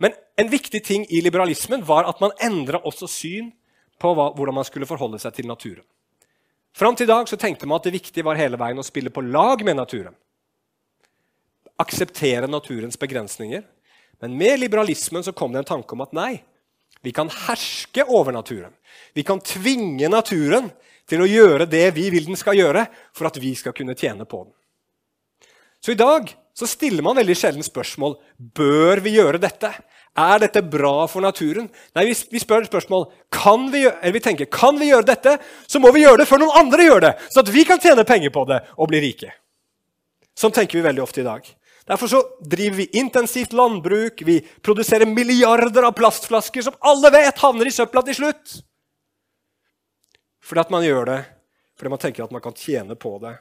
Men 0.02 0.18
en 0.42 0.50
viktig 0.50 0.82
ting 0.86 1.06
i 1.14 1.22
liberalismen 1.22 1.86
var 1.86 2.10
at 2.10 2.24
man 2.24 2.34
endra 2.42 2.82
også 2.82 3.10
syn 3.12 3.54
på 4.02 4.16
hva, 4.18 4.32
hvordan 4.36 4.58
man 4.58 4.68
skulle 4.68 4.90
forholde 4.90 5.22
seg 5.22 5.38
til 5.38 5.48
naturen. 5.50 5.86
Fram 6.76 6.98
til 6.98 7.08
i 7.08 7.14
dag 7.14 7.30
så 7.30 7.38
tenkte 7.40 7.70
man 7.70 7.80
at 7.80 7.86
det 7.88 7.96
viktige 7.96 8.26
var 8.28 8.36
hele 8.36 8.60
veien 8.60 8.82
å 8.82 8.84
spille 8.84 9.14
på 9.14 9.24
lag 9.24 9.62
med 9.64 9.78
naturen. 9.78 10.18
Akseptere 11.80 12.50
naturens 12.50 13.00
begrensninger 13.00 13.64
men 14.26 14.38
med 14.38 14.60
liberalismen 14.60 15.24
så 15.24 15.32
kom 15.38 15.54
det 15.54 15.62
en 15.62 15.72
tanke 15.76 15.94
om 15.94 16.02
at 16.02 16.16
nei, 16.18 16.40
vi 17.06 17.14
kan 17.14 17.30
herske 17.30 18.02
over 18.10 18.34
naturen. 18.34 18.74
Vi 19.14 19.22
kan 19.24 19.38
tvinge 19.46 20.10
naturen 20.10 20.72
til 21.06 21.22
å 21.22 21.28
gjøre 21.30 21.68
det 21.70 21.92
vi 21.94 22.08
vil 22.10 22.26
den 22.26 22.40
skal 22.40 22.58
gjøre, 22.58 22.88
for 23.14 23.30
at 23.30 23.38
vi 23.38 23.52
skal 23.54 23.76
kunne 23.78 23.94
tjene 23.94 24.26
på 24.26 24.40
den. 24.48 24.54
Så 25.78 25.94
i 25.94 26.00
dag 26.00 26.32
så 26.58 26.66
stiller 26.66 27.06
man 27.06 27.20
veldig 27.20 27.36
sjelden 27.38 27.66
spørsmål 27.66 28.16
bør 28.58 29.04
vi 29.06 29.14
gjøre 29.20 29.38
dette. 29.44 29.70
Er 30.18 30.42
dette 30.42 30.64
bra 30.66 31.04
for 31.12 31.22
naturen? 31.22 31.68
Nei, 31.94 32.08
Vi, 32.08 32.40
spør 32.42 32.66
spørsmål. 32.66 33.06
Kan 33.30 33.68
vi, 33.70 33.84
eller 33.86 34.16
vi 34.16 34.24
tenker, 34.24 34.50
kan 34.50 34.80
vi 34.80 34.90
gjøre 34.90 35.06
dette, 35.12 35.36
så 35.68 35.78
må 35.84 35.92
vi 35.94 36.02
gjøre 36.08 36.24
det 36.24 36.30
før 36.32 36.42
noen 36.42 36.58
andre 36.64 36.88
gjør 36.88 37.06
det. 37.06 37.14
Så 37.30 37.44
at 37.44 37.54
vi 37.54 37.68
kan 37.68 37.84
tjene 37.84 38.08
penger 38.08 38.34
på 38.34 38.48
det 38.50 38.64
og 38.80 38.90
bli 38.90 39.04
rike. 39.04 39.36
Sånn 40.34 40.56
tenker 40.56 40.80
vi 40.80 40.88
veldig 40.88 41.04
ofte 41.06 41.22
i 41.22 41.28
dag. 41.28 41.46
Derfor 41.86 42.10
så 42.10 42.22
driver 42.42 42.78
vi 42.78 42.90
intensivt 42.98 43.54
landbruk. 43.54 44.22
Vi 44.26 44.40
produserer 44.62 45.06
milliarder 45.06 45.86
av 45.86 45.94
plastflasker 45.98 46.66
som 46.66 46.78
alle 46.80 47.12
vet 47.14 47.42
havner 47.44 47.70
i 47.70 47.74
søpla 47.74 48.02
til 48.08 48.18
slutt. 48.18 48.56
Fordi 50.46 50.66
at 50.66 50.74
man 50.74 50.86
gjør 50.86 51.10
det 51.14 51.22
fordi 51.76 51.92
man 51.92 52.00
tenker 52.00 52.24
at 52.24 52.32
man 52.32 52.40
kan 52.40 52.56
tjene 52.56 52.96
på 52.96 53.18
det. 53.20 53.34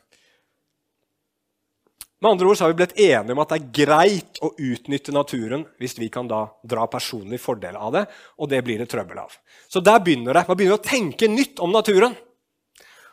Med 2.18 2.33
andre 2.33 2.48
ord 2.48 2.59
så 2.59 2.64
har 2.64 2.72
vi 2.72 2.78
blitt 2.80 2.96
enige 2.98 3.35
om 3.35 3.40
at 3.42 3.52
det 3.52 3.57
er 3.61 3.72
greit 3.85 4.40
å 4.42 4.48
utnytte 4.57 5.12
naturen 5.14 5.62
hvis 5.83 5.98
vi 6.00 6.09
kan 6.11 6.26
da 6.30 6.46
dra 6.66 6.87
personlig 6.90 7.38
fordel 7.42 7.76
av 7.78 7.92
det, 7.94 8.04
og 8.40 8.48
det 8.50 8.62
blir 8.66 8.80
det 8.80 8.88
trøbbel 8.90 9.20
av. 9.22 9.35
Så 9.68 9.83
der 9.85 10.00
begynner 10.02 10.35
det. 10.35 10.46
Man 10.48 10.59
begynner 10.59 10.80
å 10.80 10.87
tenke 10.87 11.28
nytt 11.30 11.61
om 11.62 11.74
naturen. 11.74 12.16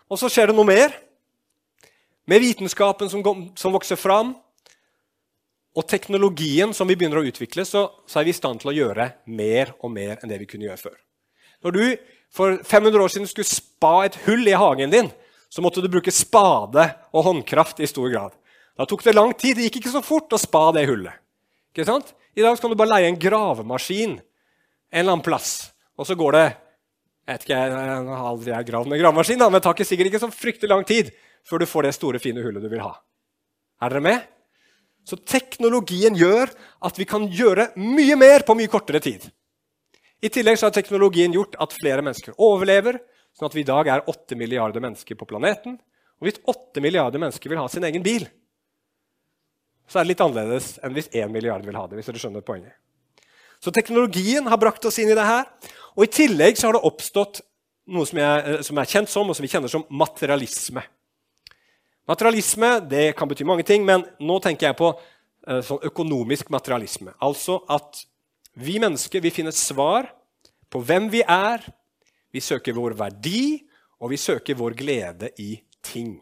Og 0.09 0.19
så 0.19 0.29
skjer 0.31 0.49
det 0.49 0.57
noe 0.57 0.69
mer. 0.69 0.95
Med 2.31 2.41
vitenskapen 2.41 3.11
som, 3.11 3.21
som 3.59 3.75
vokser 3.75 3.99
fram, 3.99 4.33
og 5.77 5.87
teknologien 5.87 6.73
som 6.75 6.89
vi 6.89 6.97
begynner 6.99 7.21
å 7.21 7.27
utvikle, 7.27 7.63
så, 7.67 7.85
så, 8.03 8.19
er 8.19 8.27
vi 8.27 8.33
i 8.33 8.37
stand 8.37 8.59
til 8.61 8.71
å 8.71 8.75
gjøre 8.75 9.07
mer 9.31 9.71
og 9.79 9.93
mer 9.93 10.17
enn 10.19 10.31
det 10.31 10.41
vi 10.41 10.49
kunne 10.49 10.67
gjøre 10.67 10.81
før. 10.81 10.97
Når 11.63 11.77
du 11.77 11.83
for 12.31 12.57
500 12.63 13.03
år 13.03 13.11
siden 13.11 13.29
skulle 13.29 13.47
spa 13.47 13.93
et 14.07 14.17
hull 14.25 14.43
i 14.47 14.57
hagen 14.57 14.91
din, 14.91 15.11
så 15.51 15.63
måtte 15.63 15.83
du 15.83 15.89
bruke 15.91 16.13
spade 16.15 16.85
og 17.11 17.25
håndkraft 17.27 17.81
i 17.83 17.89
stor 17.89 18.11
grad. 18.11 18.35
Da 18.79 18.87
tok 18.87 19.03
det 19.03 19.15
lang 19.15 19.33
tid. 19.35 19.57
Det 19.57 19.67
gikk 19.67 19.81
ikke 19.81 19.93
så 19.93 20.03
fort 20.03 20.31
å 20.31 20.39
spa 20.39 20.69
det 20.75 20.85
hullet. 20.87 21.19
Ikke 21.71 21.87
sant? 21.87 22.13
I 22.35 22.43
dag 22.43 22.55
kan 22.59 22.71
du 22.71 22.77
bare 22.79 22.93
leie 22.93 23.09
en 23.11 23.19
gravemaskin 23.19 24.15
en 24.91 24.99
eller 24.99 25.15
annen 25.15 25.23
plass, 25.23 25.71
og 25.95 26.07
så 26.07 26.17
går 26.19 26.35
det 26.35 26.45
jeg 27.21 27.37
vet 27.37 27.43
ikke, 27.45 27.57
jeg 27.69 28.05
har 28.09 28.27
aldri 28.27 28.55
gravd 28.67 28.89
med 28.91 28.99
gravemaskin, 28.99 29.39
men 29.39 29.55
det 29.55 29.61
tar 29.63 29.75
ikke 29.77 29.87
sikkert 29.87 30.09
ikke 30.09 30.19
så 30.23 30.27
fryktelig 30.33 30.71
lang 30.71 30.81
tid 30.87 31.11
før 31.47 31.61
du 31.61 31.67
får 31.69 31.85
det 31.87 31.93
store, 31.95 32.19
fine 32.19 32.43
hullet 32.43 32.63
du 32.63 32.67
vil 32.67 32.81
ha. 32.83 32.95
Er 33.79 33.93
dere 33.93 34.03
med? 34.03 34.25
Så 35.07 35.17
teknologien 35.17 36.15
gjør 36.17 36.51
at 36.85 36.99
vi 36.99 37.07
kan 37.09 37.25
gjøre 37.25 37.71
mye 37.79 38.17
mer 38.19 38.45
på 38.45 38.55
mye 38.57 38.71
kortere 38.71 39.01
tid. 39.03 39.25
I 40.21 40.29
tillegg 40.29 40.59
har 40.61 40.73
teknologien 40.75 41.33
gjort 41.33 41.57
at 41.61 41.73
flere 41.73 42.03
mennesker 42.05 42.37
overlever, 42.37 42.99
sånn 43.33 43.49
at 43.49 43.55
vi 43.57 43.63
i 43.63 43.67
dag 43.67 43.87
er 43.89 44.03
8 44.05 44.37
milliarder 44.37 44.83
mennesker 44.83 45.17
på 45.17 45.27
planeten. 45.29 45.79
Og 46.21 46.27
hvis 46.29 46.37
8 46.45 46.83
milliarder 46.83 47.21
mennesker 47.21 47.49
vil 47.49 47.61
ha 47.61 47.65
sin 47.71 47.87
egen 47.87 48.05
bil, 48.05 48.27
så 49.89 49.99
er 49.99 50.05
det 50.05 50.13
litt 50.13 50.23
annerledes 50.23 50.75
enn 50.85 50.93
hvis 50.95 51.09
1 51.09 51.33
milliard 51.33 51.65
vil 51.65 51.75
ha 51.75 51.87
det. 51.89 51.97
hvis 51.97 52.11
dere 52.11 52.21
skjønner 52.21 52.45
poenget. 52.45 52.77
Så 53.61 53.73
teknologien 53.73 54.47
har 54.49 54.59
brakt 54.61 54.85
oss 54.85 54.97
inn 55.01 55.11
i 55.11 55.17
det 55.17 55.25
her. 55.25 55.49
Og 55.97 56.05
I 56.05 56.13
tillegg 56.13 56.61
har 56.61 56.77
det 56.77 56.85
oppstått 56.87 57.41
noe 57.91 58.07
som, 58.07 58.21
jeg, 58.21 58.45
eh, 58.45 58.61
som 58.65 58.77
er 58.77 58.89
kjent 58.89 59.11
som, 59.11 59.29
og 59.29 59.37
som 59.37 59.45
vi 59.45 59.51
kjenner 59.51 59.71
som 59.71 59.83
materialisme. 59.89 60.83
Materialisme 62.11 62.75
det 62.91 63.11
kan 63.15 63.29
bety 63.29 63.45
mange 63.47 63.65
ting, 63.67 63.85
men 63.87 64.03
nå 64.19 64.39
tenker 64.43 64.69
jeg 64.69 64.79
på 64.79 64.91
uh, 64.91 65.61
sånn 65.63 65.85
økonomisk 65.87 66.51
materialisme. 66.51 67.13
Altså 67.23 67.61
at 67.71 68.03
vi 68.59 68.79
mennesker 68.83 69.23
vi 69.23 69.31
finner 69.31 69.55
svar 69.55 70.09
på 70.71 70.81
hvem 70.83 71.07
vi 71.11 71.21
er, 71.23 71.63
vi 72.31 72.43
søker 72.43 72.75
vår 72.75 72.97
verdi, 72.99 73.61
og 74.01 74.11
vi 74.11 74.19
søker 74.19 74.57
vår 74.57 74.75
glede 74.75 75.29
i 75.39 75.53
ting. 75.85 76.17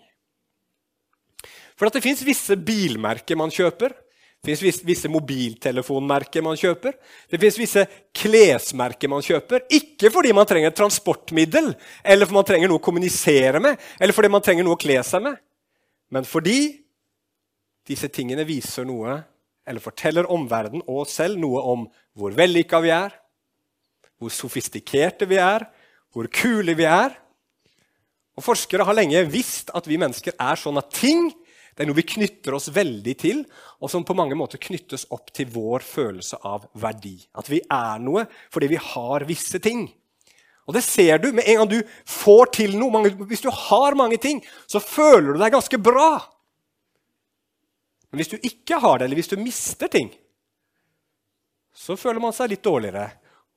For 1.79 1.87
det 1.87 2.03
fins 2.03 2.21
visse 2.27 2.57
bilmerker 2.59 3.39
man 3.39 3.53
kjøper. 3.53 3.93
Det 4.39 4.55
fins 4.55 4.81
visse 4.87 5.09
mobiltelefonmerker 5.11 6.43
man 6.43 6.57
kjøper. 6.59 6.95
Det 7.31 7.39
fins 7.39 7.57
visse 7.59 7.85
klesmerker 8.15 9.11
man 9.11 9.23
kjøper. 9.23 9.65
Ikke 9.75 10.11
fordi 10.11 10.33
man 10.35 10.47
trenger 10.47 10.71
et 10.71 10.79
transportmiddel, 10.79 11.71
eller 12.03 12.27
fordi 12.27 12.39
man 12.39 12.47
trenger 12.47 12.71
noe 12.71 12.81
å 12.81 12.83
kommunisere 12.83 13.63
med, 13.63 13.79
eller 13.99 14.15
fordi 14.15 14.31
man 14.31 14.43
trenger 14.43 14.67
noe 14.67 14.75
å 14.75 14.79
kle 14.79 14.99
seg 15.07 15.23
med, 15.23 15.39
men 16.13 16.27
fordi 16.27 16.61
disse 17.89 18.09
tingene 18.13 18.45
viser 18.47 18.85
noe, 18.87 19.17
eller 19.69 19.83
forteller 19.83 20.29
omverdenen 20.29 20.85
og 20.87 21.03
oss 21.03 21.17
selv 21.19 21.37
noe 21.41 21.61
om 21.71 21.85
hvor 22.17 22.33
vellykka 22.37 22.79
vi 22.81 22.93
er, 22.93 23.13
hvor 24.19 24.33
sofistikerte 24.33 25.27
vi 25.29 25.37
er, 25.41 25.67
hvor 26.13 26.29
kule 26.33 26.73
vi 26.77 26.87
er. 26.89 27.13
Og 28.37 28.43
Forskere 28.43 28.85
har 28.87 28.97
lenge 28.97 29.21
visst 29.29 29.69
at 29.77 29.87
vi 29.87 29.99
mennesker 30.01 30.35
er 30.39 30.59
sånn 30.59 30.81
at 30.81 30.89
ting 30.95 31.29
det 31.79 31.85
er 31.85 31.87
noe 31.93 31.95
vi 32.01 32.09
knytter 32.11 32.55
oss 32.57 32.65
veldig 32.75 33.13
til, 33.15 33.37
og 33.79 33.87
som 33.87 34.03
på 34.03 34.11
mange 34.17 34.35
måter 34.35 34.59
knyttes 34.59 35.05
opp 35.15 35.29
til 35.31 35.47
vår 35.53 35.85
følelse 35.87 36.41
av 36.43 36.65
verdi. 36.75 37.13
At 37.39 37.47
vi 37.47 37.61
er 37.63 38.01
noe 38.03 38.25
fordi 38.51 38.67
vi 38.73 38.79
har 38.83 39.23
visse 39.29 39.61
ting. 39.63 39.85
Og 40.69 40.75
det 40.77 40.83
ser 40.85 41.17
du 41.17 41.31
med 41.33 41.47
en 41.49 41.63
gang 41.63 41.69
du 41.71 41.79
får 42.05 42.51
til 42.59 42.75
noe. 42.77 42.93
Mange, 42.93 43.09
hvis 43.31 43.41
du 43.41 43.49
har 43.49 43.97
mange 43.97 44.19
ting, 44.21 44.43
så 44.69 44.77
føler 44.77 45.33
du 45.33 45.41
deg 45.41 45.55
ganske 45.55 45.79
bra. 45.81 46.11
Men 48.11 48.21
hvis 48.21 48.29
du 48.29 48.37
ikke 48.37 48.77
har 48.77 48.99
det, 48.99 49.07
eller 49.07 49.17
hvis 49.17 49.31
du 49.31 49.39
mister 49.41 49.89
ting, 49.89 50.11
så 51.73 51.97
føler 51.97 52.21
man 52.21 52.35
seg 52.37 52.51
litt 52.53 52.65
dårligere. 52.65 53.07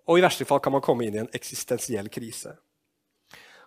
Og 0.09 0.18
i 0.18 0.25
verste 0.25 0.48
fall 0.48 0.62
kan 0.64 0.72
man 0.72 0.85
komme 0.85 1.05
inn 1.05 1.18
i 1.18 1.20
en 1.20 1.33
eksistensiell 1.37 2.09
krise. 2.12 2.55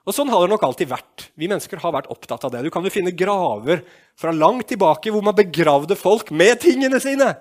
Og 0.05 0.13
Sånn 0.13 0.29
har 0.29 0.41
det 0.41 0.51
nok 0.51 0.65
alltid 0.65 0.89
vært. 0.89 1.29
Vi 1.37 1.49
mennesker 1.49 1.81
har 1.81 1.93
vært 1.93 2.09
opptatt 2.13 2.45
av 2.45 2.53
det. 2.53 2.65
Du 2.65 2.73
kan 2.73 2.85
jo 2.85 2.93
finne 2.93 3.13
graver 3.13 3.85
fra 4.17 4.33
langt 4.33 4.67
tilbake 4.69 5.13
hvor 5.13 5.25
man 5.25 5.37
begravde 5.37 5.97
folk 5.97 6.33
med 6.33 6.61
tingene 6.65 6.97
sine. 7.01 7.31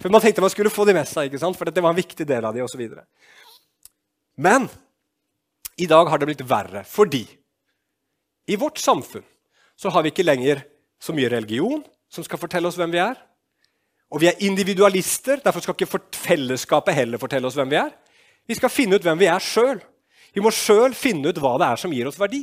For 0.00 0.12
man 0.12 0.22
tenkte 0.24 0.44
man 0.44 0.52
skulle 0.52 0.72
få 0.72 0.86
de 0.88 0.94
med 0.96 1.08
seg, 1.08 1.28
ikke 1.28 1.40
sant? 1.42 1.56
for 1.58 1.68
dette 1.68 1.82
var 1.84 1.92
en 1.92 2.00
viktig 2.00 2.24
del 2.28 2.44
av 2.44 2.56
de, 2.56 2.62
og 2.64 2.70
så 2.72 2.80
videre. 2.80 3.04
Men 4.38 4.68
i 5.78 5.86
dag 5.90 6.06
har 6.10 6.18
det 6.18 6.28
blitt 6.30 6.46
verre 6.46 6.84
fordi 6.86 7.24
i 8.48 8.56
vårt 8.56 8.78
samfunn 8.80 9.26
så 9.78 9.90
har 9.92 10.02
vi 10.02 10.12
ikke 10.12 10.26
lenger 10.26 10.62
så 11.02 11.14
mye 11.14 11.30
religion 11.30 11.82
som 12.10 12.24
skal 12.24 12.40
fortelle 12.40 12.70
oss 12.70 12.78
hvem 12.78 12.94
vi 12.94 13.00
er. 13.02 13.18
Og 14.08 14.22
vi 14.22 14.30
er 14.30 14.40
individualister, 14.46 15.42
derfor 15.44 15.62
skal 15.62 15.76
ikke 15.76 16.00
fellesskapet 16.16 16.96
heller 16.96 17.20
fortelle 17.20 17.46
oss 17.46 17.58
hvem 17.58 17.70
vi 17.70 17.78
er. 17.78 17.90
Vi 18.48 18.56
skal 18.56 18.72
finne 18.72 18.96
ut 18.96 19.04
hvem 19.04 19.20
vi 19.20 19.28
er 19.28 19.44
sjøl. 19.44 19.82
Vi 20.32 20.42
må 20.44 20.52
sjøl 20.54 20.96
finne 20.96 21.28
ut 21.28 21.40
hva 21.42 21.56
det 21.60 21.68
er 21.68 21.82
som 21.82 21.92
gir 21.92 22.08
oss 22.08 22.18
verdi. 22.20 22.40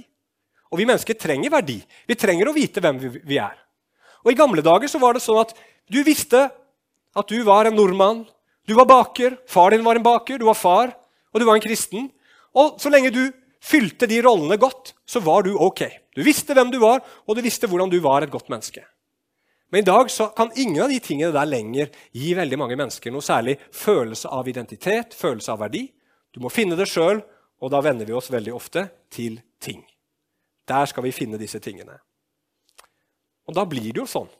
Og 0.70 0.80
vi 0.80 0.88
mennesker 0.88 1.18
trenger 1.18 1.54
verdi. 1.54 1.80
Vi 2.06 2.18
trenger 2.20 2.52
å 2.52 2.56
vite 2.56 2.84
hvem 2.84 3.00
vi 3.02 3.40
er. 3.42 3.58
Og 4.24 4.32
I 4.32 4.38
gamle 4.38 4.64
dager 4.66 4.92
så 4.92 5.02
var 5.02 5.16
det 5.16 5.24
sånn 5.26 5.42
at 5.42 5.56
du 5.90 6.00
visste 6.06 6.46
at 7.16 7.32
du 7.32 7.40
var 7.48 7.66
en 7.66 7.78
nordmann. 7.78 8.24
Du 8.66 8.74
var 8.78 8.88
baker, 8.90 9.38
far 9.50 9.74
din 9.74 9.86
var 9.86 9.98
en 9.98 10.06
baker, 10.06 10.40
du 10.42 10.46
var 10.48 10.58
far, 10.58 10.94
og 11.36 11.41
du 11.41 11.45
var 11.50 11.60
en 11.60 11.65
kristen. 11.65 12.08
Og 12.56 12.80
så 12.80 12.88
lenge 12.88 13.12
du 13.12 13.26
fylte 13.60 14.08
de 14.08 14.21
rollene 14.24 14.56
godt, 14.62 14.93
så 15.04 15.19
var 15.19 15.43
du 15.43 15.58
ok. 15.60 15.84
Du 16.15 16.24
visste 16.24 16.56
hvem 16.56 16.71
du 16.71 16.80
var, 16.80 17.04
og 17.28 17.36
du 17.36 17.43
visste 17.43 17.67
hvordan 17.67 17.91
du 17.91 18.00
var 18.00 18.24
et 18.24 18.32
godt 18.32 18.48
menneske. 18.54 18.86
Men 19.74 19.84
i 19.84 19.88
dag 19.89 20.08
kan 20.38 20.54
ingen 20.56 20.86
av 20.86 20.93
de 20.93 21.02
tingene 21.04 21.34
der 21.36 21.50
lenger 21.50 21.89
gi 22.15 22.32
veldig 22.38 22.60
mange 22.62 22.78
mennesker 22.80 23.12
noe 23.12 23.26
særlig 23.26 23.58
følelse 23.76 24.32
av 24.32 24.48
identitet, 24.48 25.17
følelse 25.17 25.52
av 25.52 25.65
verdi. 25.65 25.89
Du 26.32 26.39
må 26.39 26.54
finne 26.54 26.78
det 26.80 26.88
sjøl, 26.88 27.19
og 27.60 27.74
da 27.74 27.82
venner 27.84 28.08
vi 28.08 28.15
oss 28.15 28.32
veldig 28.32 28.54
ofte 28.56 28.86
til 29.12 29.41
ting. 29.60 29.82
Der 30.69 30.88
skal 30.88 31.04
vi 31.04 31.12
finne 31.15 31.41
disse 31.41 31.60
tingene. 31.60 31.98
Og 33.50 33.58
da 33.58 33.65
blir 33.67 33.91
det 33.91 34.00
jo 34.00 34.08
sånn 34.08 34.32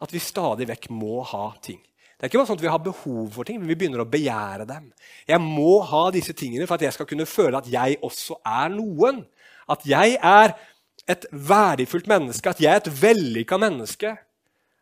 at 0.00 0.12
vi 0.12 0.22
stadig 0.22 0.70
vekk 0.70 0.88
må 0.94 1.20
ha 1.26 1.50
ting. 1.60 1.82
Det 2.16 2.24
er 2.24 2.30
ikke 2.30 2.40
bare 2.40 2.48
sånn 2.48 2.56
at 2.56 2.64
vi 2.64 2.72
har 2.72 2.80
behov 2.80 3.26
for 3.34 3.44
ting, 3.44 3.58
men 3.60 3.68
vi 3.68 3.76
begynner 3.76 4.00
å 4.00 4.08
begjære 4.08 4.64
dem. 4.68 4.88
Jeg 5.28 5.40
må 5.42 5.82
ha 5.84 6.06
disse 6.14 6.32
tingene 6.32 6.64
for 6.64 6.78
at 6.78 6.86
jeg 6.86 6.96
skal 6.96 7.08
kunne 7.10 7.28
føle 7.28 7.60
at 7.60 7.68
jeg 7.68 7.98
også 8.06 8.38
er 8.40 8.70
noen. 8.72 9.20
At 9.68 9.84
jeg 9.84 10.16
er 10.24 10.54
et 11.12 11.26
verdifullt 11.30 12.08
menneske, 12.08 12.50
at 12.50 12.62
jeg 12.62 12.72
er 12.72 12.80
et 12.80 12.88
vellykka 13.02 13.58
menneske. 13.60 14.14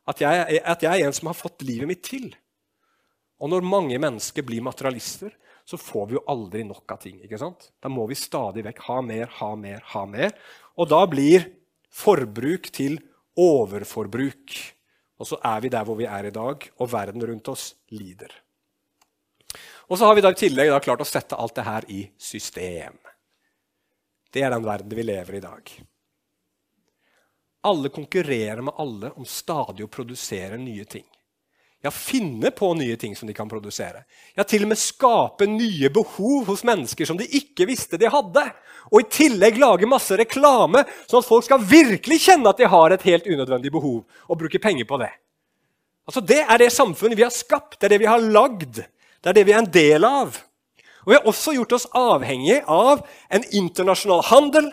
At 0.06 0.20
jeg, 0.22 0.60
at 0.62 0.84
jeg 0.84 1.00
er 1.00 1.08
en 1.08 1.16
som 1.16 1.32
har 1.32 1.38
fått 1.38 1.64
livet 1.66 1.90
mitt 1.90 2.04
til. 2.06 2.30
Og 3.42 3.50
når 3.50 3.66
mange 3.66 3.98
mennesker 3.98 4.46
blir 4.46 4.62
materialister, 4.64 5.34
så 5.64 5.80
får 5.80 6.06
vi 6.06 6.18
jo 6.18 6.24
aldri 6.28 6.62
nok 6.68 6.92
av 6.92 7.00
ting. 7.02 7.18
ikke 7.24 7.40
sant? 7.40 7.70
Da 7.82 7.90
må 7.90 8.04
vi 8.06 8.18
stadig 8.18 8.62
vekk 8.66 8.84
ha 8.86 9.00
mer, 9.02 9.26
ha 9.40 9.50
mer, 9.58 9.82
ha 9.90 10.04
mer. 10.06 10.36
Og 10.76 10.90
da 10.92 11.02
blir 11.08 11.48
forbruk 11.90 12.68
til 12.74 12.98
overforbruk. 13.40 14.54
Og 15.20 15.28
så 15.28 15.38
er 15.46 15.60
vi 15.62 15.70
der 15.70 15.86
hvor 15.86 15.98
vi 15.98 16.08
er 16.10 16.26
i 16.26 16.34
dag, 16.34 16.68
og 16.78 16.90
verden 16.92 17.22
rundt 17.26 17.48
oss 17.52 17.72
lider. 17.94 18.32
Og 19.86 19.98
så 19.98 20.08
har 20.08 20.16
vi 20.16 20.24
da 20.24 20.32
i 20.32 20.38
tillegg 20.38 20.72
da 20.72 20.80
klart 20.82 21.04
å 21.04 21.08
sette 21.08 21.38
alt 21.38 21.54
det 21.54 21.66
her 21.66 21.86
i 21.92 22.00
system. 22.18 22.96
Det 24.34 24.42
er 24.42 24.50
den 24.50 24.66
verden 24.66 24.96
vi 24.96 25.04
lever 25.04 25.36
i 25.36 25.38
i 25.38 25.44
dag. 25.44 25.74
Alle 27.64 27.88
konkurrerer 27.88 28.62
med 28.64 28.74
alle 28.82 29.12
om 29.14 29.24
stadig 29.28 29.84
å 29.86 29.92
produsere 29.92 30.58
nye 30.60 30.84
ting. 30.84 31.06
Ja, 31.84 31.90
finne 31.92 32.48
på 32.50 32.70
nye 32.74 32.96
ting 32.96 33.12
som 33.16 33.28
de 33.28 33.34
kan 33.36 33.48
produsere. 33.48 34.06
Ja, 34.32 34.44
til 34.48 34.62
og 34.64 34.70
med 34.70 34.80
skape 34.80 35.44
nye 35.44 35.90
behov 35.92 36.46
hos 36.48 36.62
mennesker 36.64 37.04
som 37.04 37.18
de 37.20 37.26
ikke 37.36 37.66
visste 37.68 37.98
de 38.00 38.08
hadde. 38.08 38.44
Og 38.88 39.02
i 39.02 39.10
tillegg 39.12 39.58
lage 39.60 39.88
masse 39.88 40.16
reklame, 40.16 40.86
sånn 41.04 41.20
at 41.20 41.28
folk 41.28 41.44
skal 41.44 41.60
virkelig 41.60 42.22
kjenne 42.24 42.48
at 42.48 42.62
de 42.62 42.70
har 42.72 42.94
et 42.94 43.04
helt 43.04 43.28
unødvendig 43.28 43.72
behov, 43.74 44.00
og 44.28 44.40
bruke 44.40 44.62
penger 44.64 44.88
på 44.88 44.96
det. 45.02 45.10
Altså 46.08 46.24
Det 46.24 46.40
er 46.40 46.62
det 46.62 46.70
samfunnet 46.72 47.20
vi 47.20 47.26
har 47.26 47.36
skapt, 47.36 47.76
det 47.76 47.90
er 47.90 47.94
det 47.94 48.00
vi 48.00 48.08
har 48.08 48.24
lagd. 48.32 48.80
Det 49.20 49.32
er 49.32 49.36
det 49.36 49.44
vi 49.44 49.52
er 49.52 49.60
en 49.60 49.72
del 49.76 50.08
av. 50.08 50.40
Og 51.04 51.12
Vi 51.12 51.18
har 51.18 51.28
også 51.28 51.52
gjort 51.52 51.76
oss 51.76 51.86
avhengig 51.92 52.62
av 52.64 53.04
en 53.28 53.44
internasjonal 53.52 54.24
handel 54.32 54.72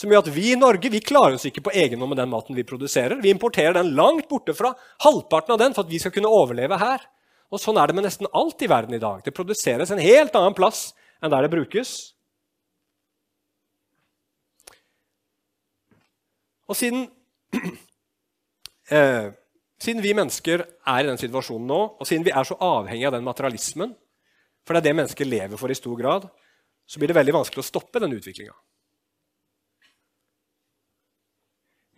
som 0.00 0.08
gjør 0.08 0.22
at 0.22 0.30
vi 0.32 0.46
i 0.54 0.56
Norge 0.56 0.88
vi 0.88 1.02
klarer 1.04 1.36
oss 1.36 1.44
ikke 1.44 1.66
på 1.66 1.74
egen 1.76 2.00
hånd 2.00 2.14
med 2.14 2.20
den 2.22 2.30
maten 2.32 2.56
vi 2.56 2.64
produserer. 2.64 3.18
Vi 3.20 3.32
importerer 3.34 3.76
den 3.76 3.92
langt 3.98 4.30
borte 4.30 4.54
fra 4.56 4.72
halvparten 5.04 5.52
av 5.52 5.60
den 5.60 5.74
for 5.76 5.84
at 5.84 5.92
vi 5.92 6.00
skal 6.00 6.14
kunne 6.14 6.30
overleve 6.32 6.78
her. 6.80 7.04
Og 7.52 7.60
Sånn 7.60 7.76
er 7.76 7.90
det 7.90 7.98
med 7.98 8.06
nesten 8.06 8.30
alt 8.32 8.62
i 8.64 8.70
verden 8.70 8.96
i 8.96 9.02
dag. 9.02 9.20
Det 9.26 9.34
produseres 9.36 9.92
en 9.92 10.00
helt 10.00 10.38
annen 10.38 10.56
plass 10.56 10.94
enn 11.20 11.32
der 11.34 11.44
det 11.44 11.52
brukes. 11.52 11.92
Og 16.70 16.78
siden 16.78 17.04
eh, 18.96 19.28
siden 19.82 20.00
vi 20.06 20.16
mennesker 20.16 20.64
er 20.64 21.02
i 21.02 21.10
den 21.10 21.20
situasjonen 21.20 21.68
nå, 21.68 21.80
og 22.00 22.08
siden 22.08 22.24
vi 22.24 22.32
er 22.32 22.48
så 22.48 22.56
avhengig 22.56 23.10
av 23.10 23.18
den 23.18 23.26
materialismen, 23.26 23.92
for 24.64 24.72
det 24.72 24.80
er 24.80 24.88
det 24.88 24.98
mennesker 25.02 25.28
lever 25.28 25.60
for 25.60 25.68
i 25.68 25.76
stor 25.76 25.98
grad, 25.98 26.28
så 26.88 27.00
blir 27.00 27.10
det 27.10 27.20
veldig 27.20 27.36
vanskelig 27.42 27.66
å 27.66 27.68
stoppe 27.68 28.00
den 28.00 28.16
utviklinga. 28.16 28.56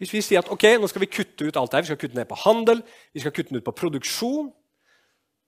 Hvis 0.02 0.10
vi 0.10 0.20
sier 0.26 0.42
at 0.42 0.50
ok, 0.50 0.64
nå 0.82 0.88
skal 0.90 1.04
vi 1.04 1.12
kutte 1.14 1.46
ut 1.46 1.56
alt 1.60 1.70
det 1.70 1.78
her, 1.78 1.84
vi 1.86 1.92
skal 1.92 2.00
kutte 2.00 2.18
ned 2.18 2.26
på 2.26 2.40
handel, 2.42 2.80
vi 3.14 3.22
skal 3.22 3.34
kutte 3.36 3.54
ned 3.54 3.62
på 3.62 3.74
produksjon, 3.78 4.48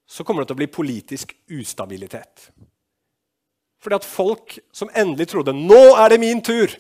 så 0.06 0.22
kommer 0.22 0.44
det 0.44 0.52
til 0.52 0.54
å 0.54 0.60
bli 0.60 0.70
politisk 0.70 1.34
ustabilitet. 1.56 2.52
Fordi 3.82 3.98
at 3.98 4.06
folk 4.06 4.54
som 4.70 4.92
endelig 4.94 5.26
trodde 5.32 5.56
nå 5.56 5.82
er 5.98 6.14
det 6.14 6.20
min 6.22 6.42
tur 6.44 6.70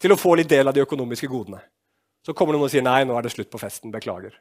til 0.00 0.14
å 0.14 0.20
få 0.20 0.36
litt 0.38 0.52
del 0.52 0.70
av 0.70 0.76
de 0.76 0.84
økonomiske 0.84 1.26
godene, 1.32 1.58
så 2.24 2.36
kommer 2.38 2.54
noen 2.54 2.68
og 2.68 2.72
sier 2.72 2.86
nei, 2.86 3.02
nå 3.02 3.18
er 3.18 3.26
det 3.26 3.34
slutt 3.34 3.50
på 3.50 3.60
festen. 3.60 3.90
Beklager. 3.92 4.38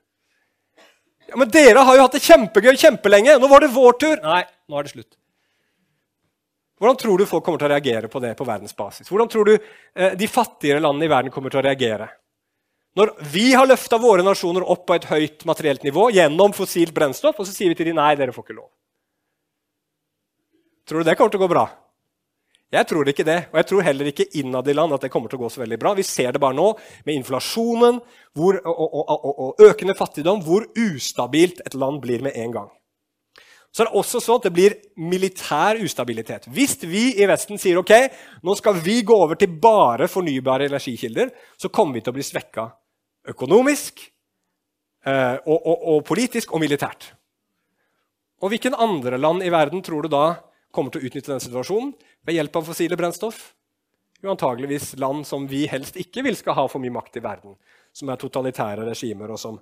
Ja, 1.27 1.35
Men 1.39 1.49
dere 1.51 1.81
har 1.83 1.97
jo 1.97 2.05
hatt 2.05 2.13
det 2.15 2.23
kjempegøy 2.23 2.77
kjempelenge. 2.77 3.39
Nå 3.41 3.49
var 3.49 3.65
det 3.65 3.73
vår 3.73 3.97
tur. 3.99 4.21
Nei, 4.21 4.43
nå 4.69 4.77
er 4.77 4.85
det 4.85 4.93
slutt. 4.93 5.17
Hvordan 6.77 6.99
tror 7.01 7.17
du 7.17 7.25
folk 7.25 7.43
kommer 7.45 7.57
til 7.57 7.71
å 7.71 7.73
reagere 7.73 8.09
på 8.11 8.21
det 8.21 8.37
på 8.37 8.45
verdensbasis? 8.47 9.09
Hvordan 9.09 9.31
tror 9.33 9.49
du 9.49 9.53
eh, 9.57 10.13
de 10.19 10.29
fattigere 10.29 10.83
landene 10.83 11.09
i 11.09 11.11
verden 11.11 11.33
kommer 11.33 11.49
til 11.49 11.63
å 11.63 11.65
reagere? 11.65 12.13
Når 12.93 13.15
vi 13.33 13.47
har 13.57 13.65
løfta 13.65 13.97
våre 13.97 14.25
nasjoner 14.25 14.65
opp 14.69 14.85
på 14.85 14.95
et 14.97 15.07
høyt 15.09 15.45
materielt 15.49 15.85
nivå 15.85 16.11
gjennom 16.13 16.53
fossilt 16.53 16.93
brennstoff, 16.93 17.39
og 17.39 17.47
så 17.47 17.55
sier 17.55 17.73
vi 17.73 17.77
til 17.79 17.89
dem 17.89 17.97
nei, 17.97 18.13
dere 18.19 18.35
får 18.35 18.45
ikke 18.45 18.57
lov. 18.59 18.69
Tror 20.85 21.01
du 21.01 21.07
det 21.07 21.15
kommer 21.17 21.33
til 21.33 21.41
å 21.41 21.45
gå 21.47 21.53
bra? 21.55 21.63
Jeg 22.73 22.89
tror 22.89 23.09
ikke 23.09 23.25
det. 23.25 23.39
Og 23.51 23.57
jeg 23.59 23.67
tror 23.69 23.85
heller 23.85 24.09
ikke 24.09 24.27
innad 24.39 24.69
i 24.69 24.73
land 24.73 24.93
at 24.95 25.05
det 25.05 25.11
kommer 25.13 25.29
til 25.29 25.39
å 25.39 25.45
gå 25.45 25.49
så 25.53 25.61
veldig 25.61 25.77
bra. 25.81 25.93
Vi 25.97 26.05
ser 26.05 26.33
det 26.33 26.41
bare 26.41 26.57
nå 26.57 26.71
med 27.05 27.15
inflasjonen 27.15 27.99
hvor, 28.37 28.57
og, 28.61 28.85
og, 28.87 29.11
og, 29.13 29.33
og, 29.33 29.65
økende 29.69 29.97
fattigdom, 29.97 30.41
hvor 30.45 30.65
ustabilt 30.77 31.61
et 31.65 31.77
land 31.77 32.01
blir 32.01 32.25
med 32.25 32.37
en 32.41 32.55
gang. 32.55 32.71
Så 33.73 33.81
er 33.81 33.89
det 33.89 33.97
også 33.97 34.21
sånn 34.21 34.37
at 34.37 34.47
det 34.49 34.53
blir 34.53 34.75
militær 35.01 35.79
ustabilitet. 35.81 36.45
Hvis 36.53 36.75
vi 36.85 37.07
i 37.17 37.29
Vesten 37.29 37.61
sier 37.61 37.79
ok, 37.81 37.93
nå 38.45 38.53
skal 38.57 38.77
vi 38.81 38.99
gå 39.05 39.17
over 39.17 39.37
til 39.37 39.53
bare 39.61 40.09
fornybare 40.09 40.69
energikilder, 40.69 41.31
så 41.57 41.73
kommer 41.73 41.97
vi 41.97 42.05
til 42.05 42.13
å 42.13 42.17
bli 42.17 42.25
svekka 42.25 42.67
økonomisk 43.29 44.01
eh, 45.05 45.37
og 45.45 46.01
politisk 46.07 46.53
og 46.53 46.63
militært. 46.63 47.13
Og 48.43 48.51
hvilken 48.51 48.75
andre 48.75 49.17
land 49.17 49.43
i 49.45 49.51
verden 49.53 49.83
tror 49.85 50.03
du 50.03 50.11
da 50.11 50.25
kommer 50.73 50.91
til 50.91 51.03
å 51.03 51.07
utnytte 51.07 51.31
den 51.31 51.43
situasjonen 51.43 51.93
ved 52.27 52.35
hjelp 52.35 52.57
av 52.59 52.65
fossile 52.67 52.97
brennstoff? 52.99 53.53
Jo, 54.23 54.33
antageligvis 54.33 54.93
land 54.99 55.27
som 55.27 55.45
vi 55.47 55.65
helst 55.71 55.95
ikke 55.99 56.23
vil 56.25 56.35
skal 56.39 56.57
ha 56.57 56.65
for 56.71 56.83
mye 56.83 56.95
makt 56.95 57.19
i 57.19 57.23
verden. 57.23 57.55
Som 57.95 58.11
er 58.11 58.19
totalitære 58.19 58.87
regimer, 58.87 59.31
og 59.35 59.39
som, 59.39 59.59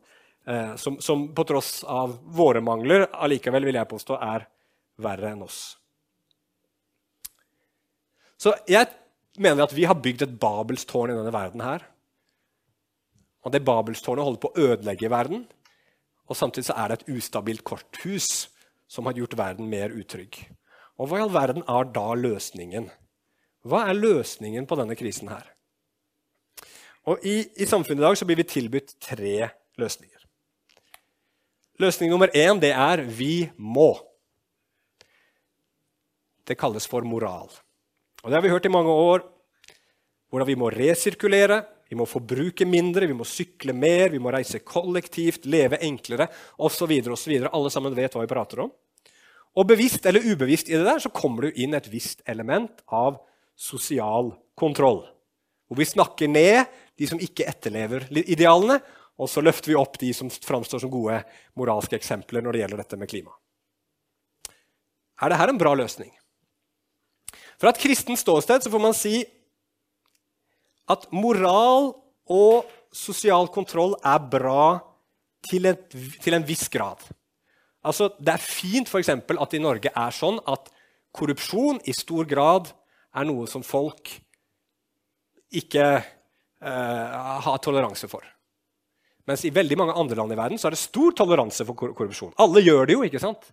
eh, 0.48 0.74
som, 0.82 0.98
som 1.02 1.28
på 1.36 1.46
tross 1.50 1.84
av 1.84 2.16
våre 2.26 2.62
mangler 2.64 3.08
allikevel 3.12 3.70
vil 3.70 3.78
jeg 3.78 3.90
påstå 3.92 4.18
er 4.18 4.48
verre 5.02 5.34
enn 5.34 5.46
oss. 5.46 5.62
Så 8.42 8.56
jeg 8.70 8.90
mener 9.38 9.68
at 9.68 9.74
vi 9.78 9.86
har 9.86 9.98
bygd 10.02 10.26
et 10.26 10.38
Babelstårn 10.42 11.14
i 11.14 11.18
denne 11.18 11.34
verden 11.34 11.62
her. 11.62 11.86
Og 13.42 13.54
det 13.54 13.64
Babelstårnet 13.66 14.26
holder 14.26 14.42
på 14.42 14.52
å 14.52 14.66
ødelegge 14.70 15.10
verden. 15.10 15.46
Og 16.30 16.38
samtidig 16.38 16.70
så 16.70 16.78
er 16.78 16.92
det 16.92 17.00
et 17.00 17.14
ustabilt 17.18 17.64
korthus 17.68 18.50
som 18.92 19.08
har 19.08 19.18
gjort 19.18 19.38
verden 19.40 19.70
mer 19.72 19.94
utrygg. 19.96 20.38
Og 21.00 21.10
hva 21.10 21.18
i 21.20 21.24
all 21.24 21.34
verden 21.34 21.66
er 21.66 21.90
da 21.96 22.12
løsningen? 22.18 22.92
Hva 23.66 23.86
er 23.90 23.98
løsningen 23.98 24.68
på 24.70 24.78
denne 24.78 24.98
krisen 25.00 25.32
her? 25.32 25.48
Og 27.10 27.24
I, 27.26 27.42
i 27.58 27.66
samfunnet 27.66 28.04
i 28.04 28.06
dag 28.06 28.18
så 28.18 28.28
blir 28.30 28.38
vi 28.38 28.46
tilbudt 28.46 28.94
tre 29.02 29.50
løsninger. 29.82 30.22
Løsning 31.82 32.12
nummer 32.14 32.30
én 32.38 32.60
det 32.62 32.72
er 32.72 33.02
'vi 33.02 33.50
må'. 33.58 33.98
Det 36.46 36.58
kalles 36.58 36.88
for 36.88 37.02
moral. 37.02 37.50
Og 38.24 38.30
Det 38.30 38.34
har 38.34 38.42
vi 38.42 38.50
hørt 38.50 38.66
i 38.66 38.70
mange 38.70 38.90
år. 38.90 39.20
Hvordan 40.30 40.48
vi 40.48 40.56
må 40.56 40.70
resirkulere, 40.70 41.66
vi 41.92 41.98
må 42.00 42.06
forbruke 42.08 42.64
mindre, 42.64 43.04
vi 43.10 43.16
må 43.20 43.26
sykle 43.28 43.74
mer, 43.76 44.14
vi 44.14 44.20
må 44.24 44.32
reise 44.32 44.62
kollektivt, 44.64 45.44
leve 45.52 45.76
enklere 45.84 46.30
osv. 46.64 46.94
Alle 47.52 47.72
sammen 47.74 47.98
vet 47.98 48.16
hva 48.16 48.24
vi 48.24 48.30
prater 48.32 48.62
om. 48.64 48.70
Og 49.60 49.68
bevisst 49.68 50.08
eller 50.08 50.24
ubevisst 50.24 50.72
i 50.72 50.78
det 50.78 50.86
der 50.88 51.02
så 51.04 51.12
kommer 51.12 51.50
det 51.50 51.58
inn 51.60 51.76
et 51.76 51.90
visst 51.92 52.24
element 52.32 52.80
av 52.88 53.18
sosial 53.60 54.32
kontroll. 54.56 55.02
Hvor 55.68 55.82
vi 55.82 55.90
snakker 55.90 56.32
ned 56.32 56.72
de 56.96 57.12
som 57.12 57.20
ikke 57.20 57.50
etterlever 57.52 58.08
idealene, 58.24 58.80
og 59.20 59.28
så 59.28 59.44
løfter 59.44 59.74
vi 59.74 59.78
opp 59.82 60.00
de 60.00 60.14
som 60.16 60.32
framstår 60.32 60.86
som 60.86 60.94
gode 60.94 61.20
moralske 61.60 62.00
eksempler 62.00 62.40
når 62.40 62.56
det 62.56 62.64
gjelder 62.64 62.84
dette 62.86 63.02
med 63.04 63.12
klima. 63.12 63.36
Er 65.20 65.36
dette 65.36 65.52
en 65.52 65.60
bra 65.60 65.76
løsning? 65.76 66.16
Fra 67.60 67.76
et 67.76 67.84
kristent 67.84 68.24
ståsted 68.24 68.64
så 68.64 68.72
får 68.72 68.88
man 68.88 68.96
si 68.96 69.20
at 70.90 71.08
moral 71.14 71.92
og 72.32 72.70
sosial 72.94 73.50
kontroll 73.54 73.96
er 74.04 74.20
bra 74.32 74.80
til, 75.48 75.68
en, 75.70 75.78
til 76.22 76.38
en 76.38 76.46
viss 76.48 76.68
grad. 76.72 77.04
Altså, 77.86 78.12
det 78.20 78.36
er 78.36 78.44
fint 78.44 78.90
for 78.90 79.02
eksempel, 79.02 79.40
at 79.42 79.56
i 79.58 79.62
Norge 79.62 79.90
er 79.90 80.16
sånn 80.16 80.40
at 80.50 80.70
korrupsjon 81.16 81.82
i 81.90 81.96
stor 81.98 82.28
grad 82.30 82.70
er 83.18 83.28
noe 83.28 83.48
som 83.50 83.66
folk 83.66 84.12
ikke 85.52 85.88
eh, 85.98 87.18
har 87.46 87.58
toleranse 87.64 88.08
for. 88.12 88.24
Mens 89.28 89.44
i 89.46 89.54
veldig 89.54 89.78
mange 89.78 89.96
andre 89.98 90.18
land 90.18 90.34
i 90.34 90.38
verden 90.40 90.62
så 90.62 90.70
er 90.70 90.76
det 90.76 90.82
stor 90.82 91.14
toleranse 91.18 91.66
for 91.68 91.78
korrupsjon. 91.78 92.34
Alle 92.42 92.64
gjør 92.64 92.88
det 92.88 92.96
jo, 92.96 93.04
ikke 93.08 93.22
sant? 93.22 93.52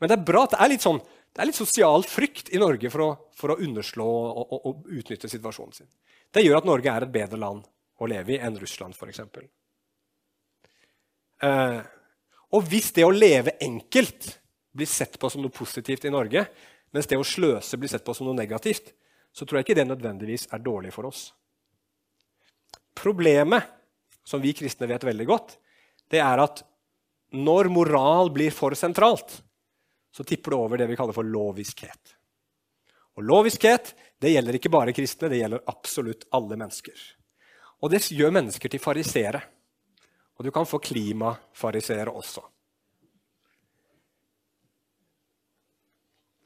Men 0.00 0.10
det 0.10 0.18
er 0.18 0.28
bra 0.28 0.44
at 0.44 0.54
det 0.54 0.60
er 0.62 0.72
litt, 0.72 0.84
sånn, 0.84 1.00
det 1.00 1.42
er 1.42 1.48
litt 1.50 1.58
sosial 1.58 2.04
frykt 2.08 2.50
i 2.52 2.60
Norge 2.60 2.90
for 2.92 3.04
å, 3.04 3.10
for 3.36 3.54
å 3.54 3.58
underslå 3.64 4.06
og, 4.06 4.42
og, 4.44 4.58
og, 4.60 4.90
utnytte 4.92 5.30
situasjonen 5.32 5.76
sin. 5.76 5.88
Det 6.32 6.44
gjør 6.44 6.60
at 6.60 6.68
Norge 6.68 6.92
er 6.92 7.06
et 7.06 7.12
bedre 7.14 7.40
land 7.40 7.64
å 7.96 8.08
leve 8.10 8.36
i 8.36 8.40
enn 8.42 8.58
Russland, 8.60 8.96
f.eks. 8.96 9.22
Uh, 11.44 11.80
og 12.56 12.68
hvis 12.70 12.92
det 12.96 13.04
å 13.06 13.14
leve 13.14 13.56
enkelt 13.62 14.28
blir 14.76 14.88
sett 14.88 15.18
på 15.20 15.30
som 15.32 15.42
noe 15.44 15.54
positivt 15.54 16.04
i 16.04 16.12
Norge, 16.12 16.44
mens 16.92 17.08
det 17.08 17.18
å 17.18 17.26
sløse 17.26 17.78
blir 17.80 17.90
sett 17.92 18.04
på 18.04 18.14
som 18.16 18.28
noe 18.28 18.36
negativt, 18.36 18.92
så 19.32 19.44
tror 19.44 19.60
jeg 19.60 19.66
ikke 19.66 19.78
det 19.80 19.88
nødvendigvis 19.88 20.46
er 20.54 20.62
dårlig 20.64 20.92
for 20.94 21.08
oss. 21.08 21.28
Problemet, 22.96 23.66
som 24.24 24.40
vi 24.40 24.54
kristne 24.56 24.88
vet 24.88 25.04
veldig 25.04 25.26
godt, 25.28 25.56
det 26.12 26.22
er 26.24 26.40
at 26.40 26.62
når 27.36 27.68
moral 27.72 28.30
blir 28.32 28.54
for 28.54 28.76
sentralt, 28.78 29.42
så 30.14 30.24
tipper 30.24 30.54
det 30.54 30.58
over 30.58 30.80
det 30.80 30.86
vi 30.88 30.96
kaller 30.96 31.16
for 31.16 31.26
loviskhet. 31.26 32.14
Og 33.16 33.24
loviskhet 33.26 33.92
det 34.22 34.32
gjelder 34.32 34.56
ikke 34.58 34.72
bare 34.72 34.94
kristne, 34.96 35.30
det 35.32 35.42
gjelder 35.42 35.64
absolutt 35.68 36.24
alle 36.36 36.56
mennesker. 36.56 36.96
Og 37.84 37.92
det 37.92 38.06
gjør 38.08 38.32
mennesker 38.32 38.72
til 38.72 38.80
farisere. 38.80 39.42
Og 40.36 40.44
du 40.44 40.52
kan 40.52 40.68
få 40.68 40.80
klimafariseere 40.84 42.12
også. 42.12 42.44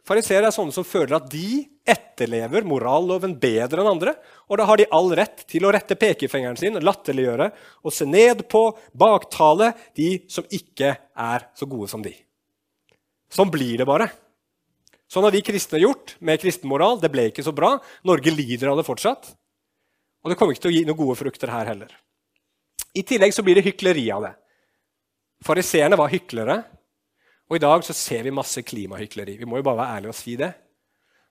Fariseere 0.07 0.49
er 0.49 0.55
sånne 0.55 0.75
som 0.75 0.87
føler 0.87 1.21
at 1.21 1.29
de 1.31 1.63
etterlever 1.87 2.65
moralloven 2.67 3.37
bedre 3.39 3.83
enn 3.83 3.93
andre. 3.93 4.15
Og 4.51 4.59
da 4.59 4.67
har 4.67 4.81
de 4.81 4.89
all 4.95 5.13
rett 5.15 5.45
til 5.51 5.67
å 5.67 5.71
rette 5.75 5.95
pekefingeren 5.99 6.59
sin, 6.59 6.79
latterliggjøre 6.83 7.51
og 7.85 7.95
se 7.95 8.09
ned 8.09 8.43
på, 8.51 8.65
baktale 8.91 9.71
de 9.99 10.25
som 10.31 10.47
ikke 10.51 10.97
er 11.15 11.47
så 11.55 11.71
gode 11.71 11.91
som 11.93 12.03
de. 12.03 12.17
Sånn 13.31 13.53
blir 13.55 13.79
det 13.79 13.87
bare. 13.87 14.11
Sånn 15.11 15.27
har 15.27 15.35
vi 15.35 15.43
kristne 15.43 15.81
gjort 15.83 16.15
med 16.23 16.39
kristenmoral. 16.43 17.01
Det 17.03 17.11
ble 17.11 17.27
ikke 17.31 17.43
så 17.43 17.55
bra. 17.55 17.75
Norge 18.07 18.31
lider 18.31 18.71
av 18.71 18.79
det 18.79 18.87
fortsatt. 18.87 19.33
Og 20.23 20.31
det 20.31 20.37
kommer 20.39 20.55
ikke 20.55 20.69
til 20.69 20.71
å 20.71 20.77
gi 20.77 20.85
noen 20.87 21.01
gode 21.01 21.19
frukter 21.19 21.51
her 21.51 21.67
heller. 21.73 21.91
I 22.95 23.03
tillegg 23.07 23.35
så 23.35 23.43
blir 23.47 23.59
det 23.59 23.67
hykleri 23.67 24.07
av 24.15 24.29
det. 24.29 24.35
Fariseerne 25.47 25.97
var 25.97 26.13
hyklere, 26.13 26.59
og 27.51 27.57
i 27.57 27.63
dag 27.63 27.83
så 27.87 27.95
ser 27.97 28.27
vi 28.27 28.35
masse 28.35 28.63
klimahykleri. 28.63 29.39
Vi 29.41 29.49
må 29.49 29.59
jo 29.59 29.67
bare 29.67 29.81
være 29.81 29.99
ærlige 29.99 30.13
og 30.13 30.19
si 30.19 30.35
det. 30.39 30.51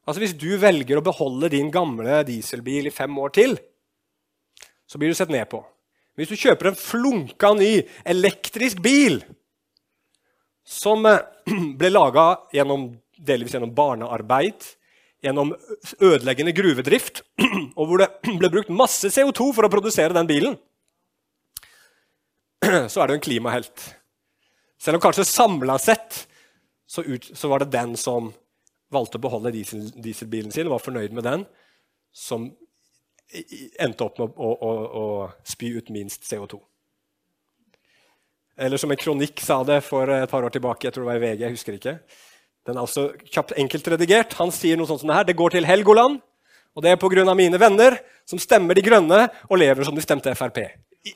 Altså 0.07 0.23
Hvis 0.23 0.35
du 0.41 0.49
velger 0.59 0.99
å 0.99 1.05
beholde 1.05 1.51
din 1.53 1.69
gamle 1.71 2.23
dieselbil 2.27 2.89
i 2.89 2.93
fem 2.95 3.13
år 3.21 3.35
til, 3.35 3.57
så 4.89 4.99
blir 4.99 5.13
du 5.13 5.17
sett 5.19 5.31
ned 5.31 5.45
på. 5.51 5.61
Hvis 6.17 6.31
du 6.33 6.39
kjøper 6.39 6.71
en 6.71 6.79
flunka 6.79 7.53
ny 7.55 7.83
elektrisk 8.03 8.81
bil, 8.83 9.21
som 10.67 11.05
eh, 11.07 11.21
ble 11.79 11.93
laga 11.93 12.25
delvis 13.25 13.55
gjennom 13.55 13.73
barnearbeid, 13.75 14.65
gjennom 15.23 15.53
ødeleggende 15.99 16.53
gruvedrift, 16.55 17.23
og 17.79 17.83
hvor 17.85 18.03
det 18.03 18.09
ble 18.39 18.51
brukt 18.53 18.73
masse 18.73 19.11
CO2 19.11 19.51
for 19.55 19.67
å 19.67 19.71
produsere 19.71 20.15
den 20.15 20.29
bilen, 20.29 20.57
så 22.91 23.03
er 23.03 23.09
det 23.09 23.19
en 23.19 23.25
klimahelt. 23.27 23.89
Selv 24.79 24.99
om 24.99 25.03
kanskje 25.03 25.27
samla 25.27 25.75
sett 25.81 26.25
så, 26.87 27.03
ut, 27.03 27.25
så, 27.33 27.49
var 27.51 27.63
det 27.63 27.73
den 27.75 27.97
som 27.99 28.31
valgte 28.89 29.19
å 29.19 29.23
beholde 29.27 29.51
diesel, 29.53 29.83
dieselbilen 30.01 30.53
sin 30.55 30.71
var 30.71 30.81
fornøyd 30.81 31.13
med 31.13 31.27
den, 31.27 31.43
som 32.15 32.47
endte 33.77 34.07
opp 34.07 34.17
med 34.17 34.31
å, 34.33 34.49
å, 34.49 34.71
å 34.71 35.05
spy 35.45 35.75
ut 35.77 35.91
minst 35.93 36.25
CO2. 36.25 36.57
Eller 38.59 38.81
som 38.81 38.91
en 38.91 38.99
kronikk 38.99 39.39
sa 39.43 39.61
det 39.63 39.79
for 39.85 40.09
et 40.11 40.31
par 40.31 40.43
år 40.43 40.51
tilbake. 40.51 40.87
jeg 40.87 40.95
tror 40.95 41.05
det 41.05 41.11
var 41.11 41.19
i 41.19 41.23
VG, 41.23 41.43
jeg 41.43 41.55
husker 41.55 41.77
ikke. 41.77 41.93
Den 42.69 42.77
er 42.77 42.85
altså 42.85 43.07
kjapt 43.33 43.55
enkelt 43.57 43.87
redigert. 43.95 44.35
Han 44.37 44.51
sier 44.53 44.77
noe 44.77 44.85
sånt 44.85 45.01
som 45.01 45.09
det 45.09 45.17
her. 45.17 45.25
Det 45.25 45.37
går 45.39 45.55
til 45.55 45.65
Helgoland, 45.65 46.19
og 46.77 46.83
det 46.85 46.91
er 46.91 46.99
pga. 47.01 47.33
mine 47.33 47.57
venner 47.57 47.97
som 48.29 48.39
stemmer 48.39 48.77
De 48.77 48.83
grønne 48.85 49.23
og 49.49 49.57
lever 49.57 49.83
som 49.83 49.95
de 49.95 50.05
stemte 50.05 50.35
Frp. 50.37 50.59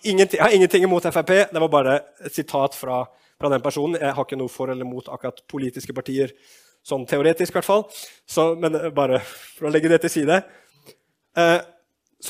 Ingenting, 0.01 0.39
jeg 0.39 0.41
har 0.43 0.55
ingenting 0.55 0.83
imot 0.83 1.03
Frp. 1.03 1.51
Det 1.53 1.61
var 1.61 1.69
bare 1.69 1.99
et 2.25 2.33
sitat 2.33 2.73
fra, 2.73 3.05
fra, 3.37 3.49
den 3.49 3.61
personen. 3.61 3.99
Jeg 4.01 4.13
har 4.13 4.25
ikke 4.25 4.39
noe 4.39 4.49
for 4.49 4.71
eller 4.73 4.87
mot 4.87 5.05
akkurat 5.07 5.43
politiske 5.47 5.93
partier, 5.93 6.33
sånn 6.81 7.05
teoretisk 7.05 7.53
i 7.53 7.59
hvert 7.59 7.69
fall. 7.69 7.85
Så, 8.25 8.55
men 8.57 8.79
bare 8.95 9.21
for 9.21 9.69
å 9.69 9.73
legge 9.73 9.91
det 9.91 10.01
til 10.01 10.15
side. 10.17 10.41
Eh, 11.37 11.59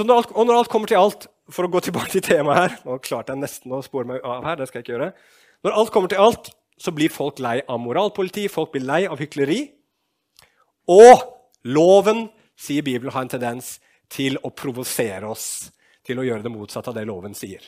når 0.04 0.18
alt, 0.18 0.36
og 0.36 0.50
når 0.50 0.60
alt 0.60 0.74
kommer 0.74 0.92
til 0.92 1.00
alt, 1.00 1.30
for 1.52 1.64
å 1.64 1.72
gå 1.72 1.80
tilbake 1.84 2.12
til 2.12 2.24
temaet 2.24 2.60
her 2.62 2.76
Nå 2.88 2.96
klarte 3.04 3.34
jeg 3.34 3.42
nesten 3.42 3.74
å 3.76 3.82
spore 3.84 4.08
meg 4.08 4.22
av 4.24 4.46
her. 4.48 4.56
det 4.60 4.68
skal 4.70 4.80
jeg 4.80 4.86
ikke 4.88 4.94
gjøre. 4.98 5.10
Når 5.64 5.80
alt 5.80 5.92
kommer 5.96 6.12
til 6.12 6.22
alt, 6.24 6.50
så 6.78 6.92
blir 6.92 7.14
folk 7.14 7.40
lei 7.44 7.60
av 7.68 7.80
moralpoliti, 7.80 8.48
folk 8.52 8.74
blir 8.74 8.86
lei 8.88 9.04
av 9.08 9.22
hykleri. 9.22 9.62
Og 10.92 11.24
loven, 11.64 12.28
sier 12.60 12.84
Bibelen, 12.84 13.14
har 13.14 13.26
en 13.26 13.32
tendens 13.32 13.78
til 14.12 14.38
å 14.44 14.52
provosere 14.52 15.30
oss 15.30 15.72
til 16.06 16.20
å 16.20 16.26
gjøre 16.28 16.44
det 16.44 16.52
motsatte 16.52 16.92
av 16.92 16.98
det 16.98 17.06
loven 17.08 17.36
sier. 17.38 17.64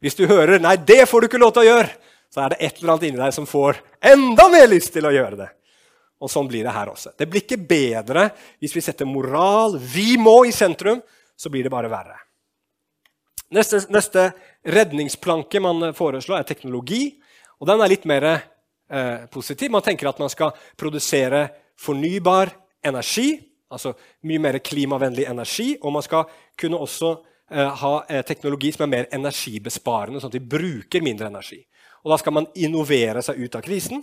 Hvis 0.00 0.16
du 0.16 0.26
hører 0.26 0.58
'nei, 0.58 0.76
det 0.76 1.08
får 1.08 1.20
du 1.20 1.26
ikke 1.26 1.42
lov 1.42 1.52
til 1.52 1.62
å 1.62 1.70
gjøre', 1.70 1.96
så 2.30 2.44
er 2.44 2.48
det 2.48 2.60
et 2.60 2.78
eller 2.78 2.92
annet 2.92 3.08
inni 3.08 3.18
deg 3.18 3.32
som 3.34 3.46
får 3.46 3.76
enda 4.00 4.48
mer 4.48 4.66
lyst 4.68 4.92
til 4.92 5.04
å 5.04 5.12
gjøre 5.12 5.36
det. 5.36 5.50
Og 6.20 6.30
sånn 6.30 6.48
blir 6.48 6.64
det 6.64 6.72
her 6.72 6.88
også. 6.92 7.12
Det 7.16 7.28
blir 7.28 7.42
ikke 7.42 7.56
bedre 7.56 8.30
hvis 8.60 8.74
vi 8.76 8.80
setter 8.80 9.08
moral, 9.08 9.78
vi 9.78 10.16
må, 10.16 10.44
i 10.44 10.52
sentrum. 10.52 11.02
Så 11.36 11.48
blir 11.48 11.64
det 11.64 11.72
bare 11.72 11.88
verre. 11.88 12.18
Neste, 13.50 13.80
neste 13.88 14.32
redningsplanke 14.62 15.60
man 15.60 15.94
foreslår, 15.96 16.38
er 16.38 16.42
teknologi. 16.42 17.19
Og 17.60 17.68
den 17.68 17.82
er 17.84 17.92
litt 17.92 18.06
mer 18.08 18.26
eh, 18.30 19.26
positiv. 19.32 19.70
Man 19.72 19.84
tenker 19.84 20.08
at 20.08 20.20
man 20.20 20.32
skal 20.32 20.54
produsere 20.80 21.44
fornybar 21.80 22.52
energi, 22.84 23.34
altså 23.70 23.92
mye 24.28 24.40
mer 24.42 24.58
klimavennlig 24.64 25.26
energi. 25.28 25.74
Og 25.82 25.92
man 25.92 26.04
skal 26.04 26.24
kunne 26.58 26.80
også 26.80 27.12
eh, 27.52 27.68
ha 27.82 27.92
eh, 28.08 28.24
teknologi 28.26 28.72
som 28.72 28.86
er 28.86 28.94
mer 28.94 29.10
energibesparende, 29.12 30.22
sånn 30.22 30.32
at 30.32 30.38
vi 30.40 30.52
bruker 30.56 31.04
mindre 31.04 31.28
energi. 31.28 31.60
Og 32.00 32.14
da 32.14 32.20
skal 32.20 32.36
man 32.38 32.48
innovere 32.56 33.22
seg 33.24 33.42
ut 33.44 33.60
av 33.60 33.64
krisen. 33.66 34.02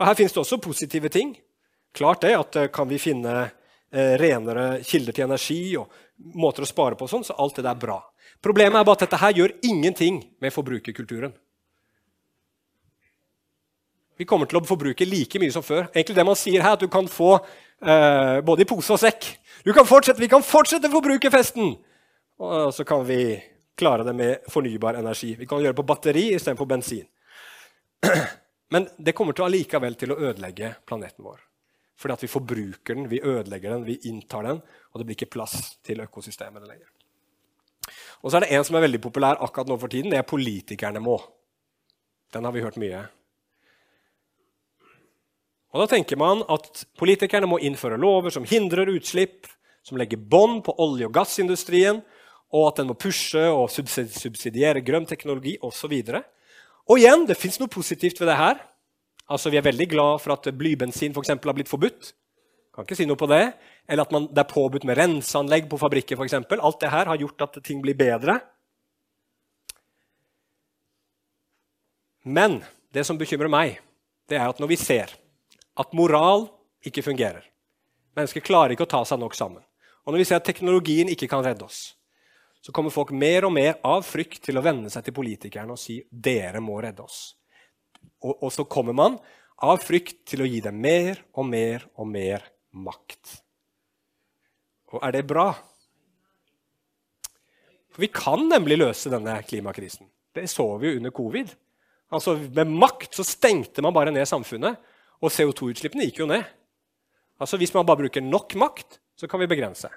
Og 0.00 0.06
Her 0.08 0.18
finnes 0.18 0.34
det 0.34 0.42
også 0.42 0.58
positive 0.62 1.12
ting. 1.14 1.36
Klart 1.94 2.24
det 2.26 2.34
at 2.34 2.58
eh, 2.58 2.72
kan 2.74 2.90
vi 2.90 3.02
finne 3.02 3.50
renere 3.92 4.78
kilder 4.88 5.12
til 5.12 5.26
energi 5.26 5.74
og 5.76 5.90
måter 6.40 6.64
å 6.64 6.68
spare 6.70 6.96
på, 6.96 7.04
sånn, 7.04 7.26
så 7.28 7.34
alt 7.36 7.58
det 7.58 7.66
der 7.66 7.74
er 7.74 7.82
bra. 7.82 7.98
Problemet 8.40 8.78
er 8.80 8.86
bare 8.88 8.96
at 8.96 9.02
dette 9.04 9.18
her 9.20 9.34
gjør 9.36 9.52
ingenting 9.68 10.22
med 10.40 10.54
forbrukerkulturen. 10.54 11.34
Vi 14.20 14.26
kommer 14.28 14.48
til 14.48 14.60
å 14.60 14.64
forbruke 14.66 15.06
like 15.08 15.40
mye 15.40 15.54
som 15.54 15.64
før. 15.64 15.86
Egentlig 15.92 16.16
det 16.18 16.26
man 16.28 16.38
sier 16.38 16.64
her, 16.64 16.76
at 16.76 16.82
du 16.82 16.90
kan 16.92 17.08
få 17.10 17.34
eh, 17.36 18.40
både 18.44 18.64
i 18.64 18.68
pose 18.68 18.92
og 18.94 19.00
sekk. 19.00 19.30
Kan 19.62 19.86
vi 20.18 20.28
kan 20.28 20.44
fortsette 20.44 20.90
forbrukerfesten! 20.92 21.74
Og 22.42 22.74
så 22.74 22.84
kan 22.84 23.04
vi 23.06 23.38
klare 23.78 24.04
det 24.04 24.14
med 24.18 24.50
fornybar 24.50 24.98
energi. 24.98 25.34
Vi 25.38 25.46
kan 25.46 25.62
gjøre 25.62 25.72
det 25.72 25.80
på 25.80 25.86
batteri 25.86 26.24
istedenfor 26.34 26.68
bensin. 26.68 27.06
Men 28.74 28.88
det 28.98 29.14
kommer 29.16 29.36
til 29.36 29.46
allikevel 29.46 29.96
til 30.00 30.14
å 30.14 30.18
ødelegge 30.18 30.74
planeten 30.88 31.24
vår. 31.24 31.40
Fordi 32.00 32.16
at 32.16 32.24
vi 32.24 32.30
forbruker 32.32 32.98
den, 32.98 33.08
vi 33.10 33.20
ødelegger 33.22 33.76
den, 33.76 33.86
vi 33.86 33.98
inntar 34.10 34.48
den, 34.48 34.58
og 34.90 34.98
det 34.98 35.06
blir 35.06 35.18
ikke 35.18 35.34
plass 35.36 35.76
til 35.86 36.02
økosystemet 36.02 36.64
lenger. 36.66 36.88
Og 38.22 38.30
så 38.30 38.38
er 38.38 38.46
det 38.46 38.52
en 38.56 38.64
som 38.66 38.78
er 38.78 38.86
veldig 38.86 39.00
populær 39.02 39.40
akkurat 39.44 39.70
nå 39.70 39.76
for 39.78 39.92
tiden. 39.92 40.10
Det 40.10 40.18
er 40.18 40.26
'politikerne 40.26 41.02
må'. 41.02 41.20
Den 42.32 42.44
har 42.44 42.52
vi 42.52 42.62
hørt 42.62 42.76
mye. 42.76 43.06
Og 45.72 45.80
Da 45.80 45.94
tenker 45.94 46.18
man 46.20 46.42
at 46.52 46.84
politikerne 47.00 47.48
må 47.48 47.58
innføre 47.64 48.00
lover 48.00 48.30
som 48.30 48.44
hindrer 48.44 48.92
utslipp, 48.92 49.46
som 49.82 49.96
legger 49.96 50.20
bånd 50.20 50.62
på 50.66 50.74
olje- 50.78 51.08
og 51.08 51.14
gassindustrien, 51.16 52.02
og 52.52 52.66
at 52.68 52.82
den 52.82 52.90
må 52.90 52.94
pushe 52.94 53.40
og 53.48 53.70
subsidiere 53.72 54.84
grønn 54.84 55.08
teknologi 55.08 55.56
osv. 55.64 55.94
Og, 56.12 56.18
og 56.92 57.00
igjen, 57.00 57.24
det 57.26 57.38
fins 57.40 57.56
noe 57.58 57.72
positivt 57.72 58.20
ved 58.20 58.28
det 58.28 58.36
her. 58.36 58.60
Altså, 59.32 59.50
Vi 59.50 59.56
er 59.56 59.64
veldig 59.64 59.88
glad 59.88 60.20
for 60.20 60.34
at 60.36 60.52
blybensin 60.52 61.14
for 61.14 61.24
eksempel, 61.24 61.48
har 61.48 61.56
blitt 61.56 61.72
forbudt. 61.72 62.12
Kan 62.74 62.84
ikke 62.84 62.96
si 62.96 63.06
noe 63.08 63.16
på 63.16 63.28
det. 63.32 63.54
Eller 63.88 64.04
at 64.04 64.12
man, 64.12 64.28
det 64.28 64.44
er 64.44 64.52
påbudt 64.52 64.84
med 64.84 64.98
renseanlegg 64.98 65.68
på 65.68 65.80
fabrikker. 65.80 66.16
For 66.16 66.28
eksempel. 66.28 66.60
Alt 66.60 66.80
det 66.80 66.92
her 66.92 67.08
har 67.08 67.16
gjort 67.20 67.48
at 67.48 67.58
ting 67.64 67.80
blir 67.80 67.96
bedre. 67.96 68.40
Men 72.24 72.60
det 72.92 73.06
som 73.08 73.18
bekymrer 73.18 73.50
meg, 73.50 73.80
det 74.28 74.36
er 74.38 74.48
at 74.48 74.60
når 74.60 74.70
vi 74.70 74.78
ser 74.78 75.21
at 75.78 75.94
moral 75.96 76.48
ikke 76.84 77.04
fungerer. 77.04 77.44
Mennesker 78.16 78.44
klarer 78.44 78.74
ikke 78.74 78.86
å 78.86 78.92
ta 78.92 79.02
seg 79.08 79.20
nok 79.22 79.36
sammen. 79.36 79.62
Og 80.02 80.12
når 80.12 80.22
vi 80.22 80.28
ser 80.28 80.40
at 80.40 80.46
teknologien 80.46 81.10
ikke 81.12 81.30
kan 81.30 81.44
redde 81.44 81.64
oss, 81.64 81.94
så 82.62 82.74
kommer 82.74 82.94
folk 82.94 83.10
mer 83.14 83.46
og 83.46 83.54
mer 83.54 83.78
av 83.86 84.04
frykt 84.06 84.42
til 84.46 84.58
å 84.58 84.64
venne 84.64 84.90
seg 84.92 85.06
til 85.06 85.16
politikerne 85.16 85.74
og 85.74 85.80
si 85.80 85.98
dere 86.10 86.60
må 86.62 86.76
redde 86.82 87.02
oss. 87.02 87.32
Og, 88.22 88.36
og 88.36 88.50
så 88.54 88.66
kommer 88.70 88.94
man 88.94 89.18
av 89.62 89.82
frykt 89.82 90.24
til 90.30 90.42
å 90.42 90.48
gi 90.48 90.60
dem 90.62 90.78
mer 90.82 91.22
og 91.38 91.46
mer 91.48 91.86
og 91.96 92.08
mer 92.10 92.44
makt. 92.74 93.38
Og 94.92 95.02
er 95.02 95.16
det 95.16 95.26
bra? 95.26 95.48
For 97.92 98.04
vi 98.04 98.10
kan 98.12 98.46
nemlig 98.48 98.78
løse 98.80 99.10
denne 99.12 99.36
klimakrisen. 99.46 100.06
Det 100.32 100.46
så 100.50 100.66
vi 100.80 100.90
jo 100.92 101.00
under 101.00 101.12
covid. 101.14 101.50
Altså 102.12 102.36
Med 102.36 102.70
makt 102.70 103.16
så 103.16 103.24
stengte 103.26 103.84
man 103.84 103.94
bare 103.94 104.12
ned 104.14 104.28
samfunnet. 104.28 104.78
Og 105.22 105.30
CO2-utslippene 105.30 106.08
gikk 106.08 106.22
jo 106.24 106.28
ned. 106.30 106.44
Altså 107.40 107.56
Hvis 107.56 107.74
man 107.74 107.86
bare 107.86 108.02
bruker 108.04 108.22
nok 108.22 108.54
makt, 108.58 108.98
så 109.16 109.26
kan 109.26 109.40
vi 109.40 109.46
begrense. 109.46 109.88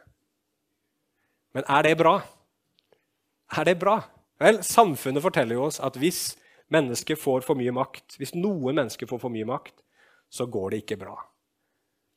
Men 1.54 1.64
er 1.70 1.82
det 1.82 1.98
bra? 1.98 2.20
Er 3.58 3.64
det 3.64 3.80
bra? 3.80 4.02
Vel, 4.40 4.64
Samfunnet 4.64 5.24
forteller 5.24 5.56
jo 5.56 5.66
oss 5.70 5.80
at 5.80 5.96
hvis 5.98 6.36
mennesker 6.74 7.16
får 7.16 7.46
for 7.46 7.56
mye 7.56 7.72
makt, 7.72 8.18
hvis 8.20 8.36
noen 8.36 8.76
mennesker 8.76 9.08
får 9.08 9.22
for 9.22 9.34
mye 9.34 9.48
makt, 9.48 9.78
så 10.30 10.46
går 10.46 10.74
det 10.74 10.84
ikke 10.84 11.00
bra. 11.06 11.16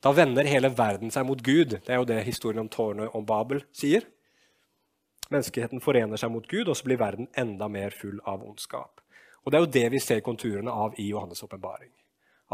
Da 0.03 0.13
vender 0.15 0.49
hele 0.49 0.71
verden 0.75 1.13
seg 1.15 1.27
mot 1.27 1.43
Gud. 1.43 1.79
Det 1.85 1.93
er 1.93 2.01
jo 2.01 2.09
det 2.09 2.23
historien 2.27 2.65
om 2.65 2.71
tårnet 2.73 3.15
om 3.15 3.27
Babel 3.27 3.63
sier. 3.73 4.07
Menneskeheten 5.29 5.83
forener 5.85 6.17
seg 6.17 6.33
mot 6.33 6.47
Gud, 6.49 6.69
og 6.69 6.77
så 6.79 6.89
blir 6.89 7.01
verden 7.01 7.29
enda 7.37 7.69
mer 7.69 7.95
full 7.95 8.19
av 8.25 8.43
ondskap. 8.43 9.03
Og 9.45 9.53
Det 9.53 9.59
er 9.59 9.65
jo 9.65 9.75
det 9.79 9.87
vi 9.93 10.01
ser 10.03 10.21
konturene 10.25 10.73
av 10.73 10.97
i 10.99 11.11
Johannes' 11.13 11.45
åpenbaring 11.45 11.93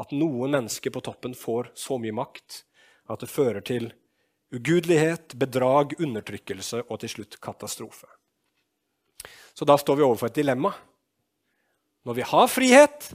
at 0.00 0.14
noen 0.14 0.54
mennesker 0.56 0.90
på 0.90 1.02
toppen 1.04 1.34
får 1.38 1.70
så 1.78 1.98
mye 2.02 2.14
makt 2.14 2.62
at 3.10 3.20
det 3.22 3.30
fører 3.30 3.62
til 3.64 3.90
ugudelighet, 4.54 5.34
bedrag, 5.38 5.94
undertrykkelse 6.00 6.84
og 6.88 7.00
til 7.02 7.12
slutt 7.12 7.38
katastrofe. 7.42 8.08
Så 9.54 9.66
da 9.66 9.76
står 9.78 9.98
vi 9.98 10.06
overfor 10.06 10.30
et 10.30 10.40
dilemma. 10.40 10.72
Når 12.04 12.18
vi 12.18 12.26
har 12.26 12.48
frihet, 12.50 13.12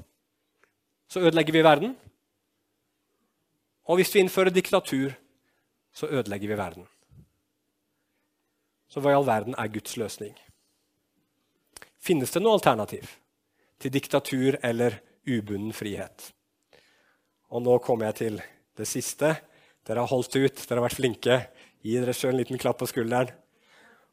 så 1.10 1.20
ødelegger 1.20 1.54
vi 1.54 1.64
verden. 1.64 1.98
Og 3.90 4.00
hvis 4.00 4.14
vi 4.16 4.24
innfører 4.24 4.54
diktatur, 4.54 5.14
så 5.94 6.08
ødelegger 6.08 6.48
vi 6.48 6.58
verden. 6.58 6.88
Så 8.90 9.02
hva 9.02 9.14
i 9.14 9.18
all 9.18 9.28
verden 9.28 9.58
er 9.58 9.70
Guds 9.74 9.98
løsning? 9.98 10.36
Finnes 12.00 12.32
det 12.34 12.42
noe 12.42 12.58
alternativ 12.58 13.10
til 13.82 13.94
diktatur 13.94 14.58
eller 14.64 15.02
ubunden 15.28 15.74
frihet? 15.76 16.32
Og 17.50 17.64
nå 17.66 17.78
kommer 17.82 18.10
jeg 18.10 18.18
til 18.20 18.42
det 18.78 18.88
siste. 18.88 19.34
Dere 19.88 20.04
har 20.04 20.12
holdt 20.12 20.36
ut, 20.38 20.66
dere 20.68 20.78
har 20.78 20.86
vært 20.86 21.00
flinke. 21.00 21.38
Gi 21.82 21.96
dere 21.98 22.14
sjøl 22.14 22.36
en 22.36 22.42
liten 22.44 22.62
klapp 22.62 22.82
på 22.82 22.90
skulderen. 22.90 23.32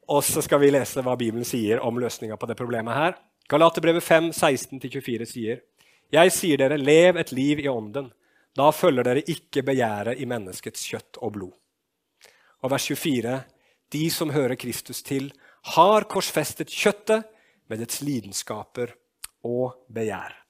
Og 0.08 0.22
så 0.24 0.42
skal 0.44 0.62
vi 0.62 0.70
lese 0.70 1.02
hva 1.02 1.16
Bibelen 1.18 1.46
sier 1.46 1.82
om 1.84 1.98
løsninga 1.98 2.38
på 2.38 2.48
det 2.48 2.56
problemet 2.58 2.94
her. 2.94 3.16
Galaterbrevet 3.50 4.04
5, 4.04 4.30
16-24 4.32 5.26
sier 5.28 5.60
Jeg 6.14 6.32
sier 6.34 6.62
dere, 6.62 6.78
lev 6.78 7.18
et 7.18 7.32
liv 7.34 7.60
i 7.64 7.68
ånden. 7.68 8.12
Da 8.56 8.70
følger 8.72 9.04
dere 9.04 9.26
ikke 9.28 9.64
begjæret 9.66 10.22
i 10.22 10.28
menneskets 10.28 10.86
kjøtt 10.88 11.20
og 11.20 11.34
blod. 11.34 11.52
Og 12.64 12.72
vers 12.72 12.86
24.: 12.88 13.42
De 13.92 14.04
som 14.10 14.30
hører 14.30 14.56
Kristus 14.56 15.02
til, 15.02 15.32
har 15.76 16.06
korsfestet 16.08 16.70
kjøttet 16.70 17.26
med 17.68 17.82
dets 17.82 18.00
lidenskaper 18.00 18.94
og 19.44 19.82
begjær. 19.92 20.45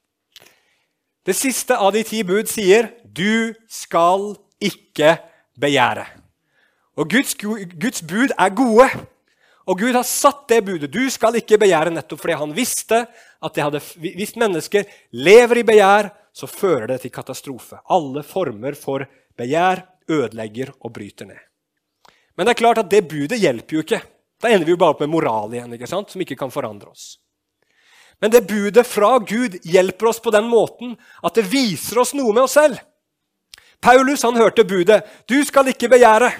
Det 1.27 1.35
siste 1.35 1.75
av 1.75 1.91
de 1.91 2.05
ti 2.07 2.21
bud 2.23 2.47
sier 2.47 2.93
'du 3.03 3.53
skal 3.67 4.37
ikke 4.63 5.17
begjære'. 5.59 6.07
Og 6.97 7.09
Guds, 7.09 7.35
Guds 7.35 8.01
bud 8.01 8.31
er 8.31 8.55
gode. 8.55 8.87
Og 9.67 9.79
Gud 9.79 9.93
har 9.93 10.03
satt 10.07 10.47
det 10.47 10.63
budet. 10.65 10.93
Du 10.93 11.09
skal 11.09 11.35
ikke 11.35 11.59
begjære 11.59 11.91
nettopp 11.91 12.21
fordi 12.21 12.37
han 12.39 12.55
visste 12.55 13.01
at 13.43 13.53
det 13.53 13.63
hadde, 13.63 13.81
hvis 13.99 14.37
mennesker 14.39 14.87
lever 15.11 15.57
i 15.57 15.63
begjær, 15.67 16.09
så 16.33 16.47
fører 16.47 16.87
det 16.87 17.01
til 17.01 17.11
katastrofe. 17.11 17.81
Alle 17.89 18.23
former 18.23 18.73
for 18.79 19.03
begjær 19.37 19.83
ødelegger 20.07 20.71
og 20.79 20.93
bryter 20.93 21.25
ned. 21.25 21.43
Men 22.37 22.45
det 22.45 22.55
er 22.55 22.63
klart 22.63 22.77
at 22.77 22.89
det 22.89 23.07
budet 23.09 23.41
hjelper 23.41 23.75
jo 23.75 23.83
ikke. 23.83 24.01
Da 24.39 24.47
ender 24.47 24.65
vi 24.65 24.71
jo 24.71 24.79
bare 24.79 24.95
opp 24.95 25.03
med 25.03 25.11
moral 25.11 25.51
igjen, 25.53 25.73
ikke 25.73 25.89
sant? 25.89 26.09
som 26.09 26.21
ikke 26.21 26.37
kan 26.39 26.53
forandre 26.53 26.87
oss. 26.87 27.17
Men 28.21 28.31
det 28.33 28.47
budet 28.49 28.87
fra 28.87 29.19
Gud 29.19 29.59
hjelper 29.63 30.09
oss 30.09 30.19
på 30.19 30.33
den 30.33 30.47
måten 30.49 30.95
at 31.23 31.37
det 31.37 31.45
viser 31.51 31.99
oss 32.01 32.15
noe 32.17 32.33
med 32.33 32.47
oss 32.47 32.57
selv. 32.57 32.79
Paulus 33.81 34.23
han 34.25 34.35
hørte 34.35 34.65
budet 34.65 35.03
'Du 35.29 35.43
skal 35.45 35.67
ikke 35.67 35.89
begjære'. 35.89 36.31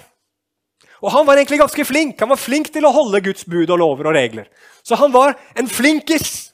Og 1.02 1.12
Han 1.12 1.28
var 1.28 1.38
egentlig 1.38 1.60
ganske 1.60 1.86
flink 1.86 2.20
Han 2.20 2.30
var 2.30 2.42
flink 2.42 2.74
til 2.74 2.86
å 2.86 2.92
holde 2.92 3.22
Guds 3.22 3.46
bud 3.46 3.70
og 3.70 3.78
lover 3.78 4.08
og 4.08 4.16
regler. 4.16 4.48
Så 4.84 4.96
han 4.96 5.12
var 5.14 5.36
en 5.56 5.68
flinkis. 5.68 6.54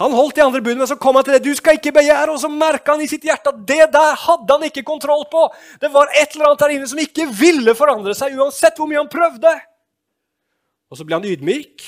Han 0.00 0.12
holdt 0.12 0.36
de 0.36 0.42
andre 0.42 0.60
budene, 0.60 0.78
men 0.78 0.88
så 0.88 0.96
kom 0.96 1.14
han 1.18 1.24
til 1.24 1.34
det. 1.36 1.44
Du 1.44 1.54
skal 1.54 1.76
ikke 1.76 1.92
begjære, 1.92 2.30
Og 2.30 2.40
så 2.40 2.48
merka 2.48 2.92
han 2.92 3.02
i 3.04 3.08
sitt 3.08 3.24
hjerte 3.24 3.52
at 3.52 3.66
det 3.68 3.92
der 3.92 4.14
hadde 4.16 4.52
han 4.52 4.62
ikke 4.62 4.82
kontroll 4.82 5.26
på. 5.30 5.48
Det 5.80 5.92
var 5.92 6.08
et 6.14 6.32
eller 6.32 6.46
annet 6.46 6.62
der 6.62 6.74
inne 6.76 6.88
som 6.88 6.98
ikke 6.98 7.26
ville 7.28 7.74
forandre 7.74 8.14
seg, 8.14 8.38
uansett 8.38 8.78
hvor 8.78 8.88
mye 8.88 9.02
han 9.02 9.12
prøvde. 9.12 9.52
Og 10.90 10.96
så 10.96 11.04
ble 11.04 11.18
han 11.18 11.28
ydmyk, 11.28 11.84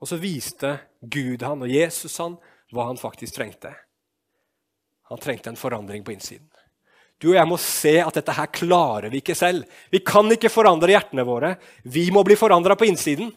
og 0.00 0.08
så 0.08 0.16
viste 0.20 0.78
Gud 1.00 1.42
han 1.44 1.60
og 1.62 1.70
Jesus 1.70 2.16
han 2.20 2.38
hva 2.72 2.88
han 2.88 3.00
faktisk 3.00 3.36
trengte. 3.36 3.72
Han 5.10 5.20
trengte 5.20 5.50
en 5.50 5.58
forandring 5.58 6.04
på 6.06 6.14
innsiden. 6.14 6.46
Du 7.20 7.32
og 7.32 7.36
jeg 7.36 7.48
må 7.50 7.58
se 7.60 7.98
at 8.00 8.16
dette 8.16 8.32
her 8.32 8.48
klarer 8.48 9.10
vi 9.12 9.20
ikke 9.20 9.36
selv. 9.36 9.66
Vi 9.92 10.00
kan 10.00 10.30
ikke 10.32 10.52
forandre 10.52 10.94
hjertene 10.94 11.26
våre. 11.28 11.56
Vi 11.84 12.06
må 12.14 12.22
bli 12.24 12.38
forandra 12.38 12.78
på 12.78 12.88
innsiden. 12.88 13.28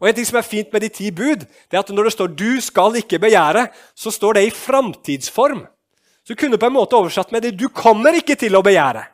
Og 0.00 0.08
en 0.08 0.16
ting 0.16 0.24
som 0.24 0.38
er 0.40 0.46
fint 0.46 0.70
med 0.72 0.86
de 0.86 0.88
ti 0.88 1.10
bud, 1.12 1.42
det 1.44 1.76
er 1.76 1.82
at 1.82 1.92
når 1.92 2.08
det 2.08 2.14
står 2.14 2.28
'du 2.32 2.60
skal 2.64 2.96
ikke 2.96 3.20
begjære', 3.20 3.68
så 3.94 4.10
står 4.10 4.34
det 4.34 4.46
i 4.46 4.50
framtidsform. 4.50 5.66
Så 6.24 6.34
kunne 6.34 6.56
på 6.56 6.66
en 6.66 6.72
måte 6.72 6.96
oversatt 6.96 7.32
med 7.32 7.42
det 7.42 7.58
'du 7.58 7.68
kommer 7.68 8.14
ikke 8.14 8.38
til 8.38 8.56
å 8.56 8.62
begjære'. 8.62 9.04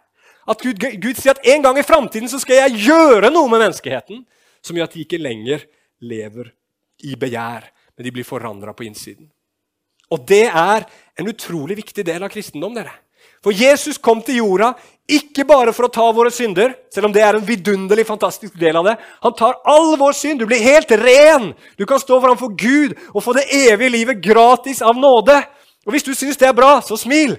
At 0.49 0.63
Gud, 0.63 0.79
Gud 0.79 1.17
sier 1.17 1.35
at 1.35 1.47
en 1.47 1.63
gang 1.63 1.79
i 1.79 1.83
framtiden 1.83 2.29
skal 2.29 2.57
jeg 2.57 2.87
gjøre 2.87 3.33
noe 3.33 3.49
med 3.49 3.59
menneskeheten 3.59 4.25
som 4.63 4.77
gjør 4.77 4.85
at 4.85 4.93
de 4.93 5.03
ikke 5.03 5.19
lenger 5.19 5.67
lever 6.01 6.53
i 7.05 7.17
begjær, 7.17 7.67
men 7.97 8.05
de 8.05 8.13
blir 8.13 8.25
forandra 8.25 8.73
på 8.77 8.87
innsiden. 8.87 9.29
Og 10.13 10.23
det 10.29 10.47
er 10.47 10.87
en 11.19 11.29
utrolig 11.29 11.77
viktig 11.81 12.05
del 12.07 12.23
av 12.23 12.31
kristendom. 12.31 12.75
dere. 12.75 12.93
For 13.43 13.53
Jesus 13.55 13.99
kom 13.99 14.23
til 14.23 14.41
jorda 14.41 14.73
ikke 15.07 15.45
bare 15.47 15.73
for 15.75 15.87
å 15.87 15.93
ta 15.93 16.05
våre 16.15 16.33
synder, 16.35 16.73
selv 16.91 17.07
om 17.07 17.13
det 17.15 17.23
er 17.23 17.37
en 17.39 17.47
vidunderlig 17.47 18.07
fantastisk 18.07 18.57
del 18.59 18.77
av 18.77 18.89
det. 18.89 18.97
Han 19.23 19.35
tar 19.39 19.61
all 19.65 19.97
vår 19.99 20.17
synd. 20.19 20.41
Du 20.41 20.47
blir 20.47 20.63
helt 20.63 20.91
ren. 20.91 21.53
Du 21.79 21.87
kan 21.87 22.01
stå 22.03 22.19
framfor 22.23 22.55
Gud 22.59 22.97
og 23.13 23.23
få 23.23 23.37
det 23.37 23.47
evige 23.55 23.93
livet 23.95 24.23
gratis 24.23 24.83
av 24.83 24.99
nåde. 24.99 25.37
Og 25.87 25.95
hvis 25.95 26.07
du 26.07 26.15
syns 26.15 26.39
det 26.41 26.49
er 26.49 26.57
bra, 26.59 26.81
så 26.83 26.99
smil. 26.99 27.37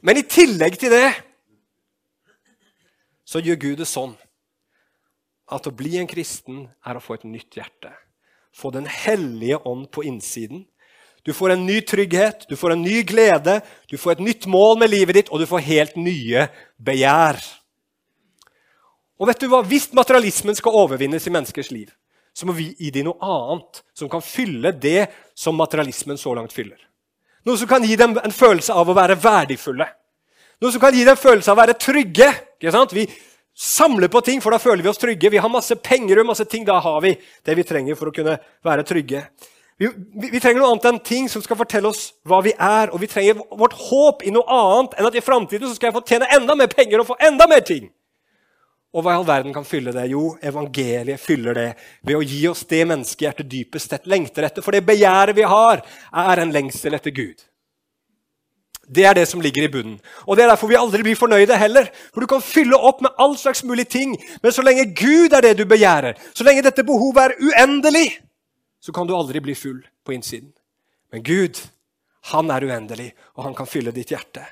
Men 0.00 0.16
i 0.16 0.24
tillegg 0.24 0.78
til 0.80 0.94
det 0.94 1.10
så 3.28 3.42
gjør 3.44 3.60
Gud 3.60 3.80
det 3.82 3.88
sånn 3.90 4.14
at 5.50 5.66
å 5.66 5.74
bli 5.74 5.96
en 5.98 6.08
kristen 6.08 6.66
er 6.84 6.98
å 6.98 7.02
få 7.02 7.16
et 7.16 7.26
nytt 7.28 7.56
hjerte. 7.56 7.92
Få 8.54 8.70
Den 8.74 8.86
hellige 8.86 9.60
ånd 9.68 9.90
på 9.90 10.04
innsiden. 10.04 10.66
Du 11.24 11.32
får 11.32 11.52
en 11.52 11.66
ny 11.66 11.80
trygghet, 11.84 12.46
du 12.48 12.56
får 12.56 12.72
en 12.72 12.82
ny 12.82 13.02
glede, 13.02 13.60
du 13.90 13.98
får 13.98 14.16
et 14.16 14.24
nytt 14.24 14.46
mål 14.46 14.78
med 14.80 14.90
livet 14.90 15.14
ditt, 15.18 15.30
og 15.30 15.42
du 15.42 15.46
får 15.46 15.64
helt 15.66 15.96
nye 16.00 16.46
begjær. 16.80 17.40
Og 19.18 19.28
vet 19.28 19.40
du 19.42 19.48
hva? 19.50 19.60
Hvis 19.66 19.90
materialismen 19.92 20.56
skal 20.56 20.76
overvinnes 20.78 21.26
i 21.26 21.32
menneskers 21.34 21.72
liv, 21.74 21.90
så 22.32 22.46
må 22.46 22.54
vi 22.54 22.70
gi 22.78 22.92
dem 22.94 23.08
noe 23.08 23.18
annet 23.18 23.82
som 23.98 24.08
kan 24.10 24.22
fylle 24.22 24.70
det 24.72 25.08
som 25.34 25.58
materialismen 25.58 26.20
så 26.20 26.32
langt 26.38 26.54
fyller. 26.54 26.78
Noe 27.44 27.58
som 27.58 27.68
kan 27.70 27.84
gi 27.84 27.96
dem 27.98 28.14
en 28.20 28.34
følelse 28.34 28.74
av 28.76 28.88
å 28.88 28.96
være 28.96 29.18
verdifulle. 29.18 29.88
Noe 30.62 30.74
som 30.74 30.82
kan 30.82 30.94
gi 30.94 31.02
dem 31.04 31.16
en 31.16 31.20
følelse 31.20 31.50
av 31.50 31.58
å 31.58 31.62
være 31.62 31.76
trygge. 31.78 32.30
Vi 32.60 33.06
samler 33.58 34.08
på 34.08 34.20
ting, 34.20 34.40
for 34.40 34.54
da 34.54 34.60
føler 34.62 34.84
vi 34.84 34.90
oss 34.90 35.00
trygge. 35.02 35.30
Vi 35.34 35.40
har 35.42 35.50
masse 35.50 35.74
penger 35.82 36.20
og 36.22 36.30
masse 36.30 36.46
ting. 36.46 36.64
Da 36.66 36.78
har 36.82 37.00
vi 37.02 37.16
det 37.18 37.56
vi 37.58 37.66
trenger 37.66 37.98
for 37.98 38.10
å 38.10 38.14
kunne 38.14 38.36
være 38.64 38.86
trygge. 38.86 39.24
Vi, 39.78 39.86
vi, 39.90 40.30
vi, 40.30 40.40
trenger 40.42 40.62
noe 40.62 40.72
annet 40.72 40.88
enn 40.90 40.98
ting 41.06 41.28
som 41.30 41.42
skal 41.42 41.58
fortelle 41.58 41.90
oss 41.90 42.08
hva 42.26 42.40
vi 42.46 42.54
er. 42.54 42.92
Og 42.94 43.02
vi 43.02 43.10
trenger 43.10 43.42
vårt 43.58 43.76
håp 43.88 44.22
i 44.26 44.34
noe 44.34 44.46
annet 44.46 44.98
enn 44.98 45.10
at 45.10 45.18
i 45.18 45.24
framtiden 45.24 45.74
skal 45.74 45.90
jeg 45.90 45.98
få 45.98 46.04
tjene 46.06 46.30
enda 46.38 46.54
mer 46.58 46.70
penger 46.70 47.02
og 47.02 47.10
få 47.10 47.18
enda 47.28 47.46
mer 47.50 47.64
ting. 47.66 47.90
Og 48.94 49.04
hva 49.04 49.12
i 49.12 49.18
all 49.20 49.26
verden 49.28 49.52
kan 49.52 49.66
fylle 49.68 49.92
det? 49.92 50.06
Jo, 50.10 50.32
evangeliet 50.40 51.20
fyller 51.20 51.58
det 51.58 51.68
ved 52.06 52.16
å 52.16 52.24
gi 52.24 52.40
oss 52.48 52.64
det 52.70 52.86
menneskehjertet 52.88 53.50
dypest 53.50 53.92
sett 53.92 54.08
lengter 54.08 54.46
etter. 54.48 54.64
For 54.64 54.74
det 54.74 54.86
begjæret 54.86 55.36
vi 55.36 55.44
har, 55.46 55.82
er 56.08 56.42
en 56.42 56.54
lengsel 56.54 56.96
etter 56.96 57.14
Gud. 57.14 57.42
Det 58.88 59.04
er 59.04 59.14
det 59.14 59.26
som 59.28 59.40
ligger 59.40 59.66
i 59.66 59.70
bunnen. 59.72 59.98
Og 60.26 60.36
Det 60.36 60.44
er 60.44 60.48
derfor 60.48 60.68
vi 60.68 60.78
aldri 60.78 61.02
blir 61.02 61.16
fornøyde 61.16 61.56
heller. 61.58 61.90
For 62.14 62.20
du 62.20 62.26
kan 62.26 62.42
fylle 62.42 62.76
opp 62.76 63.02
med 63.04 63.10
all 63.18 63.36
slags 63.36 63.64
mulige 63.64 63.84
ting, 63.84 64.16
men 64.42 64.52
så 64.52 64.62
lenge 64.62 64.94
Gud 64.94 65.32
er 65.32 65.40
det 65.44 65.58
du 65.58 65.64
begjærer, 65.64 66.14
så 66.34 66.44
lenge 66.44 66.62
dette 66.62 66.84
behovet 66.84 67.24
er 67.24 67.36
uendelig, 67.40 68.18
så 68.80 68.92
kan 68.92 69.06
du 69.06 69.16
aldri 69.16 69.40
bli 69.40 69.54
full 69.54 69.82
på 70.06 70.12
innsiden. 70.12 70.52
Men 71.12 71.22
Gud, 71.22 71.58
han 72.32 72.50
er 72.50 72.64
uendelig, 72.64 73.12
og 73.36 73.44
han 73.44 73.54
kan 73.54 73.66
fylle 73.66 73.92
ditt 73.92 74.12
hjerte. 74.12 74.44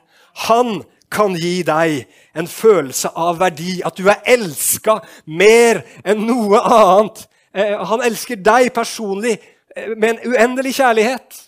Han 0.48 0.82
kan 1.10 1.36
gi 1.38 1.62
deg 1.62 2.04
en 2.36 2.48
følelse 2.50 3.12
av 3.16 3.38
verdi, 3.40 3.80
at 3.86 3.96
du 3.96 4.08
er 4.10 4.24
elska 4.26 4.98
mer 5.26 5.84
enn 6.04 6.26
noe 6.26 6.60
annet. 6.60 7.26
Eh, 7.54 7.76
han 7.88 8.04
elsker 8.04 8.40
deg 8.44 8.72
personlig 8.74 9.36
eh, 9.38 9.94
med 9.94 10.16
en 10.16 10.34
uendelig 10.34 10.74
kjærlighet. 10.80 11.45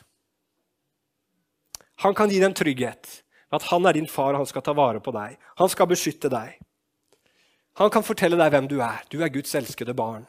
Han 2.04 2.14
kan 2.14 2.30
gi 2.30 2.42
en 2.42 2.54
trygghet. 2.54 3.22
At 3.50 3.64
han 3.70 3.86
er 3.88 3.96
din 3.96 4.08
far, 4.08 4.34
og 4.34 4.42
han 4.42 4.48
skal 4.48 4.62
ta 4.62 4.74
vare 4.76 5.00
på 5.00 5.12
deg. 5.14 5.38
Han 5.58 5.70
skal 5.72 5.88
beskytte 5.88 6.28
deg. 6.32 6.58
Han 7.80 7.92
kan 7.94 8.04
fortelle 8.04 8.36
deg 8.36 8.52
hvem 8.52 8.66
du 8.68 8.80
er. 8.82 9.00
Du 9.08 9.22
er 9.22 9.32
Guds 9.32 9.54
elskede 9.56 9.94
barn. 9.96 10.26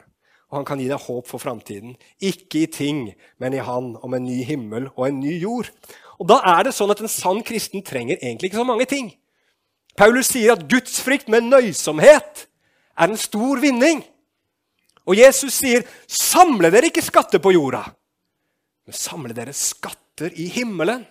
Og 0.50 0.60
han 0.60 0.66
kan 0.66 0.80
gi 0.82 0.88
deg 0.90 1.02
håp 1.04 1.28
for 1.30 1.42
framtiden. 1.42 1.94
Ikke 2.18 2.64
i 2.64 2.70
ting, 2.70 3.10
men 3.38 3.54
i 3.54 3.62
Han, 3.62 3.92
om 4.02 4.14
en 4.14 4.24
ny 4.24 4.40
himmel 4.46 4.88
og 4.96 5.08
en 5.08 5.20
ny 5.22 5.36
jord. 5.38 5.70
Og 6.18 6.26
Da 6.28 6.40
er 6.56 6.66
det 6.66 6.74
sånn 6.74 6.90
at 6.90 7.00
en 7.00 7.10
sann 7.10 7.42
kristen 7.46 7.84
trenger 7.86 8.18
egentlig 8.18 8.50
ikke 8.50 8.62
så 8.62 8.66
mange 8.66 8.86
ting. 8.86 9.12
Paulus 9.96 10.30
sier 10.32 10.54
at 10.54 10.66
gudsfrykt 10.70 11.28
med 11.28 11.46
nøysomhet 11.48 12.46
er 12.98 13.08
en 13.08 13.20
stor 13.20 13.60
vinning. 13.62 14.02
Og 15.06 15.16
Jesus 15.16 15.54
sier, 15.54 15.82
'Samle 16.06 16.70
dere 16.70 16.90
ikke 16.90 17.02
skatter 17.02 17.38
på 17.38 17.52
jorda', 17.52 17.90
men 18.86 18.94
samle 18.94 19.34
dere 19.34 19.52
skatter 19.52 20.30
i 20.36 20.46
himmelen. 20.46 21.06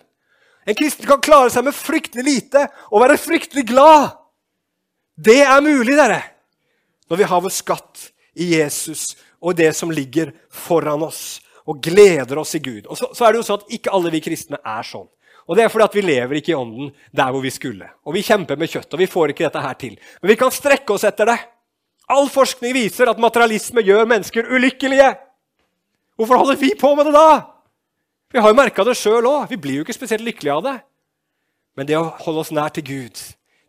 En 0.68 0.76
kristen 0.76 1.08
kan 1.08 1.22
klare 1.24 1.50
seg 1.52 1.64
med 1.66 1.76
fryktelig 1.76 2.24
lite 2.26 2.66
og 2.90 3.04
være 3.04 3.18
fryktelig 3.20 3.64
glad. 3.70 4.10
Det 5.16 5.40
er 5.44 5.64
mulig, 5.64 5.96
dere, 5.96 6.20
når 7.10 7.20
vi 7.20 7.28
har 7.28 7.44
vår 7.44 7.52
skatt 7.54 8.10
i 8.40 8.52
Jesus 8.56 9.14
og 9.40 9.56
det 9.56 9.72
som 9.76 9.92
ligger 9.92 10.34
foran 10.52 11.02
oss, 11.02 11.40
og 11.68 11.80
gleder 11.84 12.40
oss 12.40 12.54
i 12.56 12.60
Gud. 12.62 12.86
Og 12.88 12.98
så, 12.98 13.10
så 13.14 13.26
er 13.26 13.32
det 13.32 13.40
jo 13.40 13.46
sånn 13.46 13.60
at 13.60 13.72
Ikke 13.76 13.92
alle 13.94 14.12
vi 14.12 14.22
kristne 14.24 14.58
er 14.58 14.86
sånn. 14.86 15.08
Og 15.50 15.56
Det 15.56 15.64
er 15.64 15.72
fordi 15.72 15.86
at 15.86 15.96
vi 15.96 16.02
lever 16.04 16.38
ikke 16.38 16.52
i 16.52 16.58
ånden 16.58 16.90
der 17.16 17.32
hvor 17.34 17.42
vi 17.44 17.52
skulle. 17.52 17.88
Og 18.06 18.14
Vi 18.14 18.24
kjemper 18.26 18.58
med 18.58 18.70
kjøtt, 18.70 18.92
og 18.94 19.00
vi 19.00 19.08
får 19.10 19.32
ikke 19.32 19.46
dette 19.46 19.62
her 19.64 19.78
til. 19.78 19.96
Men 20.22 20.32
vi 20.32 20.38
kan 20.40 20.52
strekke 20.54 20.94
oss 20.94 21.06
etter 21.08 21.30
det. 21.30 21.38
All 22.10 22.28
forskning 22.30 22.74
viser 22.74 23.10
at 23.10 23.22
materialisme 23.22 23.84
gjør 23.86 24.08
mennesker 24.10 24.50
ulykkelige. 24.50 25.12
Hvorfor 26.18 26.42
holder 26.42 26.58
vi 26.60 26.72
på 26.78 26.94
med 26.98 27.06
det 27.06 27.14
da? 27.14 27.49
Vi 28.30 28.38
har 28.38 28.52
jo 28.52 28.58
merka 28.58 28.84
det 28.86 28.94
sjøl 28.98 29.26
òg. 29.26 29.48
Vi 29.50 29.58
blir 29.58 29.80
jo 29.80 29.84
ikke 29.84 29.96
spesielt 29.96 30.22
lykkelige 30.22 30.54
av 30.54 30.62
det. 30.66 30.76
Men 31.78 31.88
det 31.88 31.98
å 31.98 32.12
holde 32.22 32.44
oss 32.44 32.52
nær 32.54 32.70
til 32.74 32.86
Gud, 32.86 33.18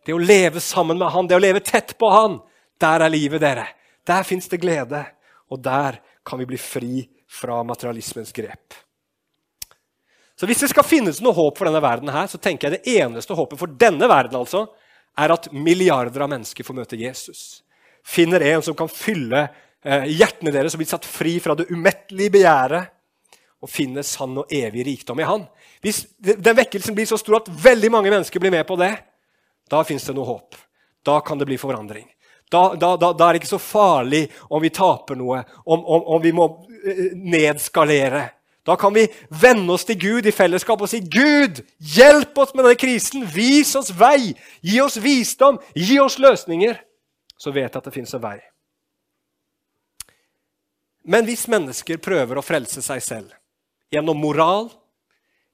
det 0.06 0.14
å 0.14 0.20
leve 0.22 0.62
sammen 0.62 0.98
med 1.00 1.10
Han, 1.14 1.28
det 1.30 1.38
å 1.38 1.42
leve 1.42 1.62
tett 1.64 1.96
på 1.98 2.10
Han, 2.10 2.38
der 2.82 3.02
er 3.02 3.12
livet, 3.12 3.42
dere. 3.42 3.66
Der 4.06 4.26
fins 4.26 4.48
det 4.50 4.60
glede. 4.62 5.02
Og 5.50 5.60
der 5.62 5.98
kan 6.26 6.38
vi 6.38 6.46
bli 6.48 6.58
fri 6.58 7.02
fra 7.30 7.62
materialismens 7.66 8.32
grep. 8.34 8.78
Så 10.38 10.46
Hvis 10.46 10.62
det 10.64 10.70
skal 10.72 10.86
finnes 10.86 11.20
noe 11.22 11.34
håp 11.36 11.58
for 11.58 11.68
denne 11.68 11.82
verden, 11.82 12.10
her, 12.10 12.26
så 12.30 12.38
tenker 12.38 12.70
jeg 12.70 12.80
det 12.80 12.96
eneste 13.02 13.34
håpet 13.34 13.58
for 13.60 13.70
denne 13.78 14.08
verden 14.10 14.40
altså, 14.40 14.64
er 15.18 15.34
at 15.34 15.50
milliarder 15.52 16.24
av 16.24 16.30
mennesker 16.32 16.66
får 16.66 16.78
møte 16.78 16.98
Jesus. 16.98 17.62
Finner 18.02 18.42
en 18.48 18.64
som 18.64 18.74
kan 18.74 18.90
fylle 18.90 19.44
eh, 19.84 20.08
hjertene 20.10 20.54
deres 20.54 20.74
og 20.74 20.82
bli 20.82 20.88
satt 20.88 21.06
fri 21.06 21.36
fra 21.42 21.54
det 21.58 21.68
umettelige 21.70 22.38
begjæret 22.38 22.90
og 23.62 23.70
finne 23.70 24.02
sann 24.06 24.34
og 24.42 24.50
evig 24.52 24.84
rikdom 24.88 25.20
i 25.22 25.28
Han. 25.28 25.46
Hvis 25.82 26.04
den 26.18 26.56
vekkelsen 26.58 26.96
blir 26.96 27.06
så 27.06 27.18
stor 27.20 27.40
at 27.40 27.50
veldig 27.62 27.90
mange 27.94 28.10
mennesker 28.10 28.42
blir 28.42 28.54
med 28.54 28.66
på 28.66 28.76
det, 28.80 28.92
da 29.70 29.82
fins 29.86 30.04
det 30.08 30.16
noe 30.16 30.28
håp. 30.28 30.58
Da 31.06 31.20
kan 31.24 31.38
det 31.38 31.46
bli 31.48 31.58
forandring. 31.58 32.08
Da, 32.52 32.74
da, 32.74 32.96
da, 33.00 33.12
da, 33.16 33.28
er 33.28 33.32
det 33.32 33.42
ikke 33.42 33.54
så 33.54 33.62
farlig 33.62 34.26
om 34.52 34.60
vi 34.62 34.70
taper 34.74 35.16
noe, 35.16 35.40
om, 35.64 35.80
om, 35.80 36.02
om 36.16 36.22
vi 36.22 36.34
må 36.36 36.44
eh, 36.84 37.14
nedskalere. 37.16 38.26
Da 38.62 38.76
kan 38.78 38.92
vi 38.94 39.06
vende 39.42 39.72
oss 39.72 39.86
til 39.88 39.98
Gud 39.98 40.28
i 40.28 40.34
fellesskap 40.34 40.84
og 40.84 40.90
si, 40.90 41.00
'Gud, 41.00 41.62
hjelp 41.78 42.38
oss 42.38 42.52
med 42.54 42.66
denne 42.66 42.78
krisen. 42.78 43.24
Vis 43.26 43.72
oss 43.78 43.90
vei. 43.96 44.34
Gi 44.60 44.78
oss 44.84 45.00
visdom. 45.02 45.58
Gi 45.74 45.98
oss 45.98 46.20
løsninger.' 46.22 46.78
Så 47.40 47.50
vet 47.50 47.72
jeg 47.72 47.80
at 47.80 47.88
det 47.88 47.94
fins 47.94 48.12
en 48.14 48.22
vei. 48.22 48.38
Men 51.02 51.26
hvis 51.26 51.48
mennesker 51.50 51.98
prøver 51.98 52.38
å 52.38 52.44
frelse 52.46 52.84
seg 52.84 53.02
selv 53.02 53.32
gjennom 53.92 54.18
moral, 54.18 54.70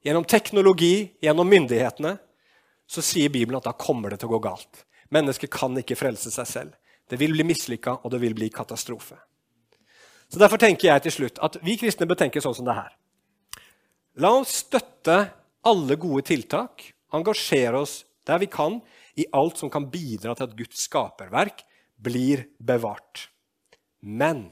gjennom 0.07 0.24
teknologi, 0.24 1.11
gjennom 1.22 1.49
myndighetene, 1.51 2.16
så 2.89 3.05
sier 3.05 3.32
Bibelen 3.32 3.59
at 3.59 3.66
da 3.68 3.74
kommer 3.76 4.12
det 4.12 4.22
til 4.22 4.30
å 4.30 4.36
gå 4.36 4.45
galt. 4.47 4.84
Mennesket 5.12 5.51
kan 5.53 5.76
ikke 5.80 5.99
frelse 5.99 6.30
seg 6.32 6.49
selv. 6.49 6.76
Det 7.09 7.18
vil 7.20 7.34
bli 7.34 7.47
mislykka, 7.49 7.99
og 8.05 8.12
det 8.12 8.20
vil 8.22 8.36
bli 8.36 8.51
katastrofe. 8.53 9.16
Så 10.28 10.41
Derfor 10.41 10.61
tenker 10.61 10.91
jeg 10.91 11.07
til 11.07 11.14
slutt 11.14 11.41
at 11.45 11.57
vi 11.64 11.78
kristne 11.80 12.09
bør 12.09 12.20
tenke 12.20 12.43
sånn 12.45 12.57
som 12.57 12.68
det 12.68 12.76
her. 12.76 12.93
La 14.20 14.34
oss 14.36 14.61
støtte 14.64 15.16
alle 15.68 15.97
gode 16.01 16.26
tiltak, 16.28 16.84
engasjere 17.14 17.80
oss 17.80 18.03
der 18.28 18.41
vi 18.43 18.49
kan, 18.53 18.80
i 19.18 19.26
alt 19.34 19.59
som 19.59 19.70
kan 19.72 19.89
bidra 19.91 20.34
til 20.36 20.47
at 20.47 20.57
Guds 20.59 20.84
skaperverk 20.84 21.64
blir 21.99 22.45
bevart. 22.61 23.28
Men 24.01 24.51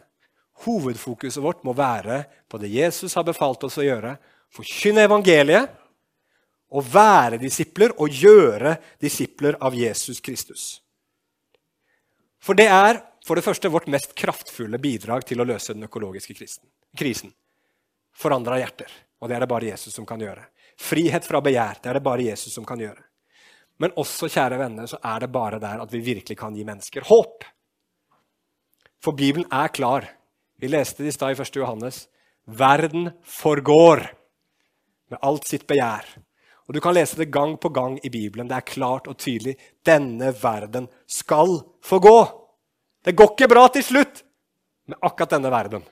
hovedfokuset 0.64 1.42
vårt 1.42 1.64
må 1.66 1.74
være 1.76 2.22
på 2.48 2.60
det 2.62 2.70
Jesus 2.72 3.14
har 3.18 3.26
befalt 3.26 3.66
oss 3.66 3.78
å 3.78 3.84
gjøre. 3.84 4.16
Forkynne 4.54 5.04
evangeliet 5.04 5.74
og 6.76 6.86
være 6.90 7.38
disipler 7.42 7.94
og 8.00 8.10
gjøre 8.10 8.76
disipler 9.02 9.58
av 9.62 9.76
Jesus 9.76 10.20
Kristus. 10.24 10.64
For 12.42 12.58
det 12.58 12.68
er 12.70 13.00
for 13.26 13.38
det 13.38 13.44
første 13.46 13.70
vårt 13.72 13.88
mest 13.90 14.14
kraftfulle 14.18 14.78
bidrag 14.78 15.24
til 15.26 15.42
å 15.42 15.46
løse 15.48 15.74
den 15.74 15.86
økologiske 15.88 16.36
krisen. 16.96 17.32
Forandra 18.16 18.60
hjerter. 18.60 18.92
Og 19.20 19.28
det 19.28 19.36
er 19.36 19.42
det 19.42 19.50
bare 19.50 19.70
Jesus 19.72 19.94
som 19.96 20.06
kan 20.06 20.20
gjøre. 20.20 20.44
Frihet 20.78 21.24
fra 21.26 21.40
begjær. 21.42 21.80
Det 21.82 21.90
er 21.90 21.98
det 21.98 22.04
bare 22.06 22.26
Jesus 22.28 22.54
som 22.54 22.66
kan 22.68 22.80
gjøre. 22.80 23.02
Men 23.82 23.92
også, 24.00 24.28
kjære 24.32 24.60
venner, 24.60 24.88
så 24.88 25.00
er 25.04 25.24
det 25.24 25.32
bare 25.32 25.60
der 25.60 25.82
at 25.84 25.92
vi 25.92 26.00
virkelig 26.04 26.38
kan 26.38 26.54
gi 26.56 26.64
mennesker 26.64 27.04
håp. 27.08 27.44
For 29.04 29.16
Bibelen 29.16 29.48
er 29.52 29.72
klar. 29.74 30.06
Vi 30.56 30.68
leste 30.68 31.02
det 31.02 31.12
i 31.12 31.16
stad 31.16 31.34
i 31.34 31.42
1. 31.42 31.56
Johannes. 31.56 32.06
Verden 32.46 33.10
forgår 33.24 34.06
med 35.10 35.18
alt 35.22 35.46
sitt 35.48 35.66
begjær. 35.68 36.06
Og 36.66 36.74
Du 36.74 36.80
kan 36.80 36.94
lese 36.96 37.18
det 37.18 37.30
gang 37.30 37.56
på 37.60 37.68
gang 37.68 37.98
i 38.02 38.10
Bibelen. 38.10 38.48
Det 38.48 38.56
er 38.56 38.66
klart 38.66 39.06
og 39.06 39.18
tydelig. 39.18 39.56
Denne 39.86 40.32
verden 40.42 40.88
skal 41.06 41.60
forgå. 41.84 42.16
Det 43.04 43.14
går 43.14 43.34
ikke 43.34 43.48
bra 43.52 43.68
til 43.68 43.84
slutt 43.86 44.24
med 44.86 44.98
akkurat 45.02 45.36
denne 45.36 45.50
verden. 45.50 45.84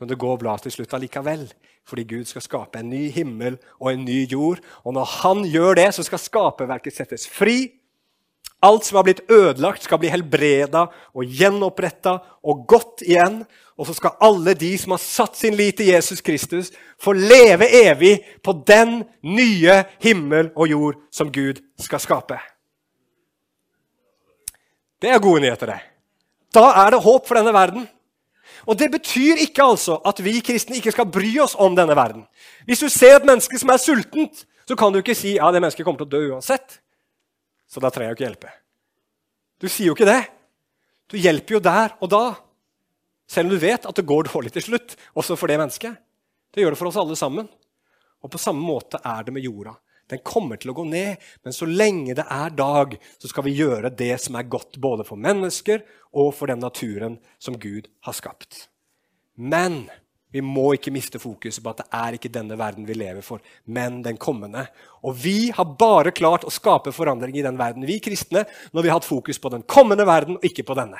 Men 0.00 0.10
det 0.10 0.18
går 0.18 0.36
bra 0.42 0.56
til 0.58 0.74
slutt 0.74 0.92
allikevel, 0.92 1.46
fordi 1.86 2.04
Gud 2.04 2.28
skal 2.28 2.42
skape 2.42 2.80
en 2.80 2.90
ny 2.90 3.06
himmel 3.14 3.56
og 3.78 3.92
en 3.92 4.04
ny 4.04 4.24
jord. 4.28 4.60
Og 4.84 4.92
når 4.92 5.04
Han 5.22 5.44
gjør 5.44 5.74
det, 5.74 5.94
så 5.94 6.02
skal 6.02 6.18
skaperverket 6.18 6.96
settes 6.96 7.28
fri. 7.30 7.70
Alt 8.64 8.86
som 8.86 8.96
har 8.96 9.04
blitt 9.04 9.24
ødelagt, 9.28 9.84
skal 9.84 10.00
bli 10.00 10.12
helbreda 10.12 10.86
og 11.12 11.28
gjenoppretta 11.28 12.16
og 12.44 12.64
godt 12.70 13.04
igjen. 13.04 13.42
Og 13.76 13.88
så 13.88 13.96
skal 13.96 14.16
alle 14.22 14.54
de 14.56 14.70
som 14.78 14.94
har 14.94 15.02
satt 15.02 15.36
sin 15.36 15.56
lit 15.58 15.76
til 15.80 15.90
Jesus 15.90 16.22
Kristus, 16.24 16.70
få 16.96 17.12
leve 17.12 17.68
evig 17.84 18.16
på 18.42 18.54
den 18.66 19.02
nye 19.26 19.80
himmel 20.02 20.52
og 20.54 20.70
jord 20.70 21.00
som 21.12 21.32
Gud 21.34 21.60
skal 21.82 22.00
skape. 22.00 22.38
Det 25.02 25.10
er 25.10 25.20
gode 25.20 25.42
nyheter, 25.44 25.74
det. 25.74 25.80
Da 26.54 26.70
er 26.84 26.94
det 26.94 27.02
håp 27.02 27.26
for 27.28 27.36
denne 27.36 27.52
verden. 27.52 27.88
Og 28.64 28.78
Det 28.78 28.90
betyr 28.90 29.42
ikke 29.44 29.62
altså 29.62 29.98
at 30.06 30.24
vi 30.24 30.38
kristne 30.40 30.78
ikke 30.78 30.94
skal 30.94 31.10
bry 31.10 31.34
oss 31.42 31.56
om 31.58 31.76
denne 31.76 31.96
verden. 31.96 32.24
Hvis 32.64 32.80
du 32.80 32.88
ser 32.88 33.18
et 33.18 33.26
menneske 33.26 33.58
som 33.58 33.68
er 33.68 33.82
sultent, 33.82 34.46
så 34.68 34.76
kan 34.76 34.92
du 34.92 35.02
ikke 35.02 35.16
si 35.16 35.34
ja, 35.36 35.50
det 35.52 35.60
mennesket 35.60 35.84
kommer 35.84 36.00
til 36.00 36.08
å 36.08 36.14
dø 36.14 36.22
uansett. 36.32 36.78
Så 37.70 37.82
da 37.82 37.90
trenger 37.92 38.12
jeg 38.12 38.18
ikke 38.18 38.28
hjelpe. 38.28 38.54
Du 39.60 39.68
sier 39.68 39.90
jo 39.90 39.96
ikke 39.96 40.08
det. 40.08 40.22
Du 41.10 41.16
hjelper 41.20 41.56
jo 41.56 41.62
der 41.64 41.94
og 42.00 42.10
da. 42.12 42.24
Selv 43.30 43.48
om 43.48 43.54
du 43.54 43.62
vet 43.62 43.86
at 43.88 43.96
det 43.96 44.06
går 44.08 44.28
dårlig 44.28 44.52
til 44.54 44.66
slutt, 44.68 44.96
også 45.16 45.36
for 45.38 45.50
det 45.50 45.58
mennesket. 45.60 45.96
Det 46.54 46.62
gjør 46.62 46.74
det 46.74 46.80
for 46.80 46.90
oss 46.90 47.00
alle 47.00 47.16
sammen. 47.18 47.48
Og 48.24 48.32
på 48.32 48.40
samme 48.40 48.64
måte 48.64 49.00
er 49.04 49.24
det 49.26 49.34
med 49.36 49.44
jorda. 49.44 49.74
Den 50.12 50.20
kommer 50.20 50.60
til 50.60 50.70
å 50.70 50.76
gå 50.76 50.84
ned, 50.84 51.20
men 51.44 51.54
så 51.56 51.66
lenge 51.68 52.16
det 52.16 52.26
er 52.28 52.52
dag, 52.52 52.96
så 53.16 53.30
skal 53.30 53.46
vi 53.46 53.56
gjøre 53.56 53.92
det 53.96 54.12
som 54.20 54.36
er 54.36 54.50
godt 54.52 54.76
både 54.82 55.06
for 55.08 55.20
mennesker 55.20 55.80
og 56.12 56.34
for 56.36 56.52
den 56.52 56.60
naturen 56.60 57.16
som 57.40 57.56
Gud 57.60 57.88
har 58.04 58.16
skapt. 58.16 58.66
Men 59.34 59.86
vi 60.34 60.42
må 60.42 60.72
ikke 60.74 60.90
miste 60.90 61.20
fokuset 61.22 61.62
på 61.62 61.70
at 61.70 61.84
det 61.84 61.86
er 61.94 62.16
ikke 62.16 62.30
denne 62.34 62.56
verden 62.58 62.86
vi 62.88 62.96
lever 62.98 63.22
for, 63.22 63.42
men 63.70 64.00
den 64.02 64.16
kommende. 64.18 64.64
Og 65.06 65.14
vi 65.22 65.52
har 65.54 65.76
bare 65.78 66.10
klart 66.10 66.42
å 66.42 66.50
skape 66.50 66.90
forandring 66.94 67.36
i 67.38 67.44
den 67.46 67.58
verden, 67.60 67.86
vi 67.86 68.00
kristne, 68.02 68.42
når 68.74 68.82
vi 68.82 68.90
har 68.90 68.98
hatt 68.98 69.06
fokus 69.06 69.38
på 69.38 69.52
den 69.54 69.62
kommende 69.62 70.06
verden 70.08 70.40
og 70.40 70.48
ikke 70.48 70.66
på 70.66 70.74
denne. 70.74 70.98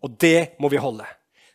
Og 0.00 0.16
det 0.24 0.54
må 0.62 0.72
vi 0.72 0.80
holde. 0.80 1.04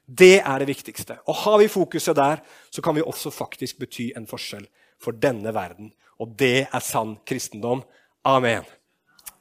Det 0.06 0.38
er 0.38 0.62
det 0.62 0.70
viktigste. 0.70 1.18
Og 1.26 1.42
har 1.42 1.58
vi 1.64 1.74
fokuset 1.74 2.16
der, 2.16 2.46
så 2.70 2.86
kan 2.86 2.96
vi 2.96 3.02
også 3.02 3.34
faktisk 3.34 3.82
bety 3.82 4.12
en 4.16 4.30
forskjell 4.30 4.70
for 5.02 5.18
denne 5.18 5.50
verden. 5.58 5.90
Og 6.22 6.38
det 6.38 6.68
er 6.70 6.86
sann 6.86 7.18
kristendom. 7.26 7.82
Amen. 8.30 8.62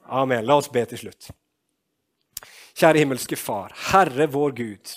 Amen. 0.09 0.49
La 0.49 0.57
oss 0.57 0.72
be 0.72 0.89
til 0.89 1.05
slutt. 1.05 1.29
Kjære 2.77 3.05
himmelske 3.05 3.37
Far, 3.37 3.77
Herre 3.93 4.33
vår 4.33 4.57
Gud. 4.57 4.97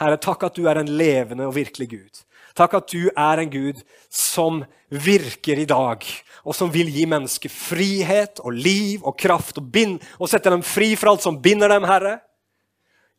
Herre, 0.00 0.18
takk 0.18 0.48
at 0.48 0.56
du 0.58 0.68
er 0.70 0.80
en 0.80 0.90
levende 0.98 1.46
og 1.48 1.54
virkelig 1.56 1.88
Gud. 1.90 2.22
Takk 2.54 2.76
at 2.78 2.92
du 2.92 3.08
er 3.10 3.42
en 3.42 3.50
Gud 3.50 3.80
som 4.12 4.62
virker 4.90 5.58
i 5.58 5.66
dag, 5.66 6.04
og 6.46 6.54
som 6.54 6.70
vil 6.70 6.90
gi 6.92 7.06
mennesker 7.10 7.50
frihet 7.50 8.38
og 8.44 8.54
liv 8.54 9.02
og 9.02 9.16
kraft 9.18 9.58
og, 9.58 9.66
bind, 9.74 9.98
og 10.20 10.30
sette 10.30 10.52
dem 10.52 10.62
fri 10.62 10.92
fra 10.98 11.14
alt 11.14 11.24
som 11.24 11.40
binder 11.42 11.72
dem, 11.72 11.86
Herre. 11.88 12.18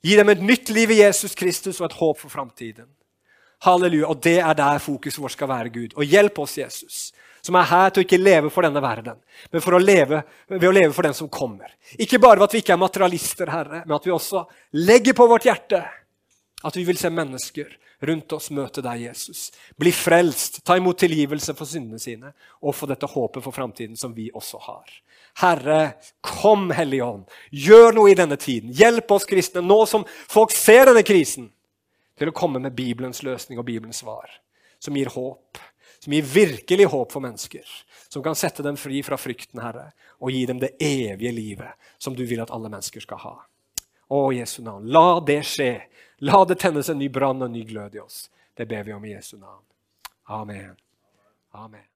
Gi 0.06 0.16
dem 0.16 0.32
et 0.32 0.44
nytt 0.44 0.70
liv 0.72 0.94
i 0.94 1.02
Jesus 1.02 1.36
Kristus 1.36 1.82
og 1.82 1.90
et 1.90 1.98
håp 2.00 2.22
for 2.22 2.32
framtiden. 2.32 2.88
Halleluja. 3.66 4.08
Og 4.12 4.22
det 4.24 4.38
er 4.40 4.56
der 4.56 4.80
fokuset 4.84 5.22
vårt 5.22 5.36
skal 5.36 5.50
være, 5.50 5.74
Gud. 5.74 5.96
Og 5.98 6.08
hjelp 6.08 6.40
oss, 6.44 6.58
Jesus, 6.60 7.00
som 7.44 7.58
er 7.60 7.68
her 7.70 7.92
til 7.92 8.04
å 8.04 8.08
ikke 8.08 8.22
leve 8.22 8.52
for 8.54 8.66
denne 8.66 8.82
verden, 8.84 9.20
men 9.52 9.64
for 9.64 9.76
å 9.76 9.82
leve, 9.82 10.22
ved 10.52 10.70
å 10.70 10.74
leve 10.76 10.94
for 10.96 11.08
den 11.08 11.18
som 11.18 11.30
kommer. 11.32 11.74
Ikke 11.98 12.22
bare 12.22 12.40
ved 12.40 12.48
at 12.48 12.56
vi 12.56 12.64
ikke 12.64 12.76
er 12.78 12.82
materialister, 12.82 13.52
Herre, 13.52 13.84
men 13.84 13.98
at 13.98 14.08
vi 14.08 14.16
også 14.16 14.46
legger 14.86 15.18
på 15.18 15.28
vårt 15.30 15.48
hjerte 15.50 15.84
at 16.66 16.78
vi 16.78 16.84
vil 16.88 16.98
se 16.98 17.12
mennesker 17.14 17.78
rundt 18.06 18.34
oss 18.36 18.50
møte 18.54 18.82
deg, 18.84 19.06
Jesus. 19.08 19.50
Bli 19.80 19.92
frelst, 19.96 20.62
ta 20.66 20.78
imot 20.78 21.00
tilgivelse 21.00 21.56
for 21.58 21.70
syndene 21.70 22.02
sine 22.02 22.32
og 22.62 22.76
få 22.76 22.90
dette 22.90 23.10
håpet 23.10 23.44
for 23.46 23.56
framtiden 23.56 23.98
som 24.00 24.16
vi 24.16 24.28
også 24.34 24.62
har. 24.66 24.96
Herre, 25.42 25.80
kom, 26.24 26.70
Hellige 26.76 27.06
Ånd. 27.06 27.26
Gjør 27.52 27.96
noe 27.98 28.12
i 28.12 28.18
denne 28.18 28.38
tiden. 28.40 28.72
Hjelp 28.76 29.12
oss 29.12 29.28
kristne, 29.30 29.64
nå 29.64 29.82
som 29.90 30.06
folk 30.10 30.54
ser 30.56 30.88
denne 30.90 31.04
krisen, 31.08 31.50
til 32.16 32.32
å 32.32 32.36
komme 32.36 32.62
med 32.64 32.76
Bibelens 32.78 33.22
løsning 33.28 33.60
og 33.60 33.68
Bibelens 33.68 34.00
svar, 34.04 34.30
som 34.80 34.96
gir 34.96 35.12
håp. 35.12 35.60
Som 36.00 36.14
gir 36.14 36.28
virkelig 36.28 36.86
håp 36.92 37.12
for 37.12 37.24
mennesker. 37.24 37.66
Som 38.14 38.24
kan 38.24 38.38
sette 38.38 38.64
dem 38.64 38.78
fri 38.78 39.02
fra 39.04 39.18
frykten, 39.20 39.60
Herre, 39.64 39.90
og 40.22 40.32
gi 40.32 40.46
dem 40.48 40.62
det 40.62 40.76
evige 40.80 41.34
livet 41.36 41.92
som 42.00 42.16
du 42.16 42.24
vil 42.30 42.44
at 42.44 42.54
alle 42.54 42.70
mennesker 42.72 43.04
skal 43.04 43.20
ha. 43.24 43.36
Å, 44.08 44.22
Jesu 44.34 44.62
navn, 44.64 44.88
la 44.92 45.20
det 45.26 45.42
skje. 45.48 45.72
La 46.26 46.44
det 46.46 46.60
tennes 46.62 46.90
en 46.90 47.00
ny 47.02 47.10
brann 47.10 47.42
og 47.42 47.50
en 47.50 47.58
ny 47.58 47.66
glød 47.68 47.98
i 47.98 48.04
oss. 48.04 48.30
Det 48.56 48.68
ber 48.70 48.86
vi 48.88 48.94
om 48.94 49.06
i 49.06 49.16
Jesu 49.16 49.38
navn. 49.38 49.64
Amen. 50.32 50.76
Amen. 51.52 51.88